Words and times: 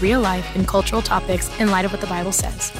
real 0.00 0.20
life 0.20 0.54
and 0.54 0.68
cultural 0.68 1.02
topics 1.02 1.50
in 1.58 1.72
light 1.72 1.84
of 1.84 1.90
what 1.90 2.00
the 2.00 2.06
Bible 2.06 2.30
says. 2.30 2.70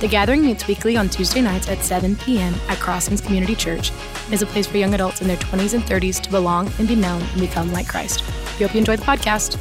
The 0.00 0.08
gathering 0.08 0.44
meets 0.44 0.66
weekly 0.66 0.96
on 0.96 1.08
Tuesday 1.08 1.40
nights 1.40 1.68
at 1.68 1.78
7 1.78 2.16
p.m. 2.16 2.52
at 2.68 2.80
Crossings 2.80 3.20
Community 3.20 3.54
Church 3.54 3.92
and 4.24 4.34
is 4.34 4.42
a 4.42 4.46
place 4.46 4.66
for 4.66 4.76
young 4.76 4.92
adults 4.92 5.20
in 5.20 5.28
their 5.28 5.36
20s 5.36 5.74
and 5.74 5.84
30s 5.84 6.20
to 6.22 6.30
belong 6.32 6.68
and 6.80 6.88
be 6.88 6.96
known 6.96 7.22
and 7.22 7.40
become 7.40 7.72
like 7.72 7.86
Christ. 7.86 8.24
We 8.58 8.66
hope 8.66 8.74
you 8.74 8.80
enjoy 8.80 8.96
the 8.96 9.04
podcast. 9.04 9.56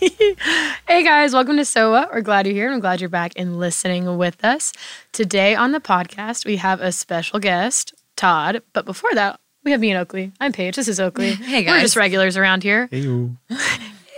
hey 0.86 1.02
guys, 1.02 1.32
welcome 1.32 1.56
to 1.56 1.64
So 1.64 1.90
What. 1.90 2.12
We're 2.12 2.20
glad 2.20 2.46
you're 2.46 2.54
here 2.54 2.66
and 2.66 2.74
I'm 2.74 2.80
glad 2.80 3.00
you're 3.00 3.08
back 3.08 3.32
and 3.36 3.58
listening 3.58 4.18
with 4.18 4.44
us. 4.44 4.74
Today 5.12 5.54
on 5.54 5.72
the 5.72 5.80
podcast, 5.80 6.44
we 6.44 6.58
have 6.58 6.78
a 6.82 6.92
special 6.92 7.38
guest, 7.38 7.94
Todd. 8.16 8.62
But 8.74 8.84
before 8.84 9.14
that, 9.14 9.40
we 9.64 9.70
have 9.70 9.80
me 9.80 9.92
and 9.92 9.98
Oakley. 9.98 10.32
I'm 10.40 10.52
Paige. 10.52 10.76
This 10.76 10.88
is 10.88 11.00
Oakley. 11.00 11.36
Hey, 11.36 11.64
guys. 11.64 11.72
We're 11.72 11.80
just 11.80 11.96
regulars 11.96 12.36
around 12.36 12.62
here. 12.64 12.88
Hey, 12.90 12.98
you. 12.98 13.38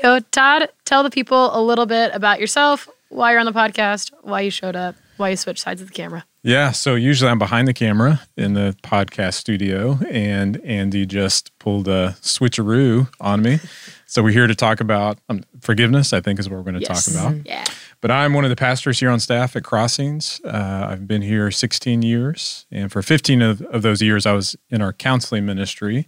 So, 0.04 0.20
Todd, 0.32 0.68
tell 0.84 1.02
the 1.02 1.08
people 1.08 1.56
a 1.58 1.62
little 1.62 1.86
bit 1.86 2.10
about 2.12 2.38
yourself, 2.38 2.90
why 3.08 3.30
you're 3.30 3.40
on 3.40 3.46
the 3.46 3.52
podcast, 3.52 4.12
why 4.20 4.42
you 4.42 4.50
showed 4.50 4.76
up, 4.76 4.96
why 5.16 5.30
you 5.30 5.36
switched 5.36 5.62
sides 5.62 5.80
of 5.80 5.88
the 5.88 5.94
camera. 5.94 6.26
Yeah, 6.42 6.72
so 6.72 6.94
usually 6.94 7.30
I'm 7.30 7.38
behind 7.38 7.66
the 7.68 7.72
camera 7.72 8.20
in 8.36 8.52
the 8.52 8.76
podcast 8.82 9.32
studio, 9.32 9.98
and 10.10 10.60
Andy 10.62 11.06
just 11.06 11.58
pulled 11.58 11.88
a 11.88 12.16
switcheroo 12.20 13.08
on 13.18 13.40
me. 13.40 13.60
So 14.04 14.22
we're 14.22 14.32
here 14.32 14.46
to 14.46 14.54
talk 14.54 14.80
about 14.80 15.20
um, 15.30 15.42
forgiveness. 15.62 16.12
I 16.12 16.20
think 16.20 16.38
is 16.38 16.50
what 16.50 16.58
we're 16.58 16.70
going 16.70 16.74
to 16.74 16.80
Yes. 16.82 17.06
talk 17.06 17.14
about. 17.32 17.46
Yeah. 17.46 17.64
But 18.02 18.10
I'm 18.10 18.34
one 18.34 18.44
of 18.44 18.50
the 18.50 18.56
pastors 18.56 19.00
here 19.00 19.08
on 19.08 19.20
staff 19.20 19.56
at 19.56 19.64
Crossings. 19.64 20.38
Uh, 20.44 20.86
I've 20.90 21.08
been 21.08 21.22
here 21.22 21.50
16 21.50 22.02
years, 22.02 22.66
and 22.70 22.92
for 22.92 23.00
15 23.00 23.40
of, 23.40 23.62
of 23.62 23.80
those 23.80 24.02
years, 24.02 24.26
I 24.26 24.32
was 24.32 24.54
in 24.68 24.82
our 24.82 24.92
counseling 24.92 25.46
ministry. 25.46 26.06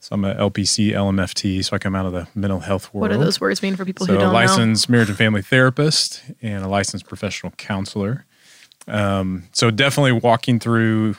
So 0.00 0.14
I'm 0.14 0.24
a 0.24 0.34
LPC 0.34 0.92
LMFT, 0.92 1.62
so 1.62 1.76
I 1.76 1.78
come 1.78 1.94
out 1.94 2.06
of 2.06 2.12
the 2.12 2.26
mental 2.34 2.60
health 2.60 2.92
world. 2.94 3.02
What 3.02 3.12
do 3.16 3.22
those 3.22 3.38
words 3.38 3.62
mean 3.62 3.76
for 3.76 3.84
people 3.84 4.06
so 4.06 4.12
who 4.14 4.18
don't 4.18 4.28
know? 4.28 4.34
licensed 4.34 4.88
marriage 4.88 5.10
and 5.10 5.18
family 5.18 5.42
therapist 5.42 6.22
and 6.40 6.64
a 6.64 6.68
licensed 6.68 7.06
professional 7.06 7.52
counselor. 7.58 8.24
Um, 8.88 9.44
so 9.52 9.70
definitely 9.70 10.12
walking 10.12 10.58
through 10.58 11.16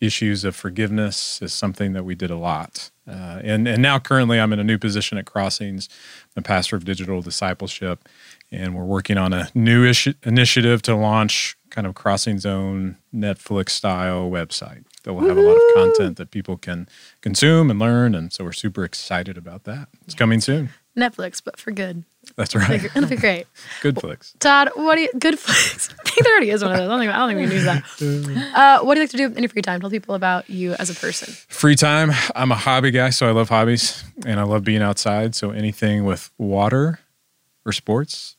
issues 0.00 0.44
of 0.44 0.54
forgiveness 0.54 1.42
is 1.42 1.52
something 1.52 1.92
that 1.92 2.04
we 2.04 2.14
did 2.14 2.30
a 2.30 2.36
lot. 2.36 2.90
Uh, 3.06 3.40
and 3.42 3.66
and 3.66 3.82
now 3.82 3.98
currently 3.98 4.38
I'm 4.38 4.52
in 4.52 4.60
a 4.60 4.64
new 4.64 4.78
position 4.78 5.18
at 5.18 5.26
Crossings, 5.26 5.88
I'm 6.36 6.44
pastor 6.44 6.76
of 6.76 6.84
digital 6.84 7.22
discipleship, 7.22 8.08
and 8.52 8.76
we're 8.76 8.84
working 8.84 9.18
on 9.18 9.32
a 9.32 9.48
new 9.56 9.84
issue, 9.84 10.14
initiative 10.22 10.82
to 10.82 10.94
launch 10.94 11.56
kind 11.70 11.86
of 11.86 11.96
Crossings 11.96 12.46
own 12.46 12.96
Netflix 13.12 13.70
style 13.70 14.30
website 14.30 14.84
that 15.04 15.14
will 15.14 15.26
have 15.26 15.36
a 15.36 15.40
lot 15.40 15.56
of 15.56 15.62
content 15.74 16.16
that 16.18 16.30
people 16.30 16.56
can 16.56 16.88
consume 17.20 17.70
and 17.70 17.78
learn. 17.78 18.14
And 18.14 18.32
so 18.32 18.44
we're 18.44 18.52
super 18.52 18.84
excited 18.84 19.38
about 19.38 19.64
that. 19.64 19.88
It's 20.04 20.14
coming 20.14 20.40
soon. 20.40 20.70
Netflix, 20.96 21.40
but 21.42 21.58
for 21.58 21.70
good. 21.70 22.04
That's 22.36 22.54
right. 22.54 22.84
It'll 22.84 23.08
be 23.08 23.16
great. 23.16 23.46
Good 23.82 23.98
flicks. 24.00 24.34
Todd, 24.40 24.70
what 24.74 24.96
do 24.96 25.02
you, 25.02 25.10
good 25.18 25.38
flicks? 25.38 25.88
I 26.06 26.10
think 26.10 26.24
there 26.24 26.32
already 26.34 26.50
is 26.50 26.62
one 26.62 26.72
of 26.72 26.78
those. 26.78 26.86
I 26.86 26.90
don't 26.90 27.00
think, 27.00 27.12
I 27.12 27.18
don't 27.18 27.28
think 27.28 27.40
we 27.40 27.46
can 27.46 27.54
use 27.54 27.64
that. 27.64 28.50
Uh, 28.60 28.84
what 28.84 28.94
do 28.94 29.00
you 29.00 29.04
like 29.04 29.10
to 29.10 29.16
do 29.16 29.26
in 29.26 29.42
your 29.42 29.48
free 29.48 29.62
time? 29.62 29.80
Tell 29.80 29.90
people 29.90 30.14
about 30.14 30.48
you 30.50 30.74
as 30.74 30.90
a 30.90 30.94
person. 30.94 31.32
Free 31.48 31.76
time. 31.76 32.10
I'm 32.36 32.52
a 32.52 32.56
hobby 32.56 32.90
guy, 32.90 33.10
so 33.10 33.26
I 33.26 33.30
love 33.30 33.48
hobbies 33.48 34.04
and 34.26 34.38
I 34.38 34.42
love 34.42 34.64
being 34.64 34.82
outside. 34.82 35.34
So 35.34 35.50
anything 35.50 36.04
with 36.04 36.30
water 36.36 37.00
or 37.64 37.72
sports 37.72 38.36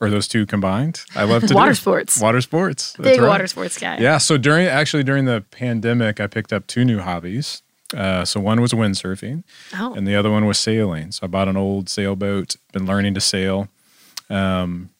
or 0.00 0.10
those 0.10 0.28
two 0.28 0.46
combined, 0.46 1.00
I 1.16 1.24
love 1.24 1.46
to 1.46 1.54
Water 1.54 1.72
do. 1.72 1.74
sports. 1.76 2.20
Water 2.20 2.40
sports. 2.40 2.92
That's 2.92 3.08
Big 3.16 3.20
right. 3.20 3.28
water 3.28 3.46
sports 3.46 3.78
guy. 3.78 3.98
Yeah. 3.98 4.18
So 4.18 4.36
during 4.38 4.66
actually 4.66 5.02
during 5.04 5.24
the 5.24 5.44
pandemic, 5.50 6.20
I 6.20 6.26
picked 6.26 6.52
up 6.52 6.66
two 6.66 6.84
new 6.84 7.00
hobbies. 7.00 7.62
Uh, 7.96 8.22
so 8.24 8.38
one 8.38 8.60
was 8.60 8.72
windsurfing, 8.72 9.44
Oh. 9.78 9.94
and 9.94 10.06
the 10.06 10.14
other 10.14 10.30
one 10.30 10.44
was 10.44 10.58
sailing. 10.58 11.10
So 11.10 11.20
I 11.24 11.26
bought 11.26 11.48
an 11.48 11.56
old 11.56 11.88
sailboat. 11.88 12.56
Been 12.72 12.84
learning 12.86 13.14
to 13.14 13.20
sail. 13.20 13.68
Um, 14.30 14.90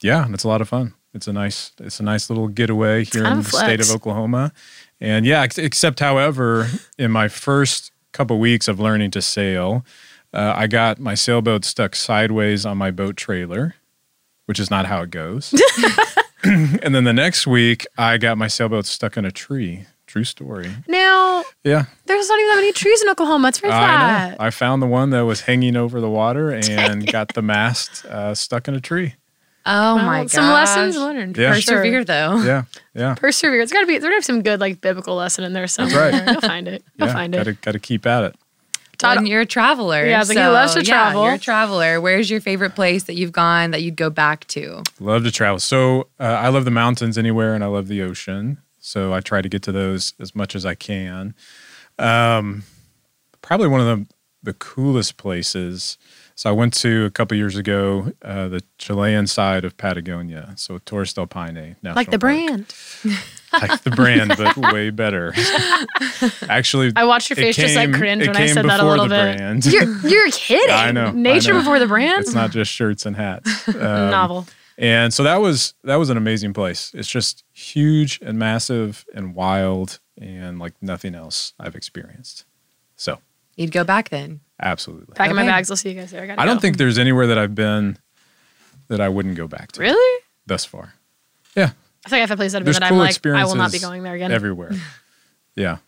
yeah, 0.00 0.24
and 0.24 0.32
it's 0.34 0.44
a 0.44 0.48
lot 0.48 0.60
of 0.60 0.68
fun. 0.68 0.94
It's 1.12 1.26
a 1.26 1.32
nice 1.32 1.72
it's 1.80 1.98
a 1.98 2.02
nice 2.02 2.30
little 2.30 2.46
getaway 2.48 3.04
here 3.04 3.24
in 3.26 3.38
the 3.38 3.44
state 3.44 3.80
of 3.80 3.90
Oklahoma. 3.90 4.52
And 5.00 5.26
yeah, 5.26 5.42
ex- 5.42 5.58
except 5.58 6.00
however, 6.00 6.68
in 6.98 7.10
my 7.10 7.28
first 7.28 7.90
couple 8.12 8.38
weeks 8.38 8.68
of 8.68 8.78
learning 8.78 9.10
to 9.12 9.22
sail, 9.22 9.84
uh, 10.32 10.52
I 10.56 10.66
got 10.66 10.98
my 11.00 11.14
sailboat 11.14 11.64
stuck 11.64 11.96
sideways 11.96 12.64
on 12.66 12.76
my 12.78 12.90
boat 12.90 13.16
trailer, 13.16 13.74
which 14.46 14.58
is 14.58 14.70
not 14.70 14.86
how 14.86 15.02
it 15.02 15.10
goes. 15.10 15.52
and 16.44 16.94
then 16.94 17.04
the 17.04 17.12
next 17.12 17.46
week, 17.46 17.86
I 17.98 18.18
got 18.18 18.38
my 18.38 18.48
sailboat 18.48 18.86
stuck 18.86 19.16
in 19.16 19.24
a 19.24 19.30
tree. 19.30 19.84
True 20.06 20.22
story. 20.24 20.70
Now, 20.86 21.42
Yeah, 21.64 21.86
there's 22.06 22.28
not 22.28 22.38
even 22.38 22.48
that 22.50 22.56
many 22.56 22.72
trees 22.72 23.02
in 23.02 23.08
Oklahoma. 23.08 23.48
It's 23.48 23.58
very 23.58 23.72
I 23.72 24.30
know. 24.30 24.36
I 24.38 24.50
found 24.50 24.80
the 24.80 24.86
one 24.86 25.10
that 25.10 25.22
was 25.22 25.40
hanging 25.42 25.74
over 25.76 26.00
the 26.00 26.08
water 26.08 26.52
and 26.54 27.10
got 27.10 27.34
the 27.34 27.42
mast 27.42 28.04
uh, 28.06 28.34
stuck 28.34 28.68
in 28.68 28.74
a 28.74 28.80
tree. 28.80 29.14
Oh 29.68 29.96
Well, 29.96 30.04
my 30.06 30.20
god. 30.20 30.30
Some 30.30 30.44
lessons 30.52 30.96
learned. 30.96 31.36
Yeah. 31.36 31.54
For 31.54 31.60
sure. 31.60 31.76
Persevere 31.78 32.04
though. 32.04 32.40
Yeah, 32.44 32.62
yeah, 32.94 33.14
Persevere. 33.16 33.60
It's 33.60 33.72
got 33.72 33.80
to 33.80 33.86
be. 33.86 33.98
There's 33.98 34.04
got 34.08 34.14
to 34.14 34.20
be 34.20 34.22
some 34.22 34.42
good 34.42 34.60
like 34.60 34.80
biblical 34.80 35.16
lesson 35.16 35.42
in 35.42 35.54
there 35.54 35.66
somewhere. 35.66 36.12
right. 36.12 36.30
You'll 36.30 36.40
find 36.40 36.68
it. 36.68 36.84
You'll 36.96 37.08
yeah. 37.08 37.14
find 37.14 37.34
it. 37.34 37.60
got 37.62 37.72
to 37.72 37.80
keep 37.80 38.06
at 38.06 38.22
it. 38.22 38.36
Todd- 38.98 39.18
Todd, 39.18 39.28
you're 39.28 39.42
a 39.42 39.46
traveler. 39.46 40.04
Yeah, 40.06 40.16
I 40.16 40.18
was 40.20 40.28
like, 40.28 40.38
he 40.38 40.44
loves 40.44 40.74
to 40.74 40.80
yeah, 40.80 40.84
travel. 40.84 41.24
You're 41.24 41.34
a 41.34 41.38
traveler. 41.38 42.00
Where's 42.00 42.30
your 42.30 42.40
favorite 42.40 42.74
place 42.74 43.04
that 43.04 43.14
you've 43.14 43.32
gone 43.32 43.70
that 43.72 43.82
you'd 43.82 43.96
go 43.96 44.10
back 44.10 44.46
to? 44.48 44.82
Love 45.00 45.24
to 45.24 45.30
travel. 45.30 45.58
So 45.60 46.08
uh, 46.18 46.24
I 46.24 46.48
love 46.48 46.64
the 46.64 46.70
mountains 46.70 47.18
anywhere, 47.18 47.54
and 47.54 47.62
I 47.62 47.66
love 47.66 47.88
the 47.88 48.02
ocean. 48.02 48.58
So 48.78 49.12
I 49.12 49.20
try 49.20 49.42
to 49.42 49.48
get 49.48 49.62
to 49.64 49.72
those 49.72 50.14
as 50.20 50.34
much 50.34 50.54
as 50.54 50.64
I 50.64 50.74
can. 50.74 51.34
Um, 51.98 52.62
probably 53.42 53.68
one 53.68 53.80
of 53.80 53.86
the 53.86 54.06
the 54.42 54.54
coolest 54.54 55.16
places. 55.16 55.98
So 56.36 56.50
I 56.50 56.52
went 56.52 56.72
to 56.74 57.04
a 57.04 57.10
couple 57.10 57.36
years 57.36 57.56
ago 57.56 58.12
uh, 58.22 58.48
the 58.48 58.62
Chilean 58.78 59.26
side 59.26 59.64
of 59.64 59.76
Patagonia. 59.76 60.54
So 60.56 60.78
Torres 60.78 61.12
del 61.12 61.26
Paine 61.26 61.76
National 61.82 61.94
like 61.94 62.10
the 62.10 62.18
Park. 62.18 62.20
brand. 62.20 62.74
like 63.62 63.82
the 63.82 63.90
brand, 63.90 64.34
but 64.36 64.56
way 64.56 64.90
better. 64.90 65.32
Actually, 66.48 66.92
I 66.96 67.04
watched 67.04 67.30
your 67.30 67.38
it 67.38 67.42
face 67.42 67.56
just 67.56 67.76
like 67.76 67.92
cringe 67.92 68.26
when 68.26 68.36
I 68.36 68.46
said 68.46 68.64
that 68.66 68.80
a 68.80 68.84
little 68.86 69.08
the 69.08 69.14
bit. 69.14 69.36
brand. 69.38 69.66
You're 69.66 69.98
you're 70.06 70.30
kidding. 70.30 70.74
I 70.74 70.90
know, 70.92 71.06
I 71.06 71.12
Nature 71.12 71.52
know. 71.52 71.60
before 71.60 71.78
the 71.78 71.86
brand. 71.86 72.22
it's 72.22 72.34
not 72.34 72.50
just 72.50 72.70
shirts 72.70 73.06
and 73.06 73.16
hats. 73.16 73.66
Um, 73.76 74.10
Novel. 74.10 74.46
And 74.78 75.12
so 75.14 75.22
that 75.22 75.40
was 75.40 75.74
that 75.84 75.96
was 75.96 76.10
an 76.10 76.16
amazing 76.16 76.52
place. 76.52 76.92
It's 76.94 77.08
just 77.08 77.44
huge 77.52 78.18
and 78.22 78.38
massive 78.38 79.04
and 79.14 79.34
wild 79.34 80.00
and 80.20 80.58
like 80.58 80.74
nothing 80.82 81.14
else 81.14 81.52
I've 81.58 81.74
experienced. 81.74 82.44
So 82.96 83.18
You'd 83.56 83.72
go 83.72 83.84
back 83.84 84.10
then. 84.10 84.40
absolutely. 84.60 85.14
Packing 85.14 85.34
my 85.36 85.46
bags. 85.46 85.70
I'll 85.70 85.76
see 85.78 85.90
you 85.90 86.00
guys 86.00 86.10
there. 86.10 86.22
I, 86.38 86.42
I 86.42 86.46
don't 86.46 86.56
go. 86.56 86.60
think 86.60 86.76
there's 86.76 86.98
anywhere 86.98 87.26
that 87.28 87.38
I've 87.38 87.54
been 87.54 87.96
that 88.88 89.00
I 89.00 89.08
wouldn't 89.08 89.36
go 89.36 89.46
back 89.48 89.72
to 89.72 89.80
Really. 89.80 90.22
thus 90.46 90.64
far. 90.64 90.92
Yeah. 91.56 91.70
I 92.06 92.08
think 92.08 92.22
I've 92.22 92.28
had 92.28 92.38
places 92.38 92.52
that 92.52 92.58
I've 92.60 92.64
There's 92.64 92.78
that 92.78 92.88
cool 92.88 93.00
I'm 93.00 93.06
like, 93.06 93.26
I 93.26 93.44
will 93.44 93.56
not 93.56 93.72
be 93.72 93.80
going 93.80 94.04
there 94.04 94.14
again. 94.14 94.30
everywhere. 94.30 94.70
yeah. 95.56 95.78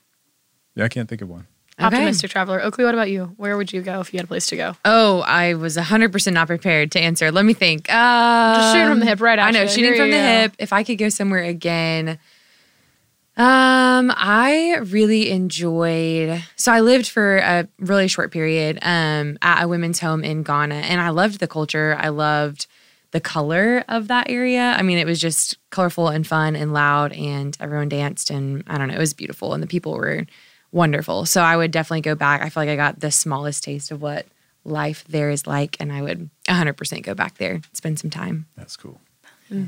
Yeah, 0.74 0.84
I 0.84 0.88
can't 0.88 1.08
think 1.08 1.22
of 1.22 1.28
one. 1.28 1.46
Okay. 1.78 1.86
Optimistic 1.86 2.32
traveler. 2.32 2.60
Oakley, 2.60 2.84
what 2.84 2.94
about 2.94 3.08
you? 3.08 3.34
Where 3.36 3.56
would 3.56 3.72
you 3.72 3.82
go 3.82 4.00
if 4.00 4.12
you 4.12 4.18
had 4.18 4.24
a 4.24 4.26
place 4.26 4.46
to 4.46 4.56
go? 4.56 4.74
Oh, 4.84 5.20
I 5.20 5.54
was 5.54 5.76
100% 5.76 6.32
not 6.32 6.48
prepared 6.48 6.90
to 6.92 7.00
answer. 7.00 7.30
Let 7.30 7.44
me 7.44 7.54
think. 7.54 7.86
Uh, 7.88 8.54
Just 8.56 8.74
shooting 8.74 8.88
from 8.88 8.98
the 8.98 9.06
hip 9.06 9.20
right 9.20 9.38
I 9.38 9.52
know, 9.52 9.66
shooting 9.68 9.94
from 9.94 10.10
the 10.10 10.16
go. 10.16 10.22
hip. 10.22 10.54
If 10.58 10.72
I 10.72 10.82
could 10.82 10.98
go 10.98 11.08
somewhere 11.08 11.44
again, 11.44 12.18
um, 13.36 14.12
I 14.16 14.80
really 14.86 15.30
enjoyed. 15.30 16.42
So 16.56 16.72
I 16.72 16.80
lived 16.80 17.06
for 17.06 17.36
a 17.36 17.68
really 17.78 18.08
short 18.08 18.32
period 18.32 18.80
um, 18.82 19.38
at 19.40 19.62
a 19.62 19.68
women's 19.68 20.00
home 20.00 20.24
in 20.24 20.42
Ghana, 20.42 20.74
and 20.74 21.00
I 21.00 21.10
loved 21.10 21.38
the 21.38 21.46
culture. 21.46 21.96
I 21.96 22.08
loved 22.08 22.66
the 23.10 23.20
color 23.20 23.84
of 23.88 24.08
that 24.08 24.28
area. 24.28 24.74
I 24.78 24.82
mean, 24.82 24.98
it 24.98 25.06
was 25.06 25.20
just 25.20 25.56
colorful 25.70 26.08
and 26.08 26.26
fun 26.26 26.54
and 26.56 26.72
loud, 26.72 27.12
and 27.12 27.56
everyone 27.60 27.88
danced, 27.88 28.30
and 28.30 28.62
I 28.66 28.76
don't 28.78 28.88
know, 28.88 28.94
it 28.94 28.98
was 28.98 29.14
beautiful, 29.14 29.54
and 29.54 29.62
the 29.62 29.66
people 29.66 29.92
were 29.92 30.26
wonderful. 30.72 31.24
So 31.26 31.40
I 31.42 31.56
would 31.56 31.70
definitely 31.70 32.02
go 32.02 32.14
back. 32.14 32.42
I 32.42 32.48
feel 32.50 32.62
like 32.62 32.68
I 32.70 32.76
got 32.76 33.00
the 33.00 33.10
smallest 33.10 33.64
taste 33.64 33.90
of 33.90 34.02
what 34.02 34.26
life 34.64 35.04
there 35.08 35.30
is 35.30 35.46
like, 35.46 35.76
and 35.80 35.90
I 35.92 36.02
would 36.02 36.28
100% 36.46 37.02
go 37.02 37.14
back 37.14 37.38
there, 37.38 37.60
spend 37.72 37.98
some 37.98 38.10
time. 38.10 38.46
That's 38.56 38.76
cool. 38.76 39.00
Hmm. 39.48 39.64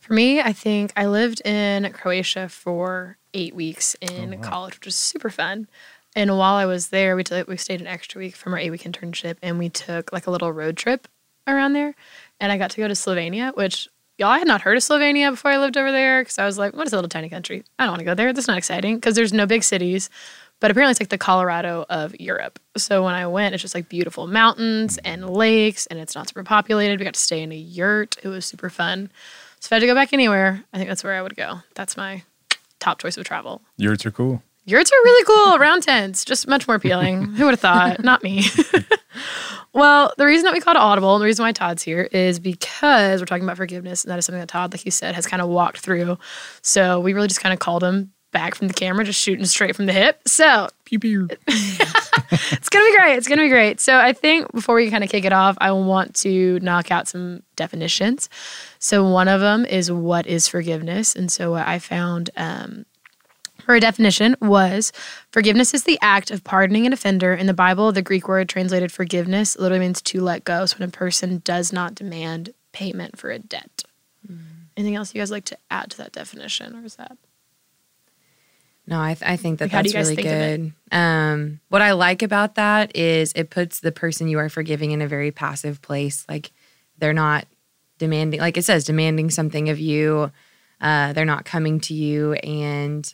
For 0.00 0.12
me, 0.12 0.40
I 0.40 0.52
think 0.52 0.92
I 0.96 1.06
lived 1.06 1.40
in 1.44 1.90
Croatia 1.92 2.48
for 2.48 3.16
eight 3.34 3.54
weeks 3.54 3.94
in 4.00 4.34
Oh, 4.34 4.36
wow. 4.36 4.42
college, 4.42 4.74
which 4.74 4.86
was 4.86 4.96
super 4.96 5.30
fun. 5.30 5.66
And 6.14 6.36
while 6.38 6.54
I 6.54 6.64
was 6.66 6.88
there, 6.88 7.16
we 7.16 7.24
took 7.24 7.48
we 7.48 7.56
stayed 7.56 7.80
an 7.80 7.86
extra 7.86 8.18
week 8.20 8.36
from 8.36 8.52
our 8.52 8.58
eight 8.58 8.70
week 8.70 8.82
internship, 8.84 9.36
and 9.42 9.58
we 9.58 9.68
took 9.68 10.12
like 10.12 10.26
a 10.26 10.30
little 10.30 10.52
road 10.52 10.76
trip 10.76 11.08
around 11.48 11.72
there. 11.72 11.94
And 12.40 12.52
I 12.52 12.58
got 12.58 12.70
to 12.72 12.76
go 12.78 12.88
to 12.88 12.94
Slovenia, 12.94 13.56
which 13.56 13.88
y'all 14.18 14.28
I 14.28 14.38
had 14.38 14.46
not 14.46 14.62
heard 14.62 14.76
of 14.76 14.82
Slovenia 14.82 15.30
before 15.30 15.50
I 15.50 15.58
lived 15.58 15.76
over 15.76 15.92
there 15.92 16.22
because 16.22 16.38
I 16.38 16.46
was 16.46 16.58
like, 16.58 16.74
what 16.74 16.86
is 16.86 16.92
a 16.92 16.96
little 16.96 17.08
tiny 17.08 17.28
country? 17.28 17.64
I 17.78 17.84
don't 17.84 17.92
want 17.92 18.00
to 18.00 18.04
go 18.04 18.14
there. 18.14 18.32
That's 18.32 18.48
not 18.48 18.58
exciting 18.58 18.96
because 18.96 19.14
there's 19.14 19.32
no 19.32 19.46
big 19.46 19.62
cities. 19.62 20.10
But 20.58 20.70
apparently, 20.70 20.92
it's 20.92 21.00
like 21.00 21.10
the 21.10 21.18
Colorado 21.18 21.84
of 21.90 22.18
Europe. 22.18 22.58
So 22.78 23.04
when 23.04 23.14
I 23.14 23.26
went, 23.26 23.54
it's 23.54 23.60
just 23.60 23.74
like 23.74 23.90
beautiful 23.90 24.26
mountains 24.26 24.96
and 24.98 25.28
lakes, 25.28 25.84
and 25.86 25.98
it's 25.98 26.14
not 26.14 26.28
super 26.28 26.44
populated. 26.44 26.98
We 26.98 27.04
got 27.04 27.12
to 27.12 27.20
stay 27.20 27.42
in 27.42 27.52
a 27.52 27.56
yurt. 27.56 28.16
It 28.22 28.28
was 28.28 28.46
super 28.46 28.70
fun. 28.70 29.10
So 29.60 29.68
if 29.68 29.72
I 29.72 29.74
had 29.76 29.80
to 29.80 29.86
go 29.86 29.94
back 29.94 30.14
anywhere, 30.14 30.64
I 30.72 30.78
think 30.78 30.88
that's 30.88 31.04
where 31.04 31.12
I 31.12 31.20
would 31.20 31.36
go. 31.36 31.60
That's 31.74 31.96
my 31.98 32.22
top 32.80 33.00
choice 33.00 33.18
of 33.18 33.24
travel. 33.24 33.60
Yurts 33.76 34.06
are 34.06 34.10
cool. 34.10 34.42
Yurts 34.64 34.90
are 34.90 35.04
really 35.04 35.24
cool. 35.26 35.58
Round 35.58 35.82
tents, 35.82 36.24
just 36.24 36.48
much 36.48 36.66
more 36.66 36.76
appealing. 36.76 37.34
Who 37.34 37.44
would 37.44 37.52
have 37.52 37.60
thought? 37.60 38.02
Not 38.02 38.22
me. 38.22 38.44
Well, 39.76 40.10
the 40.16 40.24
reason 40.24 40.44
that 40.44 40.54
we 40.54 40.60
called 40.60 40.78
it 40.78 40.80
Audible 40.80 41.14
and 41.14 41.20
the 41.20 41.26
reason 41.26 41.42
why 41.42 41.52
Todd's 41.52 41.82
here 41.82 42.08
is 42.10 42.40
because 42.40 43.20
we're 43.20 43.26
talking 43.26 43.44
about 43.44 43.58
forgiveness, 43.58 44.04
and 44.04 44.10
that 44.10 44.18
is 44.18 44.24
something 44.24 44.40
that 44.40 44.48
Todd, 44.48 44.72
like 44.72 44.86
you 44.86 44.90
said, 44.90 45.14
has 45.14 45.26
kind 45.26 45.42
of 45.42 45.50
walked 45.50 45.80
through. 45.80 46.16
So 46.62 46.98
we 46.98 47.12
really 47.12 47.28
just 47.28 47.42
kind 47.42 47.52
of 47.52 47.58
called 47.58 47.84
him 47.84 48.10
back 48.32 48.54
from 48.54 48.68
the 48.68 48.74
camera, 48.74 49.04
just 49.04 49.20
shooting 49.20 49.44
straight 49.44 49.76
from 49.76 49.84
the 49.84 49.92
hip. 49.92 50.22
So 50.26 50.70
Pew, 50.86 50.98
pew. 50.98 51.28
it's 51.46 52.68
gonna 52.70 52.84
be 52.86 52.96
great. 52.96 53.16
It's 53.16 53.28
gonna 53.28 53.42
be 53.42 53.50
great. 53.50 53.78
So 53.78 53.98
I 53.98 54.14
think 54.14 54.50
before 54.52 54.76
we 54.76 54.88
kind 54.88 55.04
of 55.04 55.10
kick 55.10 55.26
it 55.26 55.32
off, 55.32 55.58
I 55.60 55.72
want 55.72 56.14
to 56.16 56.58
knock 56.60 56.90
out 56.90 57.06
some 57.06 57.42
definitions. 57.56 58.30
So 58.78 59.06
one 59.06 59.28
of 59.28 59.42
them 59.42 59.66
is 59.66 59.92
what 59.92 60.26
is 60.26 60.48
forgiveness, 60.48 61.14
and 61.14 61.30
so 61.30 61.50
what 61.50 61.66
I 61.66 61.80
found 61.80 62.30
um, 62.36 62.86
a 63.74 63.80
definition 63.80 64.36
was 64.40 64.92
forgiveness 65.30 65.74
is 65.74 65.84
the 65.84 65.98
act 66.00 66.30
of 66.30 66.44
pardoning 66.44 66.86
an 66.86 66.92
offender. 66.92 67.34
In 67.34 67.46
the 67.46 67.54
Bible, 67.54 67.90
the 67.92 68.02
Greek 68.02 68.28
word 68.28 68.48
translated 68.48 68.92
forgiveness 68.92 69.58
literally 69.58 69.80
means 69.80 70.00
to 70.02 70.20
let 70.20 70.44
go. 70.44 70.66
So 70.66 70.76
when 70.78 70.88
a 70.88 70.92
person 70.92 71.42
does 71.44 71.72
not 71.72 71.94
demand 71.94 72.54
payment 72.72 73.18
for 73.18 73.30
a 73.30 73.38
debt. 73.38 73.82
Anything 74.76 74.94
else 74.94 75.14
you 75.14 75.20
guys 75.20 75.30
like 75.30 75.46
to 75.46 75.56
add 75.70 75.90
to 75.92 75.96
that 75.96 76.12
definition, 76.12 76.76
or 76.76 76.84
is 76.84 76.96
that? 76.96 77.16
No, 78.86 79.00
I, 79.00 79.14
th- 79.14 79.28
I 79.28 79.36
think 79.36 79.58
that 79.58 79.72
Like, 79.72 79.84
that's 79.84 79.94
really 79.94 80.14
think 80.14 80.26
of 80.28 80.32
it? 80.34 80.58
good. 80.58 80.72
Um, 80.96 81.60
what 81.70 81.80
I 81.82 81.92
like 81.92 82.22
about 82.22 82.54
that 82.56 82.94
is 82.94 83.32
it 83.34 83.48
puts 83.48 83.80
the 83.80 83.90
person 83.90 84.28
you 84.28 84.38
are 84.38 84.48
forgiving 84.50 84.90
in 84.92 85.00
a 85.00 85.08
very 85.08 85.30
passive 85.30 85.80
place. 85.80 86.24
Like 86.28 86.52
they're 86.98 87.14
not 87.14 87.46
demanding, 87.98 88.38
like 88.38 88.56
it 88.58 88.64
says, 88.66 88.84
demanding 88.84 89.30
something 89.30 89.70
of 89.70 89.80
you. 89.80 90.30
Uh, 90.80 91.14
they're 91.14 91.24
not 91.24 91.46
coming 91.46 91.80
to 91.80 91.94
you 91.94 92.34
and 92.34 93.12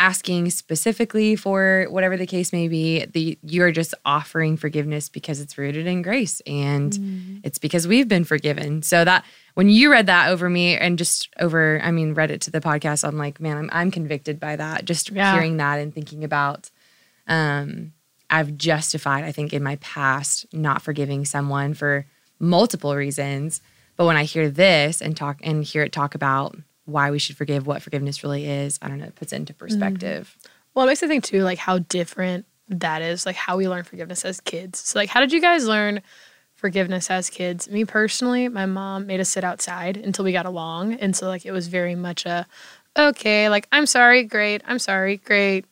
asking 0.00 0.48
specifically 0.50 1.36
for 1.36 1.86
whatever 1.90 2.16
the 2.16 2.26
case 2.26 2.52
may 2.52 2.68
be. 2.68 3.04
The 3.04 3.38
you're 3.42 3.70
just 3.70 3.94
offering 4.04 4.56
forgiveness 4.56 5.08
because 5.10 5.40
it's 5.40 5.58
rooted 5.58 5.86
in 5.86 6.00
grace 6.02 6.40
and 6.46 6.92
Mm-hmm. 6.92 7.36
it's 7.44 7.58
because 7.58 7.86
we've 7.86 8.08
been 8.08 8.24
forgiven. 8.24 8.82
So 8.82 9.04
that 9.04 9.24
when 9.54 9.68
you 9.68 9.90
read 9.90 10.06
that 10.06 10.30
over 10.30 10.48
me 10.48 10.76
and 10.76 10.96
just 10.96 11.28
over, 11.38 11.80
I 11.82 11.90
mean, 11.90 12.14
read 12.14 12.30
it 12.30 12.40
to 12.42 12.50
the 12.50 12.60
podcast, 12.60 13.06
I'm 13.06 13.18
like, 13.18 13.40
man, 13.40 13.56
I'm, 13.58 13.70
I'm 13.72 13.90
convicted 13.90 14.40
by 14.40 14.56
that. 14.56 14.84
Just 14.86 15.10
Yeah. 15.10 15.34
hearing 15.34 15.58
that 15.58 15.78
and 15.78 15.92
thinking 15.94 16.24
about, 16.24 16.70
um, 17.26 17.92
I've 18.30 18.56
justified, 18.56 19.24
I 19.24 19.32
think, 19.32 19.52
in 19.52 19.62
my 19.62 19.76
past 19.76 20.46
not 20.52 20.82
forgiving 20.82 21.24
someone 21.24 21.74
for 21.74 22.06
multiple 22.38 22.94
reasons. 22.96 23.60
But 23.96 24.06
when 24.06 24.16
I 24.16 24.24
hear 24.24 24.48
this 24.48 25.02
and 25.02 25.14
talk 25.16 25.40
and 25.42 25.62
hear 25.62 25.82
it 25.82 25.92
talk 25.92 26.14
about 26.14 26.56
why 26.90 27.10
we 27.10 27.18
should 27.18 27.36
forgive, 27.36 27.66
what 27.66 27.82
forgiveness 27.82 28.22
really 28.22 28.46
is, 28.46 28.78
I 28.82 28.88
don't 28.88 28.98
know, 28.98 29.06
it 29.06 29.14
puts 29.14 29.32
it 29.32 29.36
into 29.36 29.54
mm. 29.54 29.58
perspective. 29.58 30.36
Well, 30.74 30.84
it 30.84 30.88
makes 30.88 31.02
me 31.02 31.08
think 31.08 31.24
too, 31.24 31.42
like 31.42 31.58
how 31.58 31.78
different 31.78 32.46
that 32.68 33.02
is, 33.02 33.26
like 33.26 33.36
how 33.36 33.56
we 33.56 33.68
learn 33.68 33.84
forgiveness 33.84 34.24
as 34.24 34.40
kids. 34.40 34.78
So, 34.78 34.98
like, 34.98 35.08
how 35.08 35.20
did 35.20 35.32
you 35.32 35.40
guys 35.40 35.66
learn 35.66 36.02
forgiveness 36.54 37.10
as 37.10 37.28
kids? 37.30 37.68
Me 37.68 37.84
personally, 37.84 38.48
my 38.48 38.66
mom 38.66 39.06
made 39.06 39.20
us 39.20 39.28
sit 39.28 39.44
outside 39.44 39.96
until 39.96 40.24
we 40.24 40.32
got 40.32 40.46
along, 40.46 40.94
and 40.94 41.14
so 41.14 41.26
like 41.26 41.44
it 41.44 41.52
was 41.52 41.66
very 41.66 41.94
much 41.94 42.26
a, 42.26 42.46
okay, 42.96 43.48
like 43.48 43.66
I'm 43.72 43.86
sorry, 43.86 44.24
great, 44.24 44.62
I'm 44.66 44.78
sorry, 44.78 45.16
great, 45.16 45.64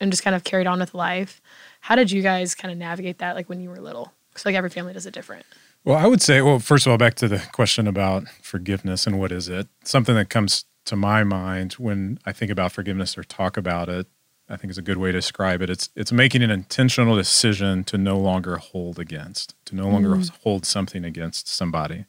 and 0.00 0.10
just 0.10 0.22
kind 0.22 0.34
of 0.34 0.44
carried 0.44 0.66
on 0.66 0.80
with 0.80 0.94
life. 0.94 1.40
How 1.80 1.94
did 1.94 2.10
you 2.10 2.22
guys 2.22 2.54
kind 2.54 2.72
of 2.72 2.78
navigate 2.78 3.18
that, 3.18 3.36
like 3.36 3.48
when 3.48 3.60
you 3.60 3.70
were 3.70 3.80
little? 3.80 4.12
So, 4.36 4.48
like 4.48 4.56
every 4.56 4.70
family 4.70 4.92
does 4.92 5.06
it 5.06 5.14
different. 5.14 5.44
Well, 5.86 5.96
I 5.96 6.06
would 6.06 6.20
say, 6.20 6.42
well, 6.42 6.58
first 6.58 6.84
of 6.84 6.90
all, 6.90 6.98
back 6.98 7.14
to 7.14 7.28
the 7.28 7.38
question 7.52 7.86
about 7.86 8.28
forgiveness 8.42 9.06
and 9.06 9.20
what 9.20 9.30
is 9.30 9.48
it? 9.48 9.68
Something 9.84 10.16
that 10.16 10.28
comes 10.28 10.64
to 10.86 10.96
my 10.96 11.22
mind 11.22 11.74
when 11.74 12.18
I 12.26 12.32
think 12.32 12.50
about 12.50 12.72
forgiveness 12.72 13.16
or 13.16 13.22
talk 13.22 13.56
about 13.56 13.88
it, 13.88 14.08
I 14.48 14.56
think 14.56 14.72
is 14.72 14.78
a 14.78 14.82
good 14.82 14.96
way 14.96 15.12
to 15.12 15.18
describe 15.18 15.62
it. 15.62 15.70
It's 15.70 15.90
it's 15.94 16.10
making 16.10 16.42
an 16.42 16.50
intentional 16.50 17.14
decision 17.14 17.84
to 17.84 17.98
no 17.98 18.18
longer 18.18 18.56
hold 18.56 18.98
against, 18.98 19.54
to 19.66 19.76
no 19.76 19.88
longer 19.88 20.20
hold 20.42 20.66
something 20.66 21.04
against 21.04 21.46
somebody, 21.46 22.04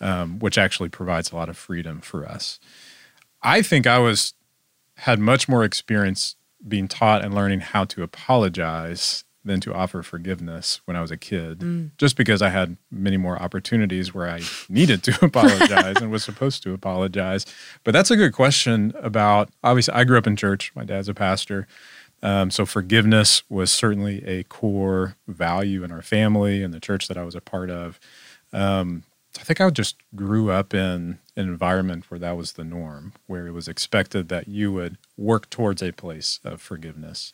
um, 0.00 0.40
which 0.40 0.58
actually 0.58 0.88
provides 0.88 1.30
a 1.30 1.36
lot 1.36 1.48
of 1.48 1.56
freedom 1.56 2.00
for 2.00 2.26
us. 2.26 2.58
I 3.40 3.62
think 3.62 3.86
I 3.86 4.00
was 4.00 4.34
had 4.96 5.20
much 5.20 5.48
more 5.48 5.62
experience 5.62 6.34
being 6.66 6.88
taught 6.88 7.24
and 7.24 7.32
learning 7.32 7.60
how 7.60 7.84
to 7.84 8.02
apologize 8.02 9.22
than 9.44 9.60
to 9.60 9.74
offer 9.74 10.02
forgiveness 10.02 10.80
when 10.84 10.96
I 10.96 11.00
was 11.00 11.10
a 11.10 11.16
kid, 11.16 11.60
just 11.98 12.16
because 12.16 12.42
I 12.42 12.48
had 12.50 12.76
many 12.90 13.16
more 13.16 13.40
opportunities 13.40 14.14
where 14.14 14.28
I 14.28 14.40
needed 14.68 15.02
to 15.04 15.24
apologize 15.24 15.96
and 15.96 16.10
was 16.10 16.22
supposed 16.24 16.62
to 16.62 16.72
apologize. 16.72 17.44
But 17.84 17.92
that's 17.92 18.10
a 18.10 18.16
good 18.16 18.32
question 18.32 18.92
about 19.00 19.50
obviously, 19.64 19.94
I 19.94 20.04
grew 20.04 20.18
up 20.18 20.26
in 20.26 20.36
church, 20.36 20.72
my 20.74 20.84
dad's 20.84 21.08
a 21.08 21.14
pastor. 21.14 21.66
Um, 22.22 22.52
so 22.52 22.64
forgiveness 22.64 23.42
was 23.48 23.72
certainly 23.72 24.24
a 24.24 24.44
core 24.44 25.16
value 25.26 25.82
in 25.82 25.90
our 25.90 26.02
family 26.02 26.62
and 26.62 26.72
the 26.72 26.78
church 26.78 27.08
that 27.08 27.16
I 27.16 27.24
was 27.24 27.34
a 27.34 27.40
part 27.40 27.68
of. 27.68 27.98
Um, 28.52 29.02
I 29.40 29.42
think 29.42 29.60
I 29.60 29.70
just 29.70 29.96
grew 30.14 30.50
up 30.50 30.74
in 30.74 31.18
an 31.36 31.48
environment 31.48 32.10
where 32.10 32.20
that 32.20 32.36
was 32.36 32.52
the 32.52 32.64
norm, 32.64 33.14
where 33.26 33.46
it 33.46 33.52
was 33.52 33.66
expected 33.66 34.28
that 34.28 34.46
you 34.46 34.70
would 34.72 34.98
work 35.16 35.48
towards 35.50 35.82
a 35.82 35.92
place 35.92 36.38
of 36.44 36.60
forgiveness. 36.60 37.32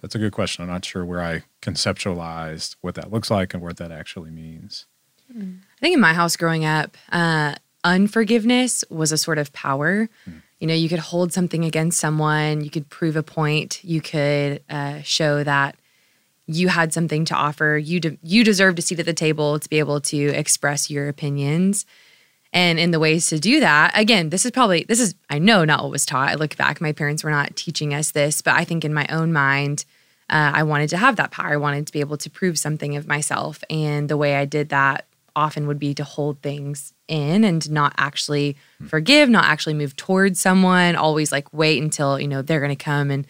That's 0.00 0.14
a 0.14 0.18
good 0.18 0.32
question. 0.32 0.62
I'm 0.62 0.70
not 0.70 0.84
sure 0.84 1.04
where 1.04 1.22
I 1.22 1.42
conceptualized 1.62 2.76
what 2.80 2.94
that 2.94 3.12
looks 3.12 3.30
like 3.30 3.54
and 3.54 3.62
what 3.62 3.76
that 3.76 3.92
actually 3.92 4.30
means. 4.30 4.86
I 5.30 5.80
think 5.80 5.94
in 5.94 6.00
my 6.00 6.14
house 6.14 6.36
growing 6.36 6.64
up, 6.64 6.96
uh, 7.12 7.54
unforgiveness 7.84 8.84
was 8.90 9.12
a 9.12 9.18
sort 9.18 9.38
of 9.38 9.52
power. 9.52 10.08
You 10.58 10.66
know, 10.66 10.74
you 10.74 10.88
could 10.88 10.98
hold 10.98 11.32
something 11.32 11.64
against 11.64 12.00
someone, 12.00 12.62
you 12.62 12.70
could 12.70 12.88
prove 12.90 13.16
a 13.16 13.22
point, 13.22 13.82
you 13.84 14.00
could 14.00 14.62
uh, 14.68 15.00
show 15.02 15.42
that 15.44 15.76
you 16.46 16.68
had 16.68 16.92
something 16.92 17.24
to 17.26 17.34
offer. 17.34 17.78
You 17.78 18.00
de- 18.00 18.18
you 18.22 18.42
deserved 18.42 18.78
a 18.78 18.82
seat 18.82 18.98
at 18.98 19.06
the 19.06 19.14
table 19.14 19.58
to 19.58 19.68
be 19.68 19.78
able 19.78 20.00
to 20.02 20.18
express 20.28 20.90
your 20.90 21.08
opinions. 21.08 21.86
And 22.52 22.80
in 22.80 22.90
the 22.90 22.98
ways 22.98 23.28
to 23.28 23.38
do 23.38 23.60
that, 23.60 23.96
again, 23.96 24.30
this 24.30 24.44
is 24.44 24.50
probably 24.50 24.84
this 24.84 25.00
is 25.00 25.14
I 25.28 25.38
know 25.38 25.64
not 25.64 25.82
what 25.82 25.92
was 25.92 26.04
taught. 26.04 26.30
I 26.30 26.34
look 26.34 26.56
back, 26.56 26.80
my 26.80 26.92
parents 26.92 27.22
were 27.22 27.30
not 27.30 27.54
teaching 27.54 27.94
us 27.94 28.10
this, 28.10 28.42
but 28.42 28.54
I 28.54 28.64
think 28.64 28.84
in 28.84 28.92
my 28.92 29.06
own 29.08 29.32
mind, 29.32 29.84
uh, 30.28 30.52
I 30.54 30.62
wanted 30.64 30.90
to 30.90 30.96
have 30.96 31.16
that 31.16 31.30
power. 31.30 31.52
I 31.52 31.56
wanted 31.56 31.86
to 31.86 31.92
be 31.92 32.00
able 32.00 32.16
to 32.16 32.30
prove 32.30 32.58
something 32.58 32.96
of 32.96 33.06
myself, 33.06 33.62
and 33.70 34.08
the 34.08 34.16
way 34.16 34.36
I 34.36 34.44
did 34.44 34.70
that 34.70 35.06
often 35.36 35.68
would 35.68 35.78
be 35.78 35.94
to 35.94 36.04
hold 36.04 36.40
things 36.42 36.92
in 37.06 37.44
and 37.44 37.70
not 37.70 37.94
actually 37.96 38.56
forgive, 38.88 39.28
not 39.28 39.44
actually 39.44 39.74
move 39.74 39.96
towards 39.96 40.40
someone. 40.40 40.96
Always 40.96 41.30
like 41.30 41.52
wait 41.52 41.80
until 41.82 42.18
you 42.18 42.28
know 42.28 42.42
they're 42.42 42.60
going 42.60 42.76
to 42.76 42.84
come 42.84 43.10
and 43.10 43.26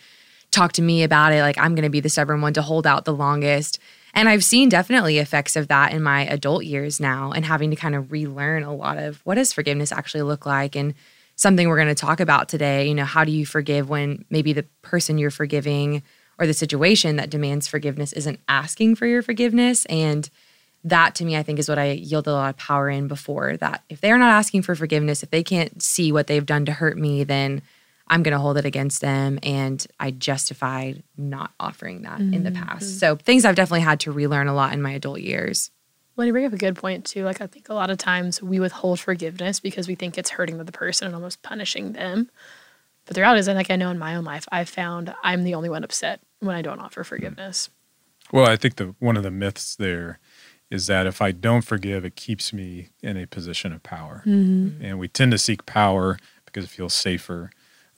talk 0.50 0.72
to 0.72 0.82
me 0.82 1.02
about 1.02 1.32
it. 1.32 1.42
Like 1.42 1.58
I'm 1.58 1.74
going 1.74 1.84
to 1.84 1.90
be 1.90 2.00
the 2.00 2.08
stubborn 2.08 2.40
one 2.40 2.54
to 2.54 2.62
hold 2.62 2.86
out 2.86 3.04
the 3.04 3.14
longest. 3.14 3.78
And 4.14 4.28
I've 4.28 4.44
seen 4.44 4.68
definitely 4.68 5.18
effects 5.18 5.56
of 5.56 5.68
that 5.68 5.92
in 5.92 6.02
my 6.02 6.26
adult 6.26 6.64
years 6.64 7.00
now 7.00 7.32
and 7.32 7.44
having 7.44 7.70
to 7.70 7.76
kind 7.76 7.94
of 7.94 8.10
relearn 8.12 8.62
a 8.62 8.74
lot 8.74 8.98
of 8.98 9.20
what 9.24 9.36
does 9.36 9.52
forgiveness 9.52 9.92
actually 9.92 10.22
look 10.22 10.46
like 10.46 10.76
and 10.76 10.94
something 11.36 11.68
we're 11.68 11.76
going 11.76 11.88
to 11.88 11.94
talk 11.94 12.20
about 12.20 12.48
today. 12.48 12.86
You 12.86 12.94
know, 12.94 13.04
how 13.04 13.24
do 13.24 13.32
you 13.32 13.46
forgive 13.46 13.88
when 13.88 14.24
maybe 14.30 14.52
the 14.52 14.64
person 14.82 15.18
you're 15.18 15.30
forgiving 15.30 16.02
or 16.38 16.46
the 16.46 16.54
situation 16.54 17.16
that 17.16 17.30
demands 17.30 17.66
forgiveness 17.66 18.12
isn't 18.12 18.40
asking 18.48 18.96
for 18.96 19.06
your 19.06 19.22
forgiveness? 19.22 19.86
And 19.86 20.28
that 20.84 21.14
to 21.16 21.24
me, 21.24 21.36
I 21.36 21.42
think 21.42 21.58
is 21.58 21.68
what 21.68 21.78
I 21.78 21.92
yielded 21.92 22.30
a 22.30 22.34
lot 22.34 22.50
of 22.50 22.56
power 22.56 22.88
in 22.88 23.08
before 23.08 23.56
that 23.58 23.82
if 23.88 24.00
they're 24.00 24.18
not 24.18 24.30
asking 24.30 24.62
for 24.62 24.74
forgiveness, 24.74 25.22
if 25.22 25.30
they 25.30 25.42
can't 25.42 25.82
see 25.82 26.10
what 26.10 26.26
they've 26.26 26.44
done 26.44 26.64
to 26.66 26.72
hurt 26.72 26.98
me, 26.98 27.24
then 27.24 27.62
I'm 28.10 28.24
going 28.24 28.32
to 28.32 28.40
hold 28.40 28.58
it 28.58 28.64
against 28.66 29.00
them. 29.00 29.38
And 29.44 29.86
I 30.00 30.10
justified 30.10 31.04
not 31.16 31.52
offering 31.60 32.02
that 32.02 32.20
in 32.20 32.42
the 32.42 32.50
mm-hmm. 32.50 32.64
past. 32.64 32.98
So 32.98 33.14
things 33.14 33.44
I've 33.44 33.54
definitely 33.54 33.82
had 33.82 34.00
to 34.00 34.12
relearn 34.12 34.48
a 34.48 34.54
lot 34.54 34.72
in 34.72 34.82
my 34.82 34.90
adult 34.90 35.20
years. 35.20 35.70
Well, 36.16 36.26
you 36.26 36.32
bring 36.32 36.44
up 36.44 36.52
a 36.52 36.58
good 36.58 36.76
point 36.76 37.06
too. 37.06 37.24
Like 37.24 37.40
I 37.40 37.46
think 37.46 37.68
a 37.68 37.74
lot 37.74 37.88
of 37.88 37.98
times 37.98 38.42
we 38.42 38.58
withhold 38.58 38.98
forgiveness 38.98 39.60
because 39.60 39.86
we 39.86 39.94
think 39.94 40.18
it's 40.18 40.30
hurting 40.30 40.58
the 40.58 40.72
person 40.72 41.06
and 41.06 41.14
almost 41.14 41.40
punishing 41.42 41.92
them. 41.92 42.28
But 43.06 43.14
the 43.14 43.22
reality 43.22 43.40
is, 43.40 43.46
that, 43.46 43.56
like 43.56 43.70
I 43.70 43.76
know 43.76 43.90
in 43.90 43.98
my 43.98 44.16
own 44.16 44.24
life, 44.24 44.46
I've 44.52 44.68
found 44.68 45.14
I'm 45.22 45.44
the 45.44 45.54
only 45.54 45.68
one 45.68 45.84
upset 45.84 46.20
when 46.40 46.54
I 46.54 46.62
don't 46.62 46.80
offer 46.80 47.00
mm-hmm. 47.00 47.08
forgiveness. 47.08 47.70
Well, 48.32 48.46
I 48.46 48.56
think 48.56 48.76
the 48.76 48.94
one 48.98 49.16
of 49.16 49.22
the 49.22 49.30
myths 49.30 49.76
there 49.76 50.18
is 50.68 50.88
that 50.88 51.06
if 51.06 51.22
I 51.22 51.32
don't 51.32 51.62
forgive, 51.62 52.04
it 52.04 52.16
keeps 52.16 52.52
me 52.52 52.90
in 53.02 53.16
a 53.16 53.26
position 53.26 53.72
of 53.72 53.82
power, 53.82 54.22
mm-hmm. 54.26 54.84
and 54.84 54.98
we 54.98 55.08
tend 55.08 55.32
to 55.32 55.38
seek 55.38 55.64
power 55.64 56.18
because 56.44 56.64
it 56.64 56.70
feels 56.70 56.92
safer 56.92 57.50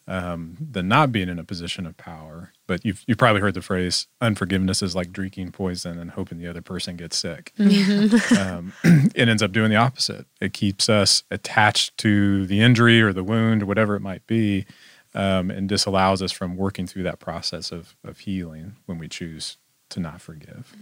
um, 0.08 0.56
than 0.60 0.88
not 0.88 1.12
being 1.12 1.28
in 1.28 1.38
a 1.38 1.44
position 1.44 1.86
of 1.86 1.96
power. 1.96 2.52
But 2.66 2.84
you've 2.84 3.04
you've 3.06 3.18
probably 3.18 3.40
heard 3.40 3.54
the 3.54 3.62
phrase 3.62 4.06
"unforgiveness 4.20 4.82
is 4.82 4.94
like 4.96 5.12
drinking 5.12 5.52
poison 5.52 5.98
and 5.98 6.10
hoping 6.12 6.38
the 6.38 6.48
other 6.48 6.62
person 6.62 6.96
gets 6.96 7.16
sick." 7.16 7.52
um, 8.38 8.72
it 9.14 9.28
ends 9.28 9.42
up 9.42 9.52
doing 9.52 9.70
the 9.70 9.76
opposite. 9.76 10.26
It 10.40 10.52
keeps 10.52 10.88
us 10.88 11.22
attached 11.30 11.96
to 11.98 12.46
the 12.46 12.60
injury 12.60 13.00
or 13.00 13.12
the 13.12 13.24
wound 13.24 13.62
or 13.62 13.66
whatever 13.66 13.94
it 13.94 14.00
might 14.00 14.26
be, 14.26 14.66
um, 15.14 15.50
and 15.50 15.68
disallows 15.68 16.22
us 16.22 16.32
from 16.32 16.56
working 16.56 16.86
through 16.86 17.04
that 17.04 17.18
process 17.18 17.70
of 17.72 17.96
of 18.04 18.20
healing 18.20 18.76
when 18.86 18.98
we 18.98 19.08
choose 19.08 19.56
to 19.90 20.00
not 20.00 20.20
forgive. 20.20 20.74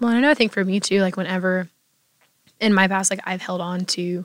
Well, 0.00 0.10
I 0.10 0.20
know 0.20 0.30
I 0.30 0.34
think 0.34 0.52
for 0.52 0.64
me 0.64 0.80
too, 0.80 1.00
like 1.00 1.16
whenever 1.16 1.68
in 2.60 2.72
my 2.72 2.88
past, 2.88 3.10
like 3.10 3.20
I've 3.24 3.42
held 3.42 3.60
on 3.60 3.84
to 3.86 4.24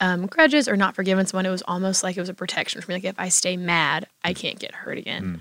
um, 0.00 0.26
grudges 0.26 0.68
or 0.68 0.76
not 0.76 0.94
forgiven 0.94 1.26
someone, 1.26 1.46
it 1.46 1.50
was 1.50 1.62
almost 1.62 2.02
like 2.02 2.16
it 2.16 2.20
was 2.20 2.28
a 2.28 2.34
protection 2.34 2.80
for 2.80 2.90
me. 2.90 2.96
Like 2.96 3.04
if 3.04 3.14
I 3.18 3.28
stay 3.28 3.56
mad, 3.56 4.06
I 4.24 4.34
can't 4.34 4.58
get 4.58 4.74
hurt 4.74 4.98
again. 4.98 5.40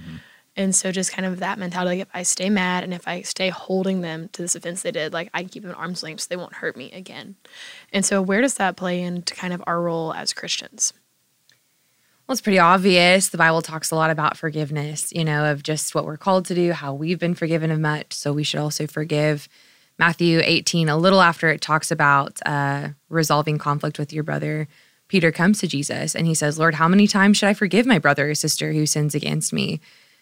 And 0.57 0.73
so 0.73 0.91
just 0.91 1.11
kind 1.11 1.25
of 1.25 1.39
that 1.39 1.59
mentality, 1.59 1.97
like 1.97 2.07
if 2.07 2.13
I 2.13 2.23
stay 2.23 2.49
mad 2.49 2.85
and 2.85 2.93
if 2.93 3.07
I 3.07 3.23
stay 3.23 3.49
holding 3.49 4.01
them 4.01 4.29
to 4.33 4.41
this 4.41 4.55
offense 4.55 4.83
they 4.83 4.91
did, 4.91 5.11
like 5.11 5.29
I 5.33 5.43
keep 5.43 5.63
them 5.63 5.71
at 5.71 5.77
arm's 5.77 6.01
length 6.01 6.21
so 6.21 6.27
they 6.29 6.37
won't 6.37 6.53
hurt 6.53 6.77
me 6.77 6.91
again. 6.93 7.35
And 7.91 8.05
so 8.05 8.21
where 8.21 8.41
does 8.41 8.53
that 8.55 8.77
play 8.77 9.01
into 9.01 9.35
kind 9.35 9.53
of 9.53 9.61
our 9.67 9.81
role 9.81 10.13
as 10.13 10.31
Christians? 10.31 10.93
Well, 12.27 12.33
it's 12.33 12.41
pretty 12.41 12.57
obvious. 12.57 13.29
The 13.29 13.37
Bible 13.37 13.61
talks 13.61 13.91
a 13.91 13.95
lot 13.95 14.09
about 14.09 14.37
forgiveness, 14.37 15.11
you 15.13 15.25
know, 15.25 15.51
of 15.51 15.61
just 15.61 15.93
what 15.93 16.05
we're 16.05 16.17
called 16.17 16.45
to 16.45 16.55
do, 16.55 16.71
how 16.71 16.93
we've 16.93 17.19
been 17.19 17.35
forgiven 17.35 17.69
of 17.69 17.79
much. 17.79 18.13
So 18.13 18.33
we 18.33 18.43
should 18.43 18.59
also 18.59 18.87
forgive. 18.87 19.47
Matthew 19.97 20.41
18, 20.43 20.89
a 20.89 20.97
little 20.97 21.21
after 21.21 21.49
it 21.49 21.61
talks 21.61 21.91
about 21.91 22.39
uh, 22.45 22.89
resolving 23.09 23.57
conflict 23.57 23.97
with 23.97 24.11
your 24.11 24.23
brother, 24.23 24.67
Peter 25.07 25.31
comes 25.31 25.59
to 25.59 25.67
Jesus 25.67 26.15
and 26.15 26.27
he 26.27 26.33
says, 26.33 26.59
Lord, 26.59 26.75
how 26.75 26.87
many 26.87 27.07
times 27.07 27.37
should 27.37 27.49
I 27.49 27.53
forgive 27.53 27.85
my 27.85 27.99
brother 27.99 28.29
or 28.29 28.35
sister 28.35 28.73
who 28.73 28.85
sins 28.85 29.15
against 29.15 29.53
me? 29.53 29.79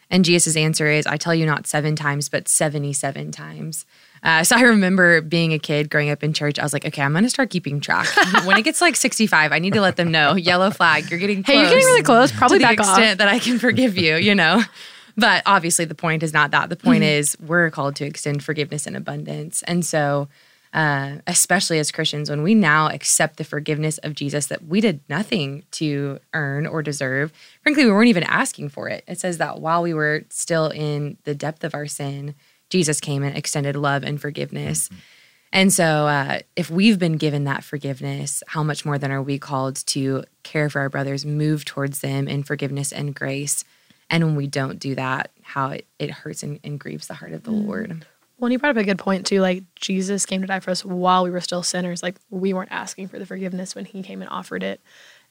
And 0.10 0.26
Jesus' 0.26 0.56
answer 0.56 0.88
is, 0.90 1.08
I 1.08 1.18
tell 1.18 1.34
you 1.34 1.46
not 1.46 1.66
seven 1.66 1.96
times, 1.96 2.30
but 2.30 2.48
77 2.48 3.32
times. 3.32 3.86
Uh, 4.22 4.44
so 4.44 4.56
I 4.56 4.62
remember 4.62 5.22
being 5.22 5.54
a 5.54 5.60
kid 5.60 5.90
growing 5.90 6.10
up 6.10 6.24
in 6.24 6.34
church. 6.34 6.60
I 6.60 6.64
was 6.64 6.72
like, 6.72 6.86
okay, 6.86 7.02
I'm 7.02 7.14
going 7.14 7.24
to 7.24 7.30
start 7.30 7.50
keeping 7.50 7.80
track. 7.80 8.08
when 8.46 8.58
it 8.58 8.62
gets 8.62 8.80
like 8.80 8.96
65, 8.96 9.52
I 9.52 9.60
need 9.60 9.74
to 9.74 9.82
let 9.82 9.96
them 9.96 10.12
know 10.12 10.36
yellow 10.36 10.70
flag, 10.70 11.10
you're 11.10 11.20
getting 11.20 11.42
close. 11.42 11.56
Hey, 11.56 11.62
you're 11.62 11.70
getting 11.70 11.86
really 11.86 12.04
close. 12.04 12.32
Probably 12.32 12.60
to 12.60 12.64
back 12.64 12.78
the 12.78 12.84
off. 12.84 12.98
that 13.18 13.28
I 13.28 13.40
can 13.40 13.58
forgive 13.58 13.98
you, 13.98 14.16
you 14.18 14.36
know? 14.36 14.62
But 15.16 15.44
obviously, 15.46 15.86
the 15.86 15.96
point 15.96 16.24
is 16.24 16.34
not 16.34 16.52
that. 16.52 16.70
The 16.70 16.76
point 16.76 17.04
Mm-hmm. 17.04 17.20
is 17.20 17.38
we're 17.40 17.70
called 17.70 17.96
to 17.98 18.06
extend 18.06 18.44
forgiveness 18.44 18.88
in 18.88 18.96
abundance. 18.96 19.62
And 19.64 19.86
so, 19.86 20.28
uh, 20.74 21.18
especially 21.28 21.78
as 21.78 21.92
Christians, 21.92 22.32
when 22.32 22.42
we 22.42 22.56
now 22.56 22.90
accept 22.90 23.38
the 23.38 23.44
forgiveness 23.44 24.00
of 24.00 24.16
Jesus 24.16 24.48
that 24.48 24.66
we 24.66 24.82
did 24.82 25.02
nothing 25.08 25.64
to 25.72 26.20
earn 26.34 26.66
or 26.66 26.82
deserve, 26.82 27.32
frankly, 27.62 27.86
we 27.86 27.92
weren't 27.92 28.10
even 28.10 28.24
asking 28.24 28.70
for 28.70 28.90
it. 28.90 29.04
It 29.08 29.20
says 29.20 29.38
that 29.38 29.60
while 29.60 29.84
we 29.84 29.94
were 29.94 30.24
still 30.30 30.70
in 30.70 31.18
the 31.26 31.36
depth 31.36 31.64
of 31.64 31.76
our 31.76 31.86
sin, 31.86 32.34
Jesus 32.72 33.00
came 33.00 33.22
and 33.22 33.38
extended 33.38 33.76
love 33.76 34.04
and 34.04 34.20
forgiveness. 34.20 34.90
And 35.52 35.72
so, 35.72 36.08
uh, 36.08 36.40
if 36.56 36.72
we've 36.72 36.98
been 36.98 37.18
given 37.18 37.44
that 37.44 37.64
forgiveness, 37.64 38.42
how 38.48 38.64
much 38.64 38.84
more 38.84 38.98
then 38.98 39.12
are 39.12 39.22
we 39.22 39.38
called 39.38 39.76
to 39.88 40.24
care 40.42 40.72
for 40.72 40.80
our 40.80 40.90
brothers, 40.90 41.24
move 41.24 41.66
towards 41.66 42.00
them 42.00 42.28
in 42.28 42.42
forgiveness 42.42 42.92
and 42.92 43.14
grace? 43.14 43.64
And 44.14 44.24
when 44.24 44.36
we 44.36 44.46
don't 44.46 44.78
do 44.78 44.94
that, 44.94 45.32
how 45.42 45.70
it, 45.70 45.88
it 45.98 46.12
hurts 46.12 46.44
and, 46.44 46.60
and 46.64 46.80
grieves 46.80 47.08
the 47.08 47.16
heart 47.16 47.34
of 47.34 47.42
the 47.42 47.50
Lord. 47.52 48.06
Well, 48.38 48.46
and 48.46 48.54
you 48.54 48.60
brought 48.60 48.70
up 48.70 48.78
a 48.78 48.84
good 48.84 49.00
point 49.00 49.26
too. 49.26 49.42
Like 49.42 49.64
Jesus 49.74 50.28
came 50.28 50.42
to 50.42 50.48
die 50.48 50.60
for 50.60 50.70
us 50.70 50.86
while 50.86 51.24
we 51.24 51.32
were 51.32 51.42
still 51.42 51.64
sinners. 51.64 52.04
Like 52.04 52.18
we 52.30 52.54
weren't 52.54 52.72
asking 52.72 53.08
for 53.08 53.18
the 53.18 53.26
forgiveness 53.26 53.74
when 53.74 53.86
He 53.86 54.04
came 54.04 54.22
and 54.22 54.30
offered 54.30 54.62
it. 54.62 54.82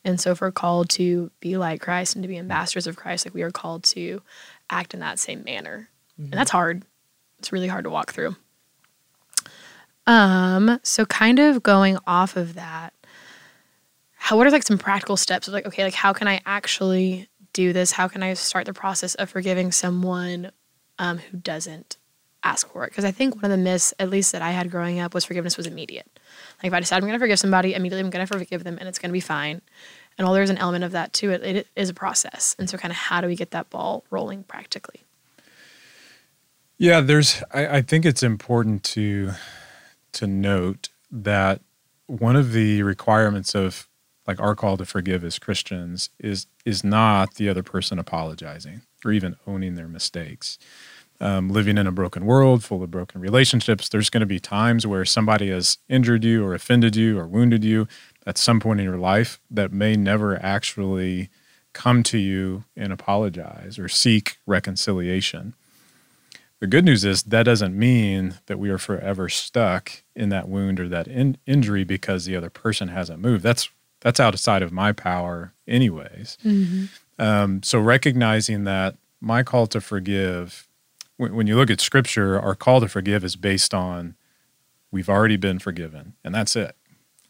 And 0.04 0.20
so, 0.20 0.32
if 0.32 0.40
we're 0.40 0.50
called 0.50 0.90
to 0.90 1.30
be 1.38 1.56
like 1.56 1.80
Christ 1.80 2.16
and 2.16 2.24
to 2.24 2.28
be 2.28 2.38
ambassadors 2.38 2.88
of 2.88 2.96
Christ, 2.96 3.24
like 3.24 3.34
we 3.34 3.42
are 3.42 3.52
called 3.52 3.84
to 3.84 4.20
act 4.68 4.94
in 4.94 5.00
that 5.00 5.20
same 5.20 5.44
manner, 5.44 5.88
and 6.18 6.32
that's 6.32 6.50
hard. 6.50 6.82
It's 7.38 7.52
really 7.52 7.68
hard 7.68 7.84
to 7.84 7.90
walk 7.90 8.12
through. 8.12 8.34
Um. 10.08 10.80
So, 10.82 11.06
kind 11.06 11.38
of 11.38 11.62
going 11.62 11.98
off 12.04 12.36
of 12.36 12.54
that, 12.54 12.94
how 14.16 14.36
what 14.36 14.48
are 14.48 14.50
like 14.50 14.64
some 14.64 14.78
practical 14.78 15.16
steps 15.16 15.46
of 15.46 15.54
like, 15.54 15.66
okay, 15.66 15.84
like 15.84 15.94
how 15.94 16.12
can 16.12 16.26
I 16.26 16.40
actually 16.46 17.28
do 17.52 17.72
this? 17.72 17.92
How 17.92 18.08
can 18.08 18.22
I 18.22 18.34
start 18.34 18.66
the 18.66 18.72
process 18.72 19.14
of 19.14 19.30
forgiving 19.30 19.72
someone 19.72 20.52
um, 20.98 21.18
who 21.18 21.36
doesn't 21.36 21.96
ask 22.44 22.68
for 22.72 22.84
it 22.84 22.90
because 22.90 23.04
I 23.04 23.12
think 23.12 23.36
one 23.36 23.44
of 23.44 23.50
the 23.50 23.56
myths, 23.56 23.94
at 23.98 24.10
least 24.10 24.32
that 24.32 24.42
I 24.42 24.50
had 24.50 24.70
growing 24.70 24.98
up, 24.98 25.14
was 25.14 25.24
forgiveness 25.24 25.56
was 25.56 25.66
immediate. 25.66 26.06
Like 26.62 26.68
if 26.68 26.72
I 26.72 26.80
decide 26.80 26.96
I'm 26.96 27.02
going 27.02 27.12
to 27.12 27.18
forgive 27.18 27.38
somebody, 27.38 27.74
immediately 27.74 28.04
I'm 28.04 28.10
going 28.10 28.26
to 28.26 28.38
forgive 28.38 28.64
them, 28.64 28.78
and 28.78 28.88
it's 28.88 28.98
going 28.98 29.10
to 29.10 29.12
be 29.12 29.20
fine. 29.20 29.62
And 30.18 30.26
while 30.26 30.34
there's 30.34 30.50
an 30.50 30.58
element 30.58 30.84
of 30.84 30.92
that 30.92 31.12
to 31.14 31.30
it, 31.30 31.42
it 31.42 31.68
is 31.76 31.88
a 31.88 31.94
process. 31.94 32.54
And 32.58 32.68
so, 32.68 32.76
kind 32.76 32.90
of, 32.90 32.96
how 32.96 33.20
do 33.20 33.26
we 33.26 33.36
get 33.36 33.52
that 33.52 33.70
ball 33.70 34.04
rolling 34.10 34.44
practically? 34.44 35.02
Yeah, 36.78 37.00
there's. 37.00 37.42
I, 37.52 37.78
I 37.78 37.82
think 37.82 38.04
it's 38.04 38.22
important 38.22 38.82
to 38.84 39.32
to 40.12 40.26
note 40.26 40.90
that 41.10 41.60
one 42.06 42.36
of 42.36 42.52
the 42.52 42.82
requirements 42.82 43.54
of 43.54 43.88
like 44.32 44.40
our 44.40 44.54
call 44.54 44.76
to 44.78 44.86
forgive 44.86 45.24
as 45.24 45.38
Christians 45.38 46.08
is 46.18 46.46
is 46.64 46.82
not 46.82 47.34
the 47.34 47.48
other 47.48 47.62
person 47.62 47.98
apologizing 47.98 48.82
or 49.04 49.12
even 49.12 49.36
owning 49.46 49.74
their 49.74 49.88
mistakes. 49.88 50.58
Um, 51.20 51.50
living 51.50 51.78
in 51.78 51.86
a 51.86 51.92
broken 51.92 52.24
world 52.26 52.64
full 52.64 52.82
of 52.82 52.90
broken 52.90 53.20
relationships, 53.20 53.88
there's 53.88 54.10
going 54.10 54.22
to 54.22 54.26
be 54.26 54.40
times 54.40 54.86
where 54.86 55.04
somebody 55.04 55.50
has 55.50 55.78
injured 55.88 56.24
you 56.24 56.44
or 56.44 56.54
offended 56.54 56.96
you 56.96 57.16
or 57.18 57.28
wounded 57.28 57.62
you 57.62 57.86
at 58.26 58.38
some 58.38 58.58
point 58.58 58.80
in 58.80 58.86
your 58.86 58.98
life 58.98 59.40
that 59.48 59.72
may 59.72 59.94
never 59.94 60.42
actually 60.42 61.28
come 61.74 62.02
to 62.04 62.18
you 62.18 62.64
and 62.76 62.92
apologize 62.92 63.78
or 63.78 63.88
seek 63.88 64.38
reconciliation. 64.46 65.54
The 66.62 66.68
good 66.68 66.84
news 66.84 67.04
is 67.04 67.24
that 67.24 67.42
doesn't 67.42 67.76
mean 67.76 68.38
that 68.46 68.56
we 68.56 68.70
are 68.70 68.78
forever 68.78 69.28
stuck 69.28 70.04
in 70.14 70.28
that 70.28 70.48
wound 70.48 70.78
or 70.78 70.88
that 70.88 71.08
in- 71.08 71.36
injury 71.44 71.82
because 71.82 72.24
the 72.24 72.36
other 72.36 72.50
person 72.50 72.86
hasn't 72.86 73.20
moved. 73.20 73.42
That's 73.42 73.68
that's 74.02 74.20
outside 74.20 74.62
of 74.62 74.72
my 74.72 74.92
power, 74.92 75.54
anyways. 75.66 76.36
Um, 77.18 77.62
so 77.62 77.78
recognizing 77.78 78.64
that 78.64 78.96
my 79.20 79.42
call 79.42 79.66
to 79.68 79.80
forgive, 79.80 80.66
when, 81.16 81.34
when 81.34 81.46
you 81.46 81.56
look 81.56 81.70
at 81.70 81.80
Scripture, 81.80 82.38
our 82.40 82.54
call 82.54 82.80
to 82.80 82.88
forgive 82.88 83.24
is 83.24 83.36
based 83.36 83.72
on 83.72 84.16
we've 84.90 85.08
already 85.08 85.36
been 85.36 85.58
forgiven, 85.58 86.14
and 86.24 86.34
that's 86.34 86.56
it. 86.56 86.76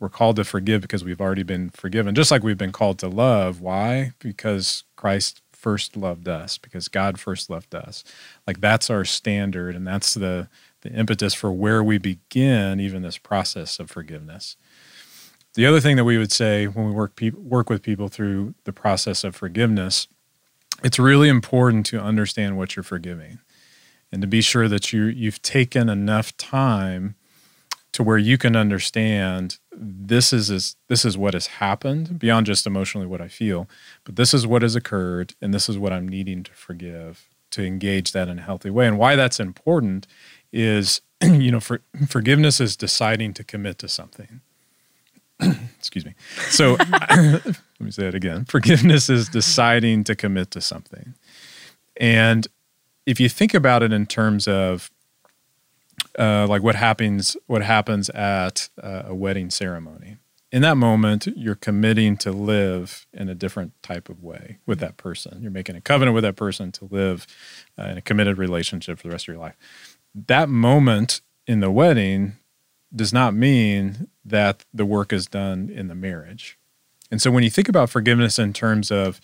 We're 0.01 0.09
called 0.09 0.37
to 0.37 0.45
forgive 0.45 0.81
because 0.81 1.05
we've 1.05 1.21
already 1.21 1.45
been 1.45 1.71
forgiven, 1.71 2.15
just 2.15 2.31
like 2.31 2.43
we've 2.43 2.59
been 2.59 2.73
called 2.73 2.99
to 3.01 3.09
love. 3.09 3.61
Why? 3.61 4.13
Because 4.19 4.83
Christ 4.97 5.43
first 5.53 5.97
loved 5.97 6.27
us, 6.27 6.59
because 6.59 6.89
God 6.89 7.21
first 7.21 7.49
loved 7.49 7.73
us. 7.75 8.03
Like 8.47 8.61
that's 8.61 8.91
our 8.91 9.05
standard, 9.05 9.77
and 9.77 9.87
that's 9.87 10.15
the 10.15 10.49
the 10.81 10.91
impetus 10.91 11.35
for 11.35 11.53
where 11.53 11.83
we 11.85 11.99
begin 11.99 12.81
even 12.81 13.03
this 13.03 13.19
process 13.19 13.79
of 13.79 13.91
forgiveness. 13.91 14.57
The 15.55 15.67
other 15.67 15.81
thing 15.81 15.97
that 15.97 16.05
we 16.05 16.19
would 16.19 16.33
say 16.33 16.67
when 16.67 16.87
we 16.87 16.93
work 16.93 17.19
work 17.35 17.69
with 17.69 17.83
people 17.83 18.09
through 18.09 18.55
the 18.65 18.73
process 18.73 19.25
of 19.25 19.37
forgiveness, 19.37 20.09
it's 20.83 20.99
really 20.99 21.29
important 21.29 21.87
to 21.87 22.01
understand 22.01 22.57
what 22.57 22.75
you're 22.75 22.83
forgiving, 22.83 23.39
and 24.11 24.23
to 24.23 24.29
be 24.29 24.41
sure 24.41 24.69
that 24.69 24.93
you 24.93 25.05
you've 25.05 25.43
taken 25.43 25.89
enough 25.89 26.37
time 26.37 27.17
to 27.93 28.03
where 28.03 28.19
you 28.19 28.39
can 28.39 28.57
understand 28.57 29.59
this 29.71 30.33
is, 30.33 30.51
is 30.51 30.77
this 30.89 31.05
is 31.05 31.19
what 31.19 31.35
has 31.35 31.47
happened 31.47 32.19
beyond 32.19 32.47
just 32.47 32.67
emotionally 32.67 33.07
what 33.07 33.21
I 33.21 33.29
feel, 33.29 33.69
but 34.05 34.17
this 34.17 34.33
is 34.33 34.47
what 34.47 34.63
has 34.63 34.75
occurred, 34.75 35.35
and 35.41 35.53
this 35.53 35.69
is 35.69 35.79
what 35.79 35.93
I'm 35.93 36.09
needing 36.09 36.43
to 36.45 36.53
forgive 36.53 37.29
to 37.51 37.65
engage 37.65 38.13
that 38.13 38.29
in 38.29 38.39
a 38.39 38.43
healthy 38.43 38.71
way. 38.71 38.87
And 38.87 38.99
why 38.99 39.15
that's 39.15 39.39
important 39.39 40.07
is, 40.53 41.03
you 41.23 41.51
know, 41.51 41.61
for, 41.61 41.83
forgiveness 42.09 42.61
is 42.61 42.77
deciding 42.77 43.35
to 43.35 43.45
commit 43.45 43.79
to 43.81 43.89
something. 43.89 44.41
Excuse 45.79 46.05
me. 46.05 46.15
So 46.51 46.77
let 46.91 47.57
me 47.81 47.91
say 47.91 48.07
it 48.07 48.15
again. 48.15 48.45
Forgiveness 48.45 49.11
is 49.11 49.29
deciding 49.29 50.05
to 50.05 50.15
commit 50.15 50.51
to 50.53 50.61
something. 50.61 51.15
And 51.97 52.47
if 53.07 53.21
you 53.21 53.29
think 53.29 53.55
about 53.55 53.83
it 53.83 53.93
in 53.93 54.07
terms 54.07 54.47
of 54.47 54.91
uh, 56.19 56.47
like 56.49 56.63
what 56.63 56.75
happens 56.75 57.37
what 57.47 57.63
happens 57.63 58.09
at 58.11 58.69
uh, 58.83 59.03
a 59.07 59.15
wedding 59.15 59.51
ceremony 59.51 60.17
in 60.51 60.63
that 60.63 60.77
moment 60.77 61.27
you're 61.37 61.55
committing 61.55 62.17
to 62.17 62.33
live 62.33 63.07
in 63.13 63.29
a 63.29 63.35
different 63.35 63.73
type 63.83 64.09
of 64.09 64.23
way 64.23 64.59
with 64.67 64.79
that 64.79 64.97
person 64.97 65.41
you're 65.43 65.51
making 65.51 65.77
a 65.77 65.81
covenant 65.81 66.15
with 66.15 66.25
that 66.25 66.37
person 66.37 66.73
to 66.73 66.87
live 66.91 67.27
uh, 67.79 67.85
in 67.85 67.99
a 67.99 68.03
committed 68.03 68.37
relationship 68.39 68.99
for 68.99 69.09
the 69.09 69.13
rest 69.13 69.25
of 69.25 69.29
your 69.35 69.41
life 69.41 69.57
that 70.15 70.49
moment 70.49 71.21
in 71.47 71.61
the 71.61 71.71
wedding 71.71 72.35
does 72.95 73.13
not 73.13 73.35
mean 73.35 74.09
that 74.25 74.65
the 74.73 74.87
work 74.87 75.13
is 75.13 75.27
done 75.27 75.69
in 75.69 75.89
the 75.89 75.95
marriage 75.95 76.59
and 77.11 77.21
so 77.21 77.31
when 77.31 77.43
you 77.43 77.51
think 77.51 77.69
about 77.69 77.91
forgiveness 77.91 78.39
in 78.39 78.53
terms 78.53 78.91
of 78.91 79.21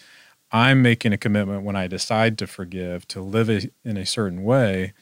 i'm 0.53 0.83
making 0.83 1.13
a 1.13 1.19
commitment 1.19 1.63
when 1.63 1.77
i 1.77 1.87
decide 1.87 2.37
to 2.39 2.47
forgive 2.47 3.07
to 3.09 3.21
live 3.21 3.49
in 3.51 3.97
a 3.97 4.07
certain 4.07 4.43
way 4.43 4.93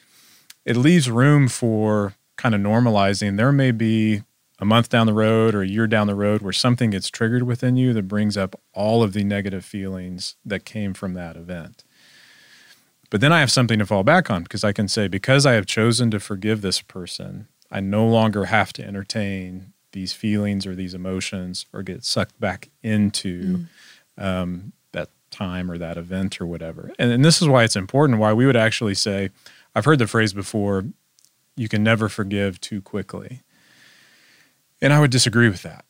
it 0.65 0.75
leaves 0.75 1.09
room 1.09 1.47
for 1.47 2.13
kind 2.37 2.55
of 2.55 2.61
normalizing. 2.61 3.35
There 3.35 3.51
may 3.51 3.71
be 3.71 4.23
a 4.59 4.65
month 4.65 4.89
down 4.89 5.07
the 5.07 5.13
road 5.13 5.53
or 5.53 5.61
a 5.61 5.67
year 5.67 5.87
down 5.87 6.07
the 6.07 6.15
road 6.15 6.41
where 6.41 6.53
something 6.53 6.91
gets 6.91 7.09
triggered 7.09 7.43
within 7.43 7.75
you 7.75 7.93
that 7.93 8.07
brings 8.07 8.37
up 8.37 8.59
all 8.73 9.01
of 9.01 9.13
the 9.13 9.23
negative 9.23 9.65
feelings 9.65 10.35
that 10.45 10.65
came 10.65 10.93
from 10.93 11.13
that 11.13 11.35
event. 11.35 11.83
But 13.09 13.21
then 13.21 13.31
I 13.31 13.39
have 13.39 13.51
something 13.51 13.79
to 13.79 13.85
fall 13.85 14.03
back 14.03 14.29
on 14.29 14.43
because 14.43 14.63
I 14.63 14.73
can 14.73 14.87
say, 14.87 15.07
because 15.07 15.45
I 15.45 15.53
have 15.53 15.65
chosen 15.65 16.11
to 16.11 16.19
forgive 16.19 16.61
this 16.61 16.81
person, 16.81 17.47
I 17.71 17.79
no 17.79 18.05
longer 18.05 18.45
have 18.45 18.73
to 18.73 18.85
entertain 18.85 19.73
these 19.91 20.13
feelings 20.13 20.65
or 20.65 20.75
these 20.75 20.93
emotions 20.93 21.65
or 21.73 21.83
get 21.83 22.03
sucked 22.03 22.39
back 22.39 22.69
into 22.83 23.65
um, 24.17 24.73
that 24.91 25.09
time 25.31 25.71
or 25.71 25.77
that 25.77 25.97
event 25.97 26.39
or 26.41 26.45
whatever. 26.45 26.91
And, 26.99 27.11
and 27.11 27.23
this 27.25 27.41
is 27.41 27.47
why 27.47 27.63
it's 27.63 27.75
important, 27.75 28.19
why 28.19 28.33
we 28.33 28.45
would 28.45 28.57
actually 28.57 28.95
say, 28.95 29.29
I've 29.73 29.85
heard 29.85 29.99
the 29.99 30.07
phrase 30.07 30.33
before, 30.33 30.85
you 31.55 31.67
can 31.69 31.83
never 31.83 32.09
forgive 32.09 32.59
too 32.61 32.81
quickly. 32.81 33.41
And 34.81 34.93
I 34.93 34.99
would 34.99 35.11
disagree 35.11 35.49
with 35.49 35.63
that. 35.63 35.85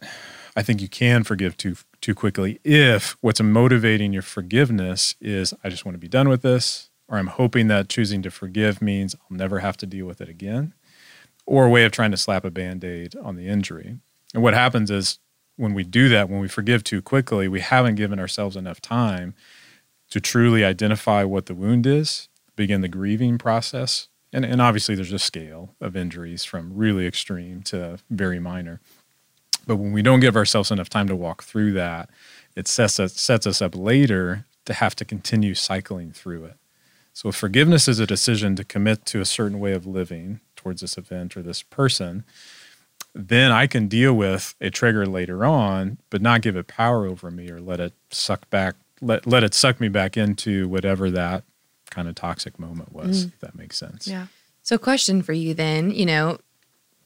I 0.55 0.63
think 0.63 0.81
you 0.81 0.87
can 0.87 1.23
forgive 1.23 1.55
too 1.57 1.75
too 1.99 2.15
quickly 2.15 2.59
if 2.63 3.17
what's 3.21 3.41
motivating 3.41 4.13
your 4.13 4.21
forgiveness 4.21 5.15
is 5.19 5.53
I 5.63 5.69
just 5.69 5.85
want 5.85 5.95
to 5.95 5.99
be 5.99 6.07
done 6.07 6.29
with 6.29 6.41
this. 6.41 6.89
or 7.07 7.17
I'm 7.17 7.27
hoping 7.27 7.67
that 7.67 7.89
choosing 7.89 8.21
to 8.23 8.31
forgive 8.31 8.81
means 8.81 9.15
I'll 9.15 9.37
never 9.37 9.59
have 9.59 9.77
to 9.77 9.85
deal 9.85 10.05
with 10.05 10.21
it 10.21 10.29
again, 10.29 10.73
or 11.47 11.65
a 11.65 11.69
way 11.69 11.85
of 11.85 11.91
trying 11.91 12.11
to 12.11 12.17
slap 12.17 12.45
a 12.45 12.51
band 12.51 12.83
aid 12.83 13.15
on 13.15 13.35
the 13.35 13.47
injury. 13.47 13.97
And 14.33 14.43
what 14.43 14.53
happens 14.53 14.91
is 14.91 15.17
when 15.55 15.73
we 15.73 15.83
do 15.83 16.09
that, 16.09 16.29
when 16.29 16.41
we 16.41 16.47
forgive 16.47 16.83
too 16.83 17.01
quickly, 17.01 17.47
we 17.47 17.61
haven't 17.61 17.95
given 17.95 18.19
ourselves 18.19 18.55
enough 18.55 18.81
time 18.81 19.33
to 20.11 20.19
truly 20.19 20.63
identify 20.63 21.23
what 21.23 21.47
the 21.47 21.55
wound 21.55 21.87
is, 21.87 22.27
begin 22.55 22.81
the 22.81 22.87
grieving 22.87 23.37
process. 23.37 24.09
And, 24.33 24.45
and 24.45 24.61
obviously, 24.61 24.93
there's 24.93 25.13
a 25.13 25.19
scale 25.19 25.73
of 25.79 25.95
injuries 25.95 26.43
from 26.43 26.75
really 26.75 27.07
extreme 27.07 27.63
to 27.63 27.97
very 28.09 28.39
minor. 28.39 28.81
But 29.65 29.77
when 29.77 29.93
we 29.93 30.01
don't 30.01 30.19
give 30.19 30.35
ourselves 30.35 30.69
enough 30.69 30.89
time 30.89 31.07
to 31.07 31.15
walk 31.15 31.43
through 31.43 31.73
that, 31.73 32.09
it 32.55 32.67
sets 32.67 32.99
us, 32.99 33.13
sets 33.13 33.47
us 33.47 33.61
up 33.61 33.75
later 33.75 34.45
to 34.65 34.73
have 34.73 34.95
to 34.97 35.05
continue 35.05 35.55
cycling 35.55 36.11
through 36.11 36.45
it. 36.45 36.57
So, 37.13 37.31
forgiveness 37.31 37.87
is 37.87 37.99
a 37.99 38.05
decision 38.05 38.55
to 38.57 38.65
commit 38.65 39.05
to 39.07 39.21
a 39.21 39.25
certain 39.25 39.59
way 39.59 39.71
of 39.71 39.87
living 39.87 40.41
towards 40.67 40.81
this 40.81 40.97
event 40.97 41.37
or 41.37 41.41
this 41.41 41.63
person, 41.63 42.25
then 43.15 43.53
I 43.53 43.67
can 43.67 43.87
deal 43.87 44.13
with 44.13 44.53
a 44.59 44.69
trigger 44.69 45.05
later 45.05 45.45
on, 45.45 45.97
but 46.09 46.21
not 46.21 46.41
give 46.41 46.57
it 46.57 46.67
power 46.67 47.07
over 47.07 47.31
me 47.31 47.49
or 47.49 47.61
let 47.61 47.79
it 47.79 47.93
suck 48.11 48.49
back, 48.49 48.75
let, 48.99 49.25
let 49.25 49.45
it 49.45 49.53
suck 49.53 49.79
me 49.79 49.87
back 49.87 50.17
into 50.17 50.67
whatever 50.67 51.09
that 51.11 51.45
kind 51.89 52.09
of 52.09 52.15
toxic 52.15 52.59
moment 52.59 52.91
was, 52.91 53.25
mm. 53.25 53.29
if 53.29 53.39
that 53.39 53.55
makes 53.55 53.77
sense. 53.77 54.09
Yeah. 54.09 54.27
So, 54.61 54.77
question 54.77 55.21
for 55.21 55.31
you 55.31 55.53
then, 55.53 55.91
you 55.91 56.05
know, 56.05 56.37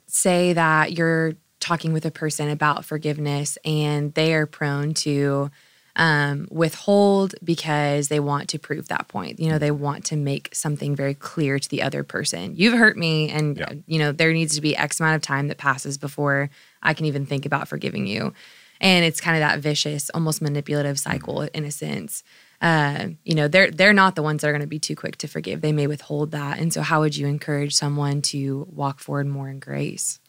say 0.08 0.54
that 0.54 0.94
you're 0.94 1.34
talking 1.60 1.94
with 1.94 2.06
a 2.08 2.12
person 2.12 2.50
about 2.50 2.84
forgiveness 2.84 3.60
and 3.64 4.12
they 4.16 4.34
are 4.34 4.48
prone 4.48 4.96
to 4.96 5.52
um, 5.96 6.48
withhold 6.50 7.36
because 7.44 8.08
they 8.08 8.20
want 8.20 8.50
to 8.50 8.60
prove 8.60 8.88
that 8.88 9.08
point. 9.08 9.40
You 9.40 9.50
know, 9.50 9.58
they 9.58 9.72
want 9.72 10.06
to 10.06 10.16
make 10.16 10.50
something 10.54 10.96
very 10.96 11.14
clear 11.14 11.60
to 11.60 11.70
the 11.70 11.82
other 11.82 12.04
person. 12.04 12.56
You've 12.56 12.78
hurt 12.78 12.98
me, 12.98 13.30
and 13.30 13.58
yeah. 13.58 13.74
you 13.86 14.00
know 14.00 14.12
there 14.12 14.34
needs 14.34 14.56
to 14.56 14.62
be 14.62 14.76
X 14.76 15.00
amount 15.00 15.16
of 15.16 15.22
time 15.22 15.48
that 15.50 15.58
passes 15.58 15.98
before 15.98 16.50
I 16.82 16.94
can 16.94 17.06
even 17.06 17.26
think 17.26 17.46
about 17.46 17.68
forgiving 17.68 18.08
you. 18.08 18.34
And 18.80 19.06
it's 19.06 19.22
kind 19.22 19.38
of 19.38 19.48
that 19.48 19.60
vicious, 19.60 20.10
almost 20.10 20.42
manipulative 20.42 21.00
cycle 21.00 21.36
mm-hmm. 21.36 21.56
in 21.56 21.66
a 21.66 21.72
sense. 21.72 22.24
Uh, 22.62 23.10
you 23.24 23.36
know, 23.36 23.48
they're 23.48 23.72
they're 23.72 23.94
not 23.94 24.16
the 24.16 24.24
ones 24.24 24.42
that 24.42 24.48
are 24.48 24.52
going 24.52 24.62
to 24.62 24.68
be 24.68 24.80
too 24.80 24.96
quick 24.96 25.18
to 25.18 25.28
forgive. 25.28 25.62
They 25.62 25.72
may 25.72 25.88
withhold 25.88 26.32
that. 26.32 26.60
And 26.60 26.74
so, 26.74 26.82
how 26.82 27.02
would 27.02 27.16
you 27.16 27.28
encourage 27.28 27.76
someone 27.76 28.22
to 28.24 28.68
walk 28.72 29.00
forward 29.00 29.28
more 29.28 29.50
in 29.50 29.60
grace? 29.60 30.20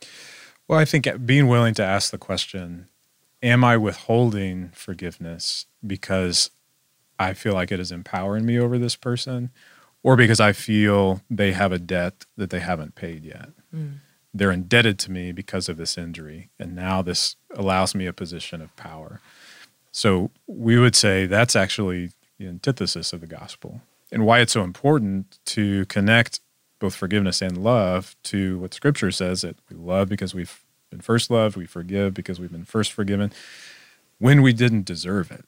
Well, 0.69 0.78
I 0.78 0.85
think 0.85 1.09
being 1.26 1.49
willing 1.49 1.75
to 1.75 1.85
ask 1.85 2.11
the 2.11 2.19
question 2.19 2.88
am 3.42 3.64
I 3.64 3.76
withholding 3.76 4.70
forgiveness 4.75 5.66
because 5.87 6.50
I 7.18 7.34
feel 7.34 7.54
like 7.54 7.72
it 7.72 7.80
is 7.80 7.92
empowering 7.92 8.46
me 8.46 8.58
over 8.58 8.78
this 8.78 8.96
person 8.96 9.50
or 10.02 10.16
because 10.16 10.40
I 10.40 10.52
feel 10.52 11.22
they 11.30 11.52
have 11.52 11.72
a 11.72 11.78
debt 11.78 12.26
that 12.37 12.50
they 12.50 12.61
haven't 12.61 12.94
paid 12.94 13.25
yet? 13.25 13.50
Mm. 13.75 13.94
They're 14.34 14.52
indebted 14.52 14.99
to 15.00 15.11
me 15.11 15.32
because 15.32 15.68
of 15.68 15.76
this 15.76 15.99
injury. 15.99 16.50
And 16.58 16.75
now 16.75 17.02
this 17.02 17.37
allows 17.54 17.94
me 17.94 18.06
a 18.06 18.12
position 18.12 18.62
of 18.62 18.75
power. 18.76 19.20
So 19.90 20.30
we 20.46 20.78
would 20.78 20.96
say 20.96 21.26
that's 21.26 21.54
actually 21.54 22.12
the 22.38 22.49
antithesis 22.49 23.12
of 23.12 23.20
the 23.20 23.26
gospel 23.26 23.82
and 24.11 24.26
why 24.26 24.40
it's 24.40 24.52
so 24.52 24.62
important 24.62 25.38
to 25.46 25.84
connect 25.87 26.40
both 26.78 26.94
forgiveness 26.94 27.40
and 27.40 27.62
love 27.62 28.16
to 28.25 28.58
what 28.58 28.75
scripture 28.75 29.11
says 29.11 29.42
that 29.42 29.56
we 29.70 29.76
love 29.76 30.08
because 30.08 30.34
we've 30.34 30.64
been 30.92 31.00
first 31.00 31.30
loved, 31.30 31.56
we 31.56 31.66
forgive 31.66 32.14
because 32.14 32.38
we've 32.38 32.52
been 32.52 32.64
first 32.64 32.92
forgiven 32.92 33.32
when 34.18 34.40
we 34.40 34.52
didn't 34.52 34.84
deserve 34.84 35.32
it. 35.32 35.44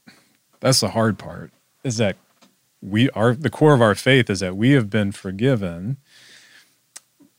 That's 0.58 0.80
the 0.80 0.88
hard 0.88 1.16
part 1.18 1.52
is 1.84 1.98
that 1.98 2.16
we 2.82 3.08
are 3.10 3.34
the 3.34 3.50
core 3.50 3.74
of 3.74 3.80
our 3.80 3.94
faith 3.94 4.28
is 4.28 4.40
that 4.40 4.56
we 4.56 4.72
have 4.72 4.90
been 4.90 5.12
forgiven 5.12 5.98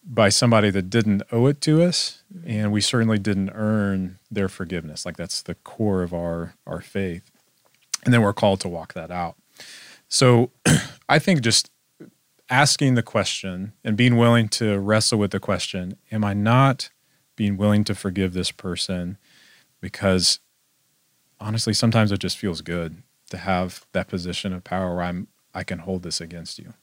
by 0.06 0.30
somebody 0.30 0.70
that 0.70 0.90
didn't 0.90 1.24
owe 1.32 1.48
it 1.48 1.60
to 1.62 1.84
us 1.84 2.24
mm-hmm. 2.34 2.50
and 2.50 2.72
we 2.72 2.80
certainly 2.80 3.18
didn't 3.18 3.50
earn 3.54 4.20
their 4.32 4.48
forgiveness. 4.48 5.06
Like 5.06 5.18
that's 5.18 5.42
the 5.42 5.56
core 5.56 6.04
of 6.04 6.14
our 6.14 6.54
our 6.66 6.82
faith. 6.82 7.30
And 8.06 8.14
then 8.14 8.22
we're 8.22 8.34
called 8.34 8.62
to 8.62 8.70
walk 8.70 8.94
that 8.94 9.12
out. 9.12 9.36
So 10.08 10.52
i 11.10 11.20
think 11.20 11.42
just 11.42 11.70
asking 12.50 12.94
the 12.94 13.04
question 13.04 13.74
and 13.84 13.98
being 13.98 14.18
willing 14.18 14.48
to 14.48 14.80
wrestle 14.80 15.20
with 15.20 15.32
the 15.32 15.40
question 15.40 15.98
am 16.12 16.24
i 16.24 16.34
not 16.34 16.90
being 17.36 17.58
willing 17.58 17.84
to 17.86 17.96
forgive 17.96 18.34
this 18.34 18.52
person 18.52 19.18
because 19.82 20.40
honestly, 21.40 21.74
sometimes 21.74 22.12
it 22.12 22.20
just 22.20 22.38
feels 22.38 22.62
good 22.62 23.04
to 23.30 23.38
have 23.38 23.86
that 23.92 24.08
position 24.08 24.54
of 24.54 24.64
power 24.64 24.96
where 24.96 25.04
I'm 25.04 25.28
I 25.54 25.64
can 25.64 25.80
hold 25.80 26.04
this 26.04 26.20
against 26.20 26.60
you. 26.60 26.74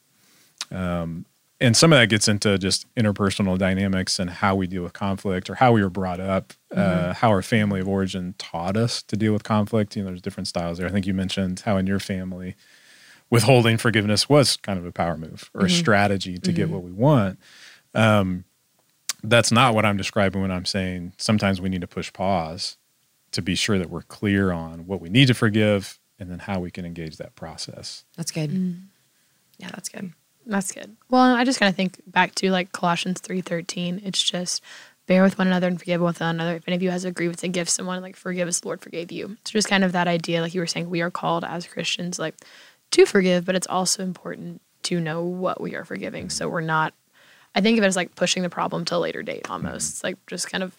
Um, 0.70 1.26
and 1.60 1.76
some 1.76 1.92
of 1.92 1.98
that 1.98 2.08
gets 2.08 2.26
into 2.26 2.58
just 2.58 2.92
interpersonal 2.96 3.56
dynamics 3.56 4.18
and 4.18 4.28
how 4.28 4.56
we 4.56 4.66
deal 4.66 4.82
with 4.82 4.94
conflict 4.94 5.48
or 5.48 5.54
how 5.54 5.72
we 5.72 5.82
were 5.82 5.90
brought 5.90 6.18
up, 6.18 6.54
uh, 6.72 6.76
mm-hmm. 6.76 7.10
uh, 7.10 7.14
how 7.14 7.28
our 7.28 7.42
family 7.42 7.80
of 7.80 7.88
origin 7.88 8.34
taught 8.38 8.76
us 8.76 9.02
to 9.04 9.16
deal 9.16 9.32
with 9.32 9.44
conflict. 9.44 9.94
You 9.94 10.02
know, 10.02 10.08
there's 10.08 10.22
different 10.22 10.48
styles 10.48 10.78
there. 10.78 10.88
I 10.88 10.90
think 10.90 11.06
you 11.06 11.14
mentioned 11.14 11.60
how 11.60 11.76
in 11.76 11.86
your 11.86 12.00
family, 12.00 12.56
withholding 13.30 13.76
forgiveness 13.76 14.28
was 14.28 14.56
kind 14.56 14.78
of 14.78 14.84
a 14.84 14.92
power 14.92 15.16
move 15.16 15.50
or 15.54 15.60
mm-hmm. 15.60 15.66
a 15.66 15.70
strategy 15.70 16.38
to 16.38 16.50
mm-hmm. 16.50 16.56
get 16.56 16.70
what 16.70 16.82
we 16.82 16.90
want. 16.90 17.38
Um, 17.94 18.44
that's 19.22 19.52
not 19.52 19.74
what 19.74 19.85
I'm 19.85 19.96
describing 19.96 20.42
when 20.42 20.50
I'm 20.50 20.64
saying 20.64 21.12
sometimes 21.16 21.61
we 21.61 21.68
need 21.68 21.80
to 21.80 21.87
push 21.87 22.12
pause 22.12 22.76
to 23.32 23.42
be 23.42 23.54
sure 23.54 23.78
that 23.78 23.90
we're 23.90 24.02
clear 24.02 24.52
on 24.52 24.87
what 24.87 25.00
we 25.00 25.08
need 25.08 25.26
to 25.28 25.35
forgive 25.35 25.98
and 26.18 26.30
then 26.30 26.40
how 26.40 26.61
we 26.61 26.70
can 26.70 26.85
engage 26.85 27.16
that 27.16 27.35
process. 27.35 28.04
That's 28.16 28.30
good. 28.30 28.50
Mm. 28.50 28.82
Yeah, 29.58 29.70
that's 29.70 29.88
good. 29.88 30.12
That's 30.46 30.72
good. 30.72 30.96
Well, 31.08 31.35
I 31.35 31.44
just 31.44 31.61
kind 31.61 31.70
of 31.70 31.76
think 31.76 32.00
back 32.06 32.35
to 32.37 32.50
like 32.50 32.72
Colossians 32.72 33.20
3:13. 33.20 34.04
It's 34.04 34.22
just 34.22 34.62
bear 35.06 35.22
with 35.22 35.38
one 35.38 35.46
another 35.46 35.68
and 35.68 35.78
forgive 35.78 36.00
one 36.00 36.14
another. 36.20 36.56
If 36.56 36.64
any 36.66 36.76
of 36.76 36.82
you 36.82 36.90
has 36.90 37.04
a 37.04 37.11
grievance 37.11 37.42
and 37.42 37.50
against 37.50 37.74
someone, 37.74 38.02
like 38.02 38.16
forgive 38.16 38.48
as 38.48 38.61
the 38.61 38.68
Lord 38.68 38.80
forgave 38.80 39.12
you. 39.12 39.37
So 39.44 39.52
just 39.52 39.68
kind 39.68 39.85
of 39.85 39.92
that 39.92 40.08
idea, 40.08 40.40
like 40.40 40.54
you 40.54 40.61
were 40.61 40.66
saying, 40.66 40.90
we 40.90 41.00
are 41.00 41.11
called 41.11 41.44
as 41.44 41.66
Christians 41.66 42.18
like 42.18 42.35
to 42.92 43.06
forgive, 43.06 43.44
but 43.44 43.54
it's 43.54 43.66
also 43.66 44.02
important 44.02 44.61
to 44.85 45.00
know 45.00 45.22
what 45.22 45.61
we 45.61 45.74
are 45.74 45.85
forgiving. 45.85 46.28
So 46.28 46.48
we're 46.48 46.61
not 46.61 46.92
I 47.54 47.60
think 47.60 47.78
of 47.78 47.84
it 47.84 47.86
as 47.86 47.96
like 47.96 48.14
pushing 48.14 48.42
the 48.42 48.50
problem 48.50 48.84
to 48.86 48.96
a 48.96 48.98
later 48.98 49.22
date 49.22 49.50
almost. 49.50 49.90
It's 49.90 50.04
like 50.04 50.16
just 50.26 50.50
kind 50.50 50.64
of 50.64 50.76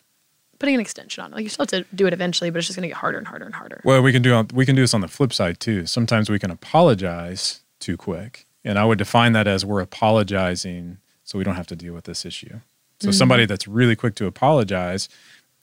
putting 0.60 0.76
an 0.76 0.82
extension 0.82 1.24
on 1.24 1.32
it. 1.32 1.36
Like 1.36 1.44
you 1.44 1.50
still 1.50 1.64
have 1.64 1.70
to 1.70 1.86
do 1.96 2.08
it 2.08 2.14
eventually, 2.14 2.50
but 2.50 2.60
it's 2.60 2.68
just 2.68 2.78
going 2.78 2.84
to 2.84 2.90
get 2.90 2.98
harder 2.98 3.18
and 3.18 3.28
harder 3.28 3.46
and 3.46 3.54
harder. 3.54 3.82
Well, 3.84 4.02
we 4.02 4.12
can 4.12 4.22
do 4.22 4.46
we 4.54 4.66
can 4.66 4.76
do 4.76 4.82
this 4.82 4.94
on 4.94 5.02
the 5.02 5.08
flip 5.08 5.34
side 5.34 5.60
too. 5.60 5.86
Sometimes 5.86 6.30
we 6.30 6.40
can 6.40 6.52
apologize 6.52 7.62
too 7.80 7.98
quick, 7.98 8.46
and 8.64 8.80
I 8.80 8.86
would 8.86 8.98
define 8.98 9.34
that 9.34 9.48
as 9.48 9.66
we're 9.66 9.82
apologizing 9.82 10.98
so 11.24 11.38
we 11.38 11.44
don't 11.44 11.56
have 11.56 11.68
to 11.68 11.76
deal 11.76 11.94
with 11.94 12.06
this 12.06 12.26
issue. 12.26 12.60
So 13.00 13.10
mm-hmm. 13.10 13.12
somebody 13.12 13.46
that's 13.46 13.68
really 13.68 13.96
quick 13.96 14.16
to 14.16 14.26
apologize, 14.26 15.10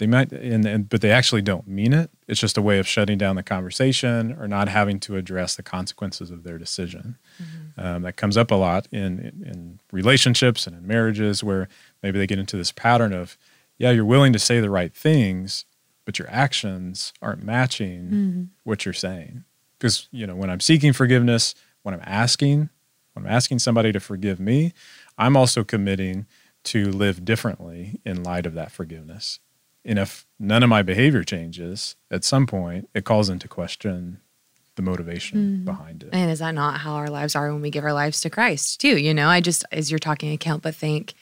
they 0.01 0.07
might, 0.07 0.33
and, 0.33 0.65
and 0.65 0.89
but 0.89 1.03
they 1.03 1.11
actually 1.11 1.43
don't 1.43 1.69
mean 1.69 1.93
it. 1.93 2.11
It's 2.27 2.41
just 2.41 2.57
a 2.57 2.63
way 2.63 2.79
of 2.79 2.89
shutting 2.89 3.19
down 3.19 3.37
the 3.37 3.43
conversation 3.43 4.35
or 4.41 4.49
not 4.49 4.67
having 4.67 4.99
to 5.01 5.17
address 5.17 5.57
the 5.57 5.63
consequences 5.63 6.31
of 6.31 6.43
their 6.43 6.57
decision. 6.57 7.19
Mm-hmm. 7.41 7.81
Um, 7.81 8.03
that 8.03 8.17
comes 8.17 8.39
up 8.39 8.51
a 8.51 8.55
lot 8.55 8.89
in, 8.91 9.19
in, 9.19 9.47
in 9.47 9.81
relationships 9.93 10.67
and 10.67 10.75
in 10.75 10.87
marriages 10.87 11.45
where 11.45 11.69
maybe 12.03 12.19
they 12.19 12.27
get 12.27 12.39
into 12.39 12.57
this 12.57 12.73
pattern 12.73 13.13
of, 13.13 13.37
yeah, 13.77 13.91
you're 13.91 14.07
willing 14.07 14.33
to 14.33 14.39
say 14.39 14.59
the 14.59 14.71
right 14.71 14.95
things, 14.95 15.67
but 16.07 16.19
your 16.19 16.31
actions 16.31 17.13
aren't 17.21 17.43
matching 17.43 18.05
mm-hmm. 18.05 18.43
what 18.65 18.87
you're 18.87 18.95
saying. 18.95 19.45
Because 19.79 20.09
you 20.11 20.27
know, 20.27 20.35
when 20.35 20.49
I'm 20.49 20.61
seeking 20.61 20.95
forgiveness, 20.95 21.55
when 21.83 21.95
I'm 21.95 22.03
asking, 22.05 22.71
when 23.13 23.27
I'm 23.27 23.31
asking 23.31 23.59
somebody 23.59 23.93
to 23.93 24.01
forgive 24.01 24.41
me, 24.41 24.73
I'm 25.19 25.37
also 25.37 25.63
committing 25.63 26.25
to 26.65 26.91
live 26.91 27.23
differently 27.23 28.01
in 28.07 28.23
light 28.23 28.47
of 28.47 28.55
that 28.55 28.73
forgiveness. 28.73 29.41
And 29.85 29.99
if 29.99 30.27
none 30.39 30.63
of 30.63 30.69
my 30.69 30.83
behavior 30.83 31.25
changes, 31.25 31.97
at 32.11 32.25
some 32.25 32.47
point 32.47 32.89
it 32.95 33.05
calls 33.05 33.29
into 33.29 33.49
question 33.49 34.21
the 34.77 34.83
motivation 34.83 35.39
mm-hmm. 35.39 35.65
behind 35.65 36.03
it. 36.03 36.11
And 36.13 36.31
is 36.31 36.39
that 36.39 36.55
not 36.55 36.81
how 36.81 36.95
our 36.95 37.09
lives 37.09 37.35
are 37.35 37.53
when 37.53 37.61
we 37.61 37.71
give 37.71 37.85
our 37.85 37.93
lives 37.93 38.21
to 38.23 38.31
Christ, 38.31 38.81
too? 38.81 38.97
You 38.97 39.13
know, 39.13 39.29
I 39.29 39.41
just, 39.41 39.65
as 39.73 39.91
you're 39.91 39.99
talking 39.99 40.33
account, 40.33 40.63
but 40.63 40.75
think 40.75 41.15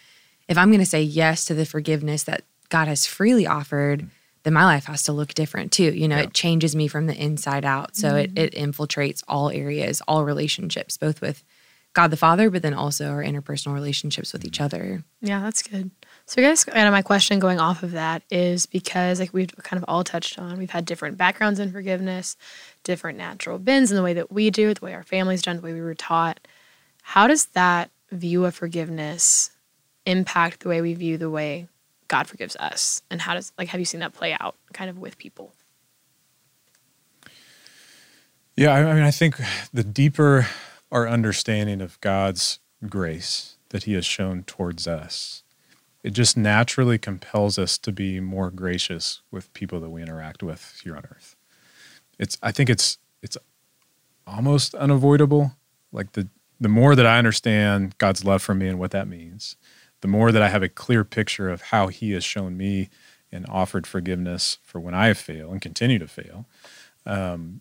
if 0.48 0.58
I'm 0.58 0.70
going 0.70 0.80
to 0.80 0.86
say 0.86 1.02
yes 1.02 1.44
to 1.46 1.54
the 1.54 1.66
forgiveness 1.66 2.24
that 2.24 2.44
God 2.68 2.88
has 2.88 3.06
freely 3.06 3.46
offered, 3.46 4.00
mm-hmm. 4.00 4.08
then 4.42 4.52
my 4.52 4.64
life 4.64 4.84
has 4.84 5.02
to 5.04 5.12
look 5.12 5.34
different 5.34 5.72
too. 5.72 5.92
You 5.94 6.08
know, 6.08 6.16
yeah. 6.16 6.24
it 6.24 6.34
changes 6.34 6.76
me 6.76 6.88
from 6.88 7.06
the 7.06 7.16
inside 7.16 7.64
out. 7.64 7.96
So 7.96 8.10
mm-hmm. 8.10 8.36
it, 8.36 8.54
it 8.54 8.54
infiltrates 8.54 9.22
all 9.26 9.50
areas, 9.50 10.02
all 10.06 10.24
relationships, 10.24 10.96
both 10.96 11.20
with 11.20 11.42
God 11.94 12.10
the 12.10 12.16
Father, 12.16 12.50
but 12.50 12.62
then 12.62 12.74
also 12.74 13.08
our 13.08 13.22
interpersonal 13.22 13.74
relationships 13.74 14.32
with 14.32 14.44
each 14.44 14.58
mm-hmm. 14.58 14.64
other. 14.64 15.04
Yeah, 15.20 15.40
that's 15.40 15.62
good. 15.62 15.90
So, 16.28 16.42
I 16.42 16.44
guess 16.44 16.62
kind 16.62 16.86
of 16.86 16.92
my 16.92 17.00
question 17.00 17.38
going 17.38 17.58
off 17.58 17.82
of 17.82 17.92
that 17.92 18.22
is 18.30 18.66
because, 18.66 19.18
like 19.18 19.32
we've 19.32 19.50
kind 19.62 19.82
of 19.82 19.88
all 19.88 20.04
touched 20.04 20.38
on, 20.38 20.58
we've 20.58 20.68
had 20.68 20.84
different 20.84 21.16
backgrounds 21.16 21.58
in 21.58 21.72
forgiveness, 21.72 22.36
different 22.84 23.16
natural 23.16 23.58
bends 23.58 23.90
in 23.90 23.96
the 23.96 24.02
way 24.02 24.12
that 24.12 24.30
we 24.30 24.50
do, 24.50 24.74
the 24.74 24.84
way 24.84 24.92
our 24.92 25.02
family's 25.02 25.40
done, 25.40 25.56
the 25.56 25.62
way 25.62 25.72
we 25.72 25.80
were 25.80 25.94
taught. 25.94 26.38
How 27.00 27.28
does 27.28 27.46
that 27.46 27.90
view 28.12 28.44
of 28.44 28.54
forgiveness 28.54 29.52
impact 30.04 30.60
the 30.60 30.68
way 30.68 30.82
we 30.82 30.92
view 30.92 31.16
the 31.16 31.30
way 31.30 31.66
God 32.08 32.26
forgives 32.26 32.56
us? 32.56 33.00
And 33.10 33.22
how 33.22 33.32
does, 33.32 33.54
like, 33.56 33.68
have 33.68 33.80
you 33.80 33.86
seen 33.86 34.00
that 34.00 34.12
play 34.12 34.36
out 34.38 34.54
kind 34.74 34.90
of 34.90 34.98
with 34.98 35.16
people? 35.16 35.54
Yeah, 38.54 38.74
I 38.74 38.92
mean, 38.92 39.02
I 39.02 39.12
think 39.12 39.40
the 39.72 39.82
deeper 39.82 40.46
our 40.92 41.08
understanding 41.08 41.80
of 41.80 41.98
God's 42.02 42.58
grace 42.86 43.56
that 43.70 43.84
He 43.84 43.94
has 43.94 44.04
shown 44.04 44.42
towards 44.42 44.86
us, 44.86 45.42
it 46.02 46.10
just 46.10 46.36
naturally 46.36 46.98
compels 46.98 47.58
us 47.58 47.76
to 47.78 47.92
be 47.92 48.20
more 48.20 48.50
gracious 48.50 49.20
with 49.30 49.52
people 49.52 49.80
that 49.80 49.90
we 49.90 50.02
interact 50.02 50.42
with 50.42 50.80
here 50.82 50.96
on 50.96 51.04
earth. 51.10 51.36
It's 52.18 52.36
I 52.42 52.52
think 52.52 52.70
it's 52.70 52.98
it's 53.22 53.36
almost 54.26 54.74
unavoidable. 54.74 55.52
Like 55.92 56.12
the 56.12 56.28
the 56.60 56.68
more 56.68 56.94
that 56.94 57.06
I 57.06 57.18
understand 57.18 57.96
God's 57.98 58.24
love 58.24 58.42
for 58.42 58.54
me 58.54 58.68
and 58.68 58.78
what 58.78 58.90
that 58.90 59.08
means, 59.08 59.56
the 60.00 60.08
more 60.08 60.32
that 60.32 60.42
I 60.42 60.48
have 60.48 60.62
a 60.62 60.68
clear 60.68 61.04
picture 61.04 61.48
of 61.48 61.62
how 61.62 61.88
He 61.88 62.12
has 62.12 62.24
shown 62.24 62.56
me 62.56 62.88
and 63.30 63.46
offered 63.48 63.86
forgiveness 63.86 64.58
for 64.62 64.80
when 64.80 64.94
I 64.94 65.12
fail 65.12 65.50
and 65.50 65.60
continue 65.60 65.98
to 65.98 66.08
fail. 66.08 66.46
Um, 67.04 67.60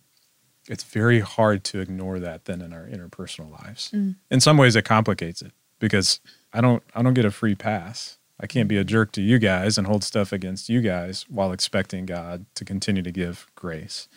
it's 0.69 0.83
very 0.83 1.19
hard 1.19 1.63
to 1.65 1.79
ignore 1.79 2.19
that 2.19 2.45
then 2.45 2.61
in 2.61 2.73
our 2.73 2.85
interpersonal 2.85 3.51
lives. 3.63 3.91
Mm. 3.91 4.15
In 4.29 4.39
some 4.39 4.57
ways, 4.57 4.75
it 4.75 4.83
complicates 4.83 5.41
it 5.41 5.53
because 5.79 6.19
I 6.53 6.61
don't 6.61 6.83
I 6.95 7.01
don't 7.01 7.13
get 7.13 7.25
a 7.25 7.31
free 7.31 7.55
pass. 7.55 8.17
I 8.39 8.47
can't 8.47 8.69
be 8.69 8.77
a 8.77 8.83
jerk 8.83 9.11
to 9.13 9.21
you 9.21 9.39
guys 9.39 9.77
and 9.77 9.87
hold 9.87 10.03
stuff 10.03 10.31
against 10.31 10.69
you 10.69 10.81
guys 10.81 11.25
while 11.29 11.51
expecting 11.51 12.05
God 12.05 12.45
to 12.55 12.63
continue 12.63 13.01
to 13.01 13.11
give 13.11 13.47
grace. 13.55 14.07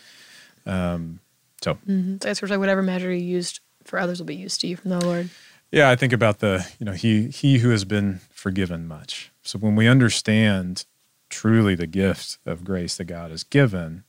Um, 0.67 1.21
so, 1.63 1.75
mm-hmm. 1.75 2.17
so 2.23 2.29
it's 2.29 2.43
like 2.43 2.59
whatever 2.59 2.83
measure 2.83 3.13
you 3.13 3.25
used 3.25 3.61
for 3.85 3.99
others 3.99 4.19
will 4.19 4.27
be 4.27 4.37
used 4.37 4.61
to 4.61 4.67
you 4.67 4.77
from 4.77 4.91
the 4.91 5.05
Lord. 5.05 5.31
Yeah, 5.73 5.89
I 5.89 5.97
think 5.97 6.13
about 6.13 6.41
the 6.41 6.67
you 6.79 6.87
know 6.87 6.93
he 6.93 7.29
he 7.29 7.59
who 7.59 7.71
has 7.71 7.85
been 7.85 8.21
forgiven 8.31 8.87
much. 8.89 9.31
So 9.43 9.59
when 9.59 9.77
we 9.77 9.87
understand 9.87 10.85
truly 11.29 11.75
the 11.75 11.87
gift 11.87 12.39
of 12.45 12.65
grace 12.65 12.97
that 12.97 13.05
God 13.05 13.31
has 13.31 13.45
given, 13.45 14.05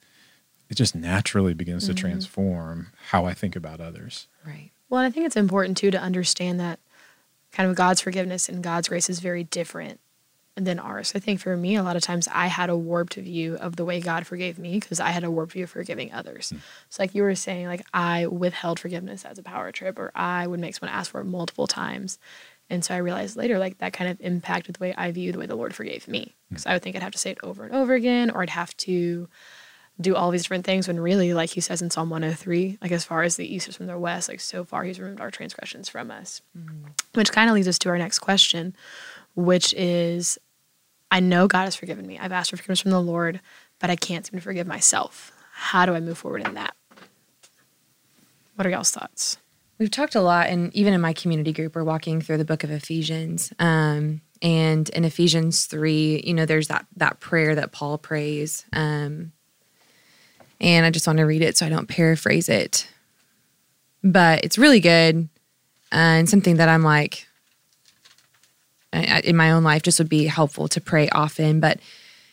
it 0.70 0.76
just 0.76 0.96
naturally 0.96 1.54
begins 1.54 1.84
mm-hmm. 1.84 1.94
to 1.94 2.02
transform 2.02 2.88
how 3.10 3.26
I 3.26 3.34
think 3.34 3.56
about 3.56 3.80
others. 3.80 4.28
Right. 4.46 4.72
Well, 4.90 5.02
I 5.02 5.10
think 5.10 5.26
it's 5.26 5.38
important 5.38 5.78
too 5.78 5.92
to 5.92 6.00
understand 6.00 6.60
that 6.60 6.80
kind 7.52 7.70
of 7.70 7.76
God's 7.76 8.02
forgiveness 8.02 8.50
and 8.50 8.64
God's 8.64 8.88
grace 8.88 9.10
is 9.10 9.20
very 9.20 9.44
different 9.44 10.00
than 10.56 10.80
ours. 10.80 11.14
I 11.16 11.20
think 11.20 11.40
for 11.40 11.56
me, 11.56 11.76
a 11.76 11.84
lot 11.84 11.96
of 11.96 12.02
times 12.02 12.28
I 12.32 12.48
had 12.48 12.70
a 12.70 12.78
warped 12.78 13.16
view 13.16 13.56
of 13.56 13.78
the 13.78 13.86
way 13.86 14.02
God 14.02 14.28
forgave 14.28 14.60
me 14.60 14.80
because 14.80 15.00
I 15.00 15.10
had 15.10 15.24
a 15.24 15.32
warped 15.32 15.54
view 15.54 15.64
of 15.64 15.70
forgiving 15.70 16.12
others. 16.12 16.52
Mm. 16.52 16.60
So, 16.90 17.04
like 17.04 17.16
you 17.16 17.24
were 17.24 17.36
saying, 17.36 17.68
like 17.68 17.86
I 17.94 18.28
withheld 18.28 18.80
forgiveness 18.80 19.24
as 19.24 19.38
a 19.38 19.44
power 19.44 19.72
trip, 19.72 19.98
or 19.98 20.12
I 20.14 20.46
would 20.48 20.60
make 20.60 20.76
someone 20.76 20.96
ask 20.96 21.12
for 21.12 21.22
it 21.22 21.26
multiple 21.26 21.68
times. 21.68 22.20
And 22.70 22.86
so 22.86 22.94
I 22.94 22.98
realized 22.98 23.36
later, 23.36 23.60
like 23.60 23.80
that 23.80 23.94
kind 23.94 24.10
of 24.10 24.20
impacted 24.22 24.76
the 24.76 24.82
way 24.82 24.94
I 24.96 25.12
view 25.12 25.32
the 25.32 25.40
way 25.40 25.46
the 25.46 25.56
Lord 25.56 25.74
forgave 25.74 26.08
me. 26.08 26.36
Because 26.50 26.64
hmm. 26.64 26.70
I 26.70 26.74
would 26.74 26.82
think 26.82 26.96
I'd 26.96 27.04
have 27.04 27.12
to 27.14 27.18
say 27.18 27.32
it 27.32 27.38
over 27.44 27.66
and 27.66 27.76
over 27.76 27.94
again, 27.94 28.30
or 28.30 28.42
I'd 28.42 28.50
have 28.50 28.76
to 28.78 29.28
do 30.00 30.16
all 30.16 30.32
these 30.32 30.44
different 30.44 30.66
things 30.66 30.88
when 30.88 31.00
really, 31.00 31.34
like 31.34 31.52
he 31.52 31.62
says 31.62 31.82
in 31.82 31.90
Psalm 31.90 32.10
103, 32.10 32.80
like 32.82 32.92
as 32.92 33.04
far 33.04 33.24
as 33.24 33.36
the 33.36 33.54
east 33.54 33.68
is 33.68 33.78
from 33.78 33.88
the 33.88 34.00
west, 34.00 34.30
like 34.30 34.40
so 34.40 34.64
far 34.64 34.84
he's 34.84 35.00
removed 35.00 35.22
our 35.22 35.32
transgressions 35.32 35.90
from 35.90 36.10
us. 36.10 36.42
Mm-hmm. 36.58 36.88
Which 37.14 37.32
kind 37.32 37.50
of 37.50 37.56
leads 37.56 37.68
us 37.68 37.78
to 37.80 37.90
our 37.90 37.98
next 37.98 38.20
question, 38.20 38.76
which 39.36 39.74
is 39.74 40.38
I 41.12 41.20
know 41.20 41.48
God 41.48 41.66
has 41.66 41.76
forgiven 41.76 42.08
me. 42.08 42.18
I've 42.18 42.32
asked 42.32 42.52
for 42.52 42.58
forgiveness 42.58 42.80
from 42.80 42.92
the 42.92 43.02
Lord, 43.02 43.42
but 43.80 43.90
I 43.90 43.96
can't 43.96 44.26
seem 44.26 44.40
to 44.40 44.44
forgive 44.44 44.66
myself. 44.66 45.32
How 45.52 45.86
do 45.86 45.94
I 45.94 46.00
move 46.00 46.18
forward 46.18 46.48
in 46.48 46.54
that? 46.54 46.74
What 48.56 48.66
are 48.66 48.70
y'all's 48.70 48.92
thoughts? 48.92 49.38
We've 49.78 49.92
talked 49.92 50.16
a 50.16 50.22
lot, 50.22 50.48
and 50.48 50.74
even 50.76 50.94
in 50.94 51.02
my 51.02 51.14
community 51.14 51.52
group, 51.52 51.76
we're 51.76 51.84
walking 51.84 52.22
through 52.22 52.38
the 52.38 52.46
book 52.46 52.64
of 52.64 52.70
Ephesians. 52.70 53.52
Um, 53.60 54.22
and 54.42 54.88
in 54.90 55.06
Ephesians 55.06 55.66
3, 55.66 56.24
you 56.24 56.34
know, 56.34 56.46
there's 56.46 56.68
that 56.68 56.86
that 56.98 57.20
prayer 57.20 57.56
that 57.56 57.72
Paul 57.72 57.98
prays. 57.98 58.66
Um, 58.74 59.34
and 60.62 60.86
I 60.86 60.92
just 60.92 61.08
want 61.08 61.18
to 61.18 61.26
read 61.26 61.42
it 61.42 61.58
so 61.58 61.66
I 61.66 61.70
don't 61.70 61.88
paraphrase 61.88 62.48
it. 62.48 62.88
But 64.04 64.46
it's 64.46 64.58
really 64.58 64.80
good 64.80 65.28
and 65.92 66.30
something 66.30 66.58
that 66.58 66.70
I'm 66.70 66.84
like, 66.84 67.28
in 68.94 69.36
my 69.36 69.52
own 69.52 69.64
life 69.64 69.84
just 69.84 70.00
would 70.00 70.10
be 70.10 70.26
helpful 70.26 70.68
to 70.70 70.82
pray 70.82 71.10
often. 71.10 71.60
But 71.60 71.80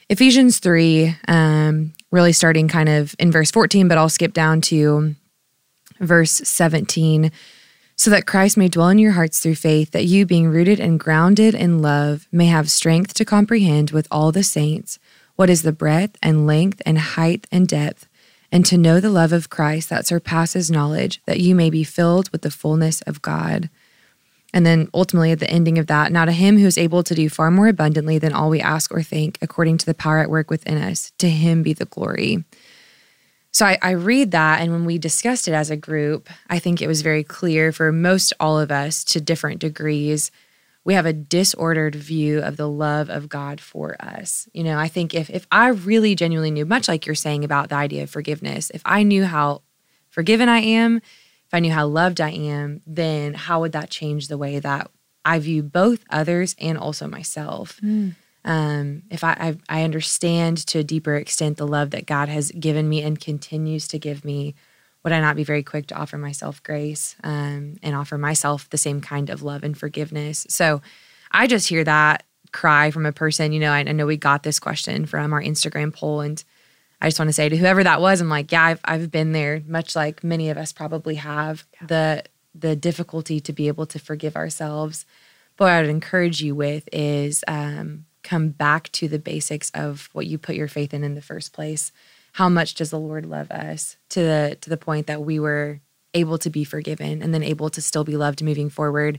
Ephesians 0.09 0.59
3, 0.59 1.17
um, 1.29 1.93
really 2.11 2.33
starting 2.33 2.69
kind 2.69 2.88
of 2.88 3.14
in 3.19 3.31
verse 3.31 3.51
14, 3.51 3.88
but 3.88 3.99
I'll 3.99 4.09
skip 4.09 4.33
down 4.33 4.61
to 4.62 5.14
verse 6.01 6.33
17. 6.33 7.31
So 7.97 8.11
that 8.11 8.27
Christ 8.27 8.57
may 8.57 8.69
dwell 8.69 8.91
in 8.91 9.01
your 9.01 9.12
hearts 9.12 9.41
through 9.41 9.57
faith, 9.57 9.91
that 9.91 10.05
you, 10.05 10.25
being 10.25 10.49
rooted 10.49 10.79
and 10.79 11.01
grounded 11.01 11.55
in 11.55 11.83
love, 11.83 12.29
may 12.31 12.47
have 12.47 12.71
strength 12.71 13.12
to 13.14 13.25
comprehend 13.25 13.91
with 13.91 14.07
all 14.11 14.31
the 14.31 14.45
saints 14.45 15.01
what 15.35 15.51
is 15.51 15.62
the 15.62 15.73
breadth 15.73 16.17
and 16.23 16.47
length 16.47 16.81
and 16.87 16.99
height 16.99 17.47
and 17.51 17.67
depth, 17.67 18.07
and 18.51 18.65
to 18.67 18.79
know 18.79 19.01
the 19.01 19.11
love 19.11 19.33
of 19.33 19.51
Christ 19.51 19.89
that 19.91 20.07
surpasses 20.07 20.71
knowledge, 20.71 21.21
that 21.27 21.41
you 21.41 21.55
may 21.55 21.71
be 21.71 21.85
filled 21.85 22.31
with 22.31 22.43
the 22.43 22.51
fullness 22.51 23.03
of 23.03 23.23
God. 23.23 23.69
And 24.55 24.65
then 24.65 24.89
ultimately 24.95 25.31
at 25.33 25.41
the 25.41 25.51
ending 25.51 25.79
of 25.79 25.89
that, 25.89 26.11
now 26.11 26.25
to 26.25 26.33
him 26.33 26.57
who 26.57 26.67
is 26.67 26.79
able 26.79 27.03
to 27.03 27.15
do 27.15 27.29
far 27.29 27.51
more 27.51 27.69
abundantly 27.69 28.19
than 28.19 28.33
all 28.33 28.49
we 28.49 28.61
ask 28.61 28.93
or 28.93 29.03
think, 29.03 29.39
according 29.43 29.79
to 29.79 29.87
the 29.87 29.95
power 29.95 30.19
at 30.21 30.31
work 30.31 30.51
within 30.51 30.79
us, 30.79 31.13
to 31.19 31.29
him 31.29 31.63
be 31.63 31.75
the 31.75 31.85
glory. 31.85 32.45
So 33.51 33.67
I, 33.67 33.79
I, 33.83 33.91
read 33.91 34.31
that, 34.31 34.61
and 34.61 34.73
when 34.73 34.85
we 34.85 34.99
discussed 34.99 35.49
it 35.49 35.53
as 35.53 35.71
a 35.71 35.77
group, 35.77 36.29
I 36.49 36.59
think 36.59 36.81
it 36.81 36.87
was 36.87 37.03
very 37.03 37.25
clear 37.25 37.73
for 37.73 37.91
most 37.93 38.33
all 38.39 38.59
of 38.59 38.71
us 38.71 39.03
to 39.05 39.21
different 39.21 39.59
degrees. 39.59 40.31
We 40.85 40.95
have 40.95 41.07
a 41.07 41.12
disordered 41.12 41.95
view 41.95 42.41
of 42.41 42.57
the 42.57 42.69
love 42.69 43.11
of 43.11 43.29
God 43.29 43.61
for 43.61 43.97
us. 44.01 44.49
You 44.53 44.64
know, 44.64 44.79
I 44.79 44.88
think 44.88 45.14
if 45.14 45.29
if 45.29 45.47
I 45.53 45.69
really 45.69 46.14
genuinely 46.14 46.51
knew, 46.51 46.64
much 46.64 46.88
like 46.88 47.07
you're 47.07 47.14
saying 47.14 47.45
about 47.45 47.69
the 47.69 47.75
idea 47.75 48.05
of 48.05 48.11
forgiveness, 48.11 48.71
if 48.73 48.83
I 48.85 49.03
knew 49.03 49.25
how 49.25 49.62
forgiven 50.09 50.49
I 50.49 50.61
am, 50.61 50.97
if 50.97 51.55
I 51.55 51.61
knew 51.61 51.73
how 51.73 51.87
loved 51.87 52.21
I 52.21 52.31
am, 52.31 52.83
then 52.87 53.35
how 53.35 53.61
would 53.61 53.73
that 53.73 53.91
change 53.91 54.29
the 54.29 54.38
way 54.38 54.59
that 54.59 54.91
I 55.25 55.38
view 55.38 55.62
both 55.62 56.05
others 56.11 56.55
and 56.59 56.79
also 56.79 57.07
myself? 57.07 57.81
Mm. 57.83 58.14
Um, 58.45 59.03
if 59.11 59.25
I, 59.25 59.57
I, 59.69 59.81
I 59.81 59.85
understand 59.85 60.67
to 60.69 60.79
a 60.79 60.85
deeper 60.85 61.17
extent 61.17 61.59
the 61.59 61.67
love 61.67 61.91
that 61.91 62.07
God 62.07 62.29
has 62.29 62.51
given 62.53 62.88
me 62.88 63.03
and 63.03 63.21
continues 63.21 63.88
to 63.88 63.99
give 63.99 64.25
me, 64.25 64.55
would 65.05 65.13
I 65.13 65.21
not 65.21 65.37
be 65.37 65.45
very 65.45 65.63
quick 65.63 65.87
to 65.89 65.95
offer 65.95 66.19
myself 66.19 66.63
grace 66.63 67.17
um, 67.23 67.77
and 67.83 67.95
offer 67.95 68.19
myself 68.19 68.69
the 68.71 68.79
same 68.79 69.01
kind 69.01 69.31
of 69.31 69.43
love 69.43 69.63
and 69.63 69.77
forgiveness? 69.77 70.47
So 70.49 70.83
I 71.31 71.47
just 71.47 71.69
hear 71.69 71.85
that 71.85 72.25
cry 72.53 72.91
from 72.91 73.07
a 73.07 73.13
person. 73.13 73.53
You 73.53 73.61
know, 73.61 73.73
I, 73.73 73.81
I 73.81 73.93
know 73.93 74.07
we 74.07 74.17
got 74.17 74.43
this 74.43 74.59
question 74.59 75.07
from 75.07 75.33
our 75.33 75.43
Instagram 75.43 75.95
poll, 75.95 76.21
and 76.21 76.43
I 77.01 77.09
just 77.09 77.19
want 77.19 77.29
to 77.29 77.33
say 77.33 77.49
to 77.49 77.57
whoever 77.57 77.85
that 77.85 78.01
was, 78.01 78.21
I'm 78.21 78.29
like, 78.29 78.51
yeah, 78.51 78.65
I've 78.65 78.81
I've 78.85 79.11
been 79.11 79.33
there, 79.33 79.63
much 79.67 79.95
like 79.95 80.25
many 80.25 80.51
of 80.51 80.57
us 80.57 80.73
probably 80.73 81.17
have 81.17 81.67
yeah. 81.75 81.87
the 81.87 82.25
the 82.55 82.77
difficulty 82.77 83.41
to 83.41 83.53
be 83.53 83.69
able 83.69 83.87
to 83.87 83.99
forgive 83.99 84.37
ourselves. 84.37 85.07
But 85.57 85.65
what 85.67 85.73
I 85.73 85.81
would 85.81 85.91
encourage 85.91 86.41
you 86.43 86.55
with 86.55 86.89
is 86.93 87.45
um, 87.47 88.07
come 88.23 88.51
back 88.51 88.91
to 88.93 89.09
the 89.09 89.19
basics 89.19 89.71
of 89.75 90.09
what 90.13 90.27
you 90.27 90.39
put 90.39 90.55
your 90.55 90.69
faith 90.69 90.93
in 90.93 91.05
in 91.05 91.15
the 91.15 91.23
first 91.23 91.53
place. 91.53 91.93
How 92.38 92.48
much 92.48 92.74
does 92.74 92.90
the 92.90 92.98
Lord 92.98 93.27
love 93.27 93.51
us 93.51 93.96
to 94.11 94.20
the 94.20 94.59
to 94.61 94.70
the 94.70 94.77
point 94.77 95.09
that 95.09 95.22
we 95.22 95.40
were 95.40 95.81
able 96.14 96.38
to 96.38 96.51
be 96.51 96.64
forgiven 96.64 97.22
and 97.22 97.35
then 97.35 97.42
able 97.42 97.68
to 97.70 97.83
still 97.83 98.05
be 98.05 98.16
loved 98.16 98.42
moving 98.42 98.70
forward? 98.70 99.18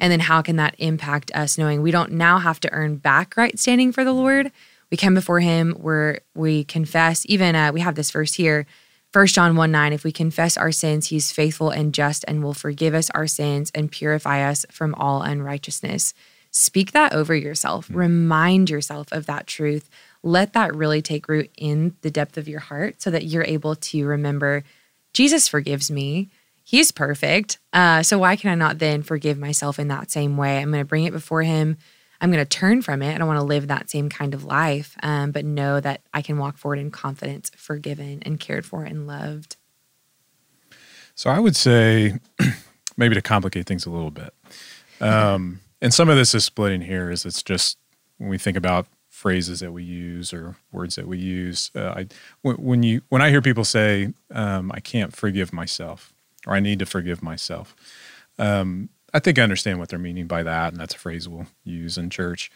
And 0.00 0.10
then 0.10 0.20
how 0.20 0.42
can 0.42 0.56
that 0.56 0.74
impact 0.78 1.30
us 1.34 1.56
knowing 1.56 1.82
we 1.82 1.90
don't 1.90 2.12
now 2.12 2.38
have 2.38 2.58
to 2.60 2.72
earn 2.72 2.96
back 2.96 3.36
right 3.36 3.58
standing 3.58 3.92
for 3.92 4.02
the 4.02 4.12
Lord? 4.12 4.50
we 4.90 4.96
come 4.96 5.14
before 5.14 5.40
him 5.40 5.72
where 5.72 6.20
we 6.34 6.62
confess 6.62 7.24
even 7.26 7.56
uh, 7.56 7.72
we 7.72 7.80
have 7.80 7.96
this 7.96 8.10
verse 8.10 8.34
here 8.34 8.66
First 9.12 9.36
John 9.36 9.54
1 9.54 9.70
9, 9.70 9.92
if 9.92 10.02
we 10.02 10.10
confess 10.10 10.56
our 10.56 10.72
sins, 10.72 11.06
he's 11.06 11.30
faithful 11.30 11.70
and 11.70 11.94
just 11.94 12.24
and 12.26 12.42
will 12.42 12.52
forgive 12.52 12.94
us 12.94 13.10
our 13.10 13.28
sins 13.28 13.70
and 13.72 13.88
purify 13.88 14.42
us 14.42 14.66
from 14.72 14.92
all 14.96 15.22
unrighteousness. 15.22 16.14
Speak 16.50 16.90
that 16.92 17.12
over 17.12 17.32
yourself. 17.32 17.86
Mm-hmm. 17.86 17.96
Remind 17.96 18.70
yourself 18.70 19.12
of 19.12 19.26
that 19.26 19.46
truth. 19.46 19.88
Let 20.24 20.54
that 20.54 20.74
really 20.74 21.02
take 21.02 21.28
root 21.28 21.50
in 21.56 21.94
the 22.00 22.10
depth 22.10 22.38
of 22.38 22.48
your 22.48 22.60
heart 22.60 23.00
so 23.00 23.10
that 23.10 23.26
you're 23.26 23.44
able 23.44 23.76
to 23.76 24.06
remember 24.06 24.64
Jesus 25.12 25.46
forgives 25.46 25.90
me. 25.90 26.30
He's 26.64 26.90
perfect. 26.90 27.58
Uh, 27.72 28.02
so 28.02 28.18
why 28.18 28.36
can 28.36 28.50
I 28.50 28.54
not 28.56 28.78
then 28.78 29.02
forgive 29.02 29.38
myself 29.38 29.78
in 29.78 29.88
that 29.88 30.10
same 30.10 30.36
way? 30.36 30.58
I'm 30.58 30.70
going 30.70 30.80
to 30.82 30.88
bring 30.88 31.04
it 31.04 31.12
before 31.12 31.42
him. 31.42 31.76
I'm 32.20 32.32
going 32.32 32.44
to 32.44 32.48
turn 32.48 32.82
from 32.82 33.02
it. 33.02 33.14
I 33.14 33.18
don't 33.18 33.28
want 33.28 33.38
to 33.38 33.44
live 33.44 33.68
that 33.68 33.90
same 33.90 34.08
kind 34.08 34.34
of 34.34 34.44
life, 34.44 34.96
um, 35.02 35.30
but 35.30 35.44
know 35.44 35.78
that 35.78 36.00
I 36.12 36.22
can 36.22 36.38
walk 36.38 36.56
forward 36.56 36.78
in 36.78 36.90
confidence, 36.90 37.50
forgiven 37.56 38.20
and 38.22 38.40
cared 38.40 38.64
for 38.64 38.82
and 38.82 39.06
loved. 39.06 39.56
So 41.14 41.30
I 41.30 41.38
would 41.38 41.54
say, 41.54 42.18
maybe 42.96 43.14
to 43.14 43.22
complicate 43.22 43.66
things 43.66 43.86
a 43.86 43.90
little 43.90 44.10
bit, 44.10 44.34
um, 45.00 45.60
and 45.80 45.92
some 45.92 46.08
of 46.08 46.16
this 46.16 46.34
is 46.34 46.44
splitting 46.44 46.80
here. 46.80 47.10
Is 47.10 47.24
it's 47.24 47.42
just 47.42 47.78
when 48.18 48.30
we 48.30 48.38
think 48.38 48.56
about 48.56 48.86
phrases 49.14 49.60
that 49.60 49.72
we 49.72 49.84
use 49.84 50.32
or 50.34 50.56
words 50.72 50.96
that 50.96 51.06
we 51.08 51.18
use. 51.18 51.70
Uh, 51.74 51.90
I, 51.98 52.06
when, 52.42 52.56
when, 52.56 52.82
you 52.82 53.02
when 53.10 53.22
I 53.22 53.30
hear 53.30 53.42
people 53.42 53.64
say, 53.64 54.12
um, 54.32 54.72
"I 54.74 54.80
can't 54.80 55.14
forgive 55.16 55.52
myself," 55.52 56.12
or 56.46 56.54
"I 56.54 56.60
need 56.60 56.80
to 56.80 56.86
forgive 56.86 57.22
myself," 57.22 57.76
um, 58.38 58.90
I 59.14 59.20
think 59.20 59.38
I 59.38 59.42
understand 59.42 59.78
what 59.78 59.88
they're 59.90 59.98
meaning 59.98 60.26
by 60.26 60.42
that, 60.42 60.72
and 60.72 60.80
that's 60.80 60.94
a 60.94 60.98
phrase 60.98 61.28
we'll 61.28 61.46
use 61.64 61.98
in 61.98 62.10
church. 62.10 62.50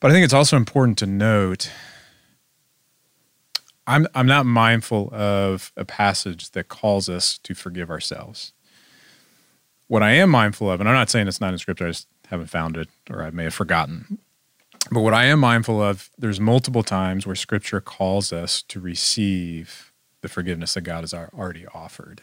But 0.00 0.10
I 0.10 0.14
think 0.14 0.24
it's 0.24 0.34
also 0.34 0.56
important 0.56 0.98
to 0.98 1.06
note 1.06 1.70
I'm 3.86 4.06
I'm 4.14 4.26
not 4.26 4.46
mindful 4.46 5.10
of 5.12 5.72
a 5.76 5.84
passage 5.84 6.50
that 6.52 6.68
calls 6.68 7.08
us 7.08 7.38
to 7.38 7.54
forgive 7.54 7.90
ourselves. 7.90 8.52
what 9.88 10.02
I 10.02 10.12
am 10.12 10.30
mindful 10.30 10.70
of, 10.70 10.80
and 10.80 10.88
I'm 10.88 10.94
not 10.94 11.10
saying 11.10 11.28
it's 11.28 11.40
not 11.40 11.52
in 11.52 11.58
scripture, 11.58 11.86
I 11.86 11.90
just 11.90 12.08
haven't 12.28 12.48
found 12.48 12.76
it 12.76 12.88
or 13.10 13.22
I 13.22 13.30
may 13.30 13.44
have 13.44 13.54
forgotten. 13.54 14.18
But 14.90 15.00
what 15.00 15.14
I 15.14 15.24
am 15.24 15.40
mindful 15.40 15.82
of, 15.82 16.10
there's 16.16 16.40
multiple 16.40 16.82
times 16.82 17.26
where 17.26 17.36
scripture 17.36 17.80
calls 17.80 18.32
us 18.32 18.62
to 18.62 18.80
receive 18.80 19.92
the 20.22 20.28
forgiveness 20.28 20.74
that 20.74 20.82
God 20.82 21.00
has 21.00 21.12
already 21.12 21.66
offered. 21.74 22.22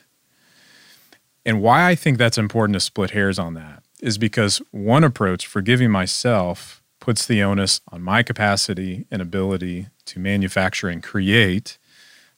And 1.46 1.62
why 1.62 1.88
I 1.88 1.96
think 1.96 2.18
that's 2.18 2.38
important 2.38 2.74
to 2.74 2.80
split 2.80 3.12
hairs 3.12 3.38
on 3.38 3.54
that 3.54 3.84
is 4.02 4.18
because 4.18 4.62
one 4.72 5.04
approach, 5.04 5.46
forgiving 5.46 5.92
myself, 5.92 6.82
puts 7.00 7.26
the 7.26 7.44
onus 7.44 7.82
on 7.92 8.02
my 8.02 8.24
capacity 8.24 9.06
and 9.12 9.22
ability 9.22 9.88
to 10.06 10.20
manufacture 10.20 10.88
and 10.88 11.04
create 11.04 11.78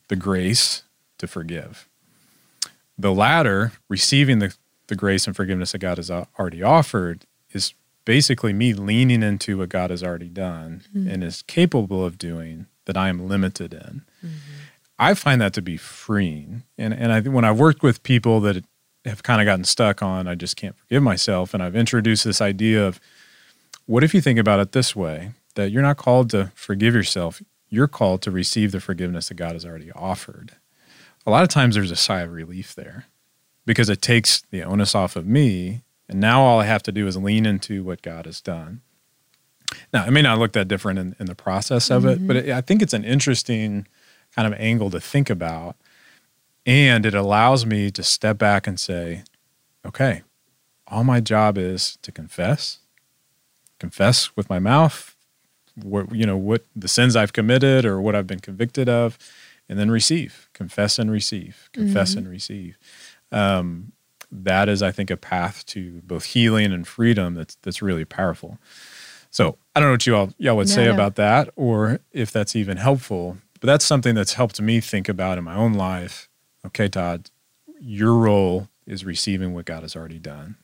the 0.09 0.15
grace 0.15 0.83
to 1.19 1.27
forgive. 1.27 1.87
The 2.97 3.13
latter, 3.13 3.71
receiving 3.87 4.39
the, 4.39 4.53
the 4.87 4.95
grace 4.95 5.25
and 5.25 5.35
forgiveness 5.35 5.71
that 5.71 5.79
God 5.79 5.97
has 5.97 6.11
already 6.11 6.61
offered, 6.61 7.25
basically 8.07 8.53
me 8.53 8.73
leaning 8.73 9.21
into 9.21 9.57
what 9.57 9.67
God 9.67 9.89
has 9.89 10.01
already 10.01 10.29
done 10.29 10.81
mm-hmm. 10.95 11.09
and 11.09 11.21
is 11.25 11.41
capable 11.41 12.05
of 12.05 12.17
doing 12.17 12.65
that 12.85 12.95
I 12.95 13.09
am 13.09 13.27
limited 13.27 13.73
in. 13.73 14.03
Mm-hmm. 14.25 14.29
I 14.97 15.13
find 15.13 15.41
that 15.41 15.53
to 15.55 15.61
be 15.61 15.75
freeing. 15.75 16.63
And, 16.77 16.93
and 16.93 17.11
I, 17.11 17.19
when 17.19 17.43
I've 17.43 17.59
worked 17.59 17.83
with 17.83 18.03
people 18.03 18.39
that 18.39 18.63
have 19.03 19.23
kind 19.23 19.41
of 19.41 19.45
gotten 19.45 19.65
stuck 19.65 20.01
on, 20.01 20.25
I 20.25 20.35
just 20.35 20.55
can't 20.55 20.77
forgive 20.77 21.03
myself, 21.03 21.53
and 21.53 21.61
I've 21.61 21.75
introduced 21.75 22.23
this 22.23 22.39
idea 22.39 22.87
of 22.87 23.01
what 23.87 24.05
if 24.05 24.13
you 24.13 24.21
think 24.21 24.39
about 24.39 24.61
it 24.61 24.71
this 24.71 24.95
way 24.95 25.31
that 25.55 25.71
you're 25.71 25.81
not 25.81 25.97
called 25.97 26.29
to 26.29 26.53
forgive 26.55 26.95
yourself, 26.95 27.41
you're 27.69 27.89
called 27.89 28.21
to 28.21 28.31
receive 28.31 28.71
the 28.71 28.79
forgiveness 28.79 29.27
that 29.27 29.35
God 29.35 29.51
has 29.51 29.65
already 29.65 29.91
offered. 29.91 30.53
A 31.25 31.29
lot 31.29 31.43
of 31.43 31.49
times 31.49 31.75
there's 31.75 31.91
a 31.91 31.97
sigh 31.97 32.21
of 32.21 32.31
relief 32.31 32.73
there 32.73 33.07
because 33.65 33.89
it 33.89 34.01
takes 34.01 34.43
the 34.49 34.63
onus 34.63 34.95
off 34.95 35.17
of 35.17 35.27
me. 35.27 35.81
And 36.09 36.19
now 36.19 36.41
all 36.41 36.59
I 36.59 36.65
have 36.65 36.83
to 36.83 36.91
do 36.91 37.07
is 37.07 37.17
lean 37.17 37.45
into 37.45 37.83
what 37.83 38.01
God 38.01 38.25
has 38.25 38.41
done. 38.41 38.81
Now, 39.93 40.05
it 40.05 40.11
may 40.11 40.21
not 40.21 40.39
look 40.39 40.53
that 40.53 40.67
different 40.67 40.99
in, 40.99 41.15
in 41.19 41.25
the 41.25 41.35
process 41.35 41.89
of 41.89 42.03
mm-hmm. 42.03 42.23
it, 42.23 42.27
but 42.27 42.35
it, 42.37 42.49
I 42.49 42.61
think 42.61 42.81
it's 42.81 42.93
an 42.93 43.03
interesting 43.03 43.87
kind 44.35 44.51
of 44.51 44.59
angle 44.59 44.89
to 44.91 44.99
think 44.99 45.29
about. 45.29 45.75
And 46.65 47.05
it 47.05 47.13
allows 47.13 47.65
me 47.65 47.91
to 47.91 48.03
step 48.03 48.37
back 48.37 48.67
and 48.67 48.79
say, 48.79 49.23
okay, 49.85 50.23
all 50.87 51.03
my 51.03 51.19
job 51.19 51.57
is 51.57 51.97
to 52.01 52.11
confess, 52.11 52.79
confess 53.79 54.35
with 54.35 54.49
my 54.49 54.59
mouth, 54.59 55.15
what, 55.75 56.13
you 56.13 56.25
know, 56.25 56.37
what 56.37 56.63
the 56.75 56.87
sins 56.87 57.15
I've 57.15 57.33
committed 57.33 57.85
or 57.85 58.01
what 58.01 58.15
I've 58.15 58.27
been 58.27 58.39
convicted 58.39 58.89
of, 58.89 59.17
and 59.69 59.77
then 59.77 59.91
receive, 59.91 60.49
confess 60.53 60.97
and 60.97 61.11
receive, 61.11 61.69
confess 61.73 62.11
mm-hmm. 62.11 62.19
and 62.19 62.29
receive. 62.29 62.77
Um, 63.31 63.91
that 64.31 64.69
is, 64.69 64.83
I 64.83 64.91
think, 64.91 65.09
a 65.09 65.17
path 65.17 65.65
to 65.67 66.01
both 66.05 66.25
healing 66.25 66.73
and 66.73 66.87
freedom 66.87 67.33
that's 67.33 67.55
that's 67.61 67.81
really 67.81 68.05
powerful. 68.05 68.57
So 69.29 69.57
I 69.75 69.79
don't 69.79 69.89
know 69.89 69.93
what 69.93 70.07
you 70.07 70.15
all 70.15 70.33
y'all 70.37 70.57
would 70.57 70.67
no, 70.67 70.73
say 70.73 70.85
no. 70.85 70.93
about 70.93 71.15
that, 71.15 71.49
or 71.55 71.99
if 72.11 72.31
that's 72.31 72.55
even 72.55 72.77
helpful. 72.77 73.37
But 73.59 73.67
that's 73.67 73.85
something 73.85 74.13
that's 74.13 74.33
helped 74.33 74.61
me 74.61 74.79
think 74.79 75.09
about 75.09 75.37
in 75.37 75.43
my 75.43 75.55
own 75.55 75.73
life. 75.73 76.29
Okay, 76.65 76.87
Todd, 76.87 77.31
your 77.79 78.13
role 78.13 78.69
is 78.85 79.03
receiving 79.03 79.53
what 79.53 79.65
God 79.65 79.81
has 79.81 79.95
already 79.95 80.19
done, 80.19 80.57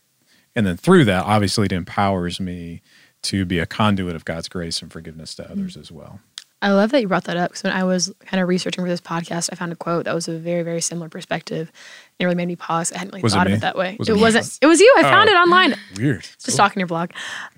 and 0.56 0.66
then 0.66 0.78
through 0.78 1.06
that, 1.06 1.26
obviously, 1.26 1.66
it 1.66 1.72
empowers 1.72 2.40
me 2.40 2.82
to 3.24 3.46
be 3.46 3.58
a 3.58 3.66
conduit 3.66 4.16
of 4.16 4.26
God's 4.26 4.50
grace 4.50 4.82
and 4.82 4.92
forgiveness 4.92 5.34
to 5.36 5.50
others 5.50 5.74
mm-hmm. 5.74 5.82
as 5.82 5.92
well. 5.92 6.20
I 6.64 6.72
love 6.72 6.92
that 6.92 7.02
you 7.02 7.10
brought 7.10 7.26
that 7.26 7.36
up 7.36 7.52
because 7.52 7.64
when 7.64 7.74
I 7.74 7.84
was 7.84 8.14
kind 8.26 8.42
of 8.42 8.48
researching 8.48 8.86
for 8.86 8.88
this 8.88 9.02
podcast, 9.02 9.50
I 9.52 9.56
found 9.56 9.74
a 9.74 9.76
quote 9.76 10.06
that 10.06 10.16
was 10.16 10.30
a 10.30 10.38
very, 10.38 10.64
very 10.64 10.80
similar 10.80 11.10
perspective. 11.10 11.74
It 12.20 12.26
really 12.26 12.36
made 12.36 12.48
me 12.48 12.56
pause. 12.56 12.92
I 12.92 13.00
hadn't 13.00 13.14
really 13.14 13.24
was 13.24 13.34
thought 13.34 13.48
of 13.48 13.54
it 13.54 13.62
that 13.62 13.76
way. 13.76 13.96
Was 14.00 14.08
it, 14.08 14.14
it 14.14 14.20
wasn't. 14.20 14.60
It 14.62 14.68
was 14.68 14.80
you. 14.80 14.94
I 14.98 15.02
found 15.04 15.30
oh, 15.30 15.34
it 15.34 15.36
online. 15.36 15.76
Weird. 15.98 16.22
Just 16.22 16.46
cool. 16.46 16.54
stalking 16.54 16.80
your 16.80 16.88
blog. 16.88 17.12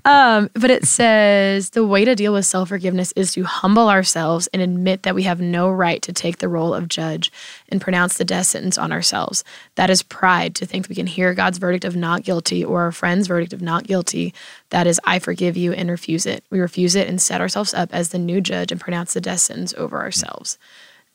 Um, 0.05 0.49
but 0.53 0.71
it 0.71 0.85
says 0.85 1.71
the 1.71 1.85
way 1.85 2.05
to 2.05 2.15
deal 2.15 2.33
with 2.33 2.45
self 2.45 2.69
forgiveness 2.69 3.11
is 3.15 3.33
to 3.33 3.43
humble 3.43 3.89
ourselves 3.89 4.47
and 4.53 4.61
admit 4.61 5.03
that 5.03 5.15
we 5.15 5.23
have 5.23 5.41
no 5.41 5.69
right 5.69 6.01
to 6.03 6.13
take 6.13 6.37
the 6.37 6.47
role 6.47 6.73
of 6.73 6.87
judge 6.87 7.31
and 7.69 7.81
pronounce 7.81 8.17
the 8.17 8.25
death 8.25 8.47
sentence 8.47 8.77
on 8.77 8.91
ourselves. 8.91 9.43
That 9.75 9.89
is 9.89 10.03
pride 10.03 10.55
to 10.55 10.65
think 10.65 10.87
we 10.87 10.95
can 10.95 11.07
hear 11.07 11.33
God's 11.33 11.57
verdict 11.57 11.85
of 11.85 11.95
not 11.95 12.23
guilty 12.23 12.63
or 12.63 12.83
our 12.83 12.91
friend's 12.91 13.27
verdict 13.27 13.53
of 13.53 13.61
not 13.61 13.85
guilty. 13.85 14.33
That 14.69 14.87
is, 14.87 14.99
I 15.03 15.19
forgive 15.19 15.57
you 15.57 15.73
and 15.73 15.89
refuse 15.89 16.25
it. 16.25 16.43
We 16.49 16.59
refuse 16.59 16.95
it 16.95 17.07
and 17.07 17.21
set 17.21 17.41
ourselves 17.41 17.73
up 17.73 17.93
as 17.93 18.09
the 18.09 18.19
new 18.19 18.41
judge 18.41 18.71
and 18.71 18.79
pronounce 18.79 19.13
the 19.13 19.21
death 19.21 19.41
sentence 19.41 19.73
over 19.75 19.99
ourselves. 19.99 20.57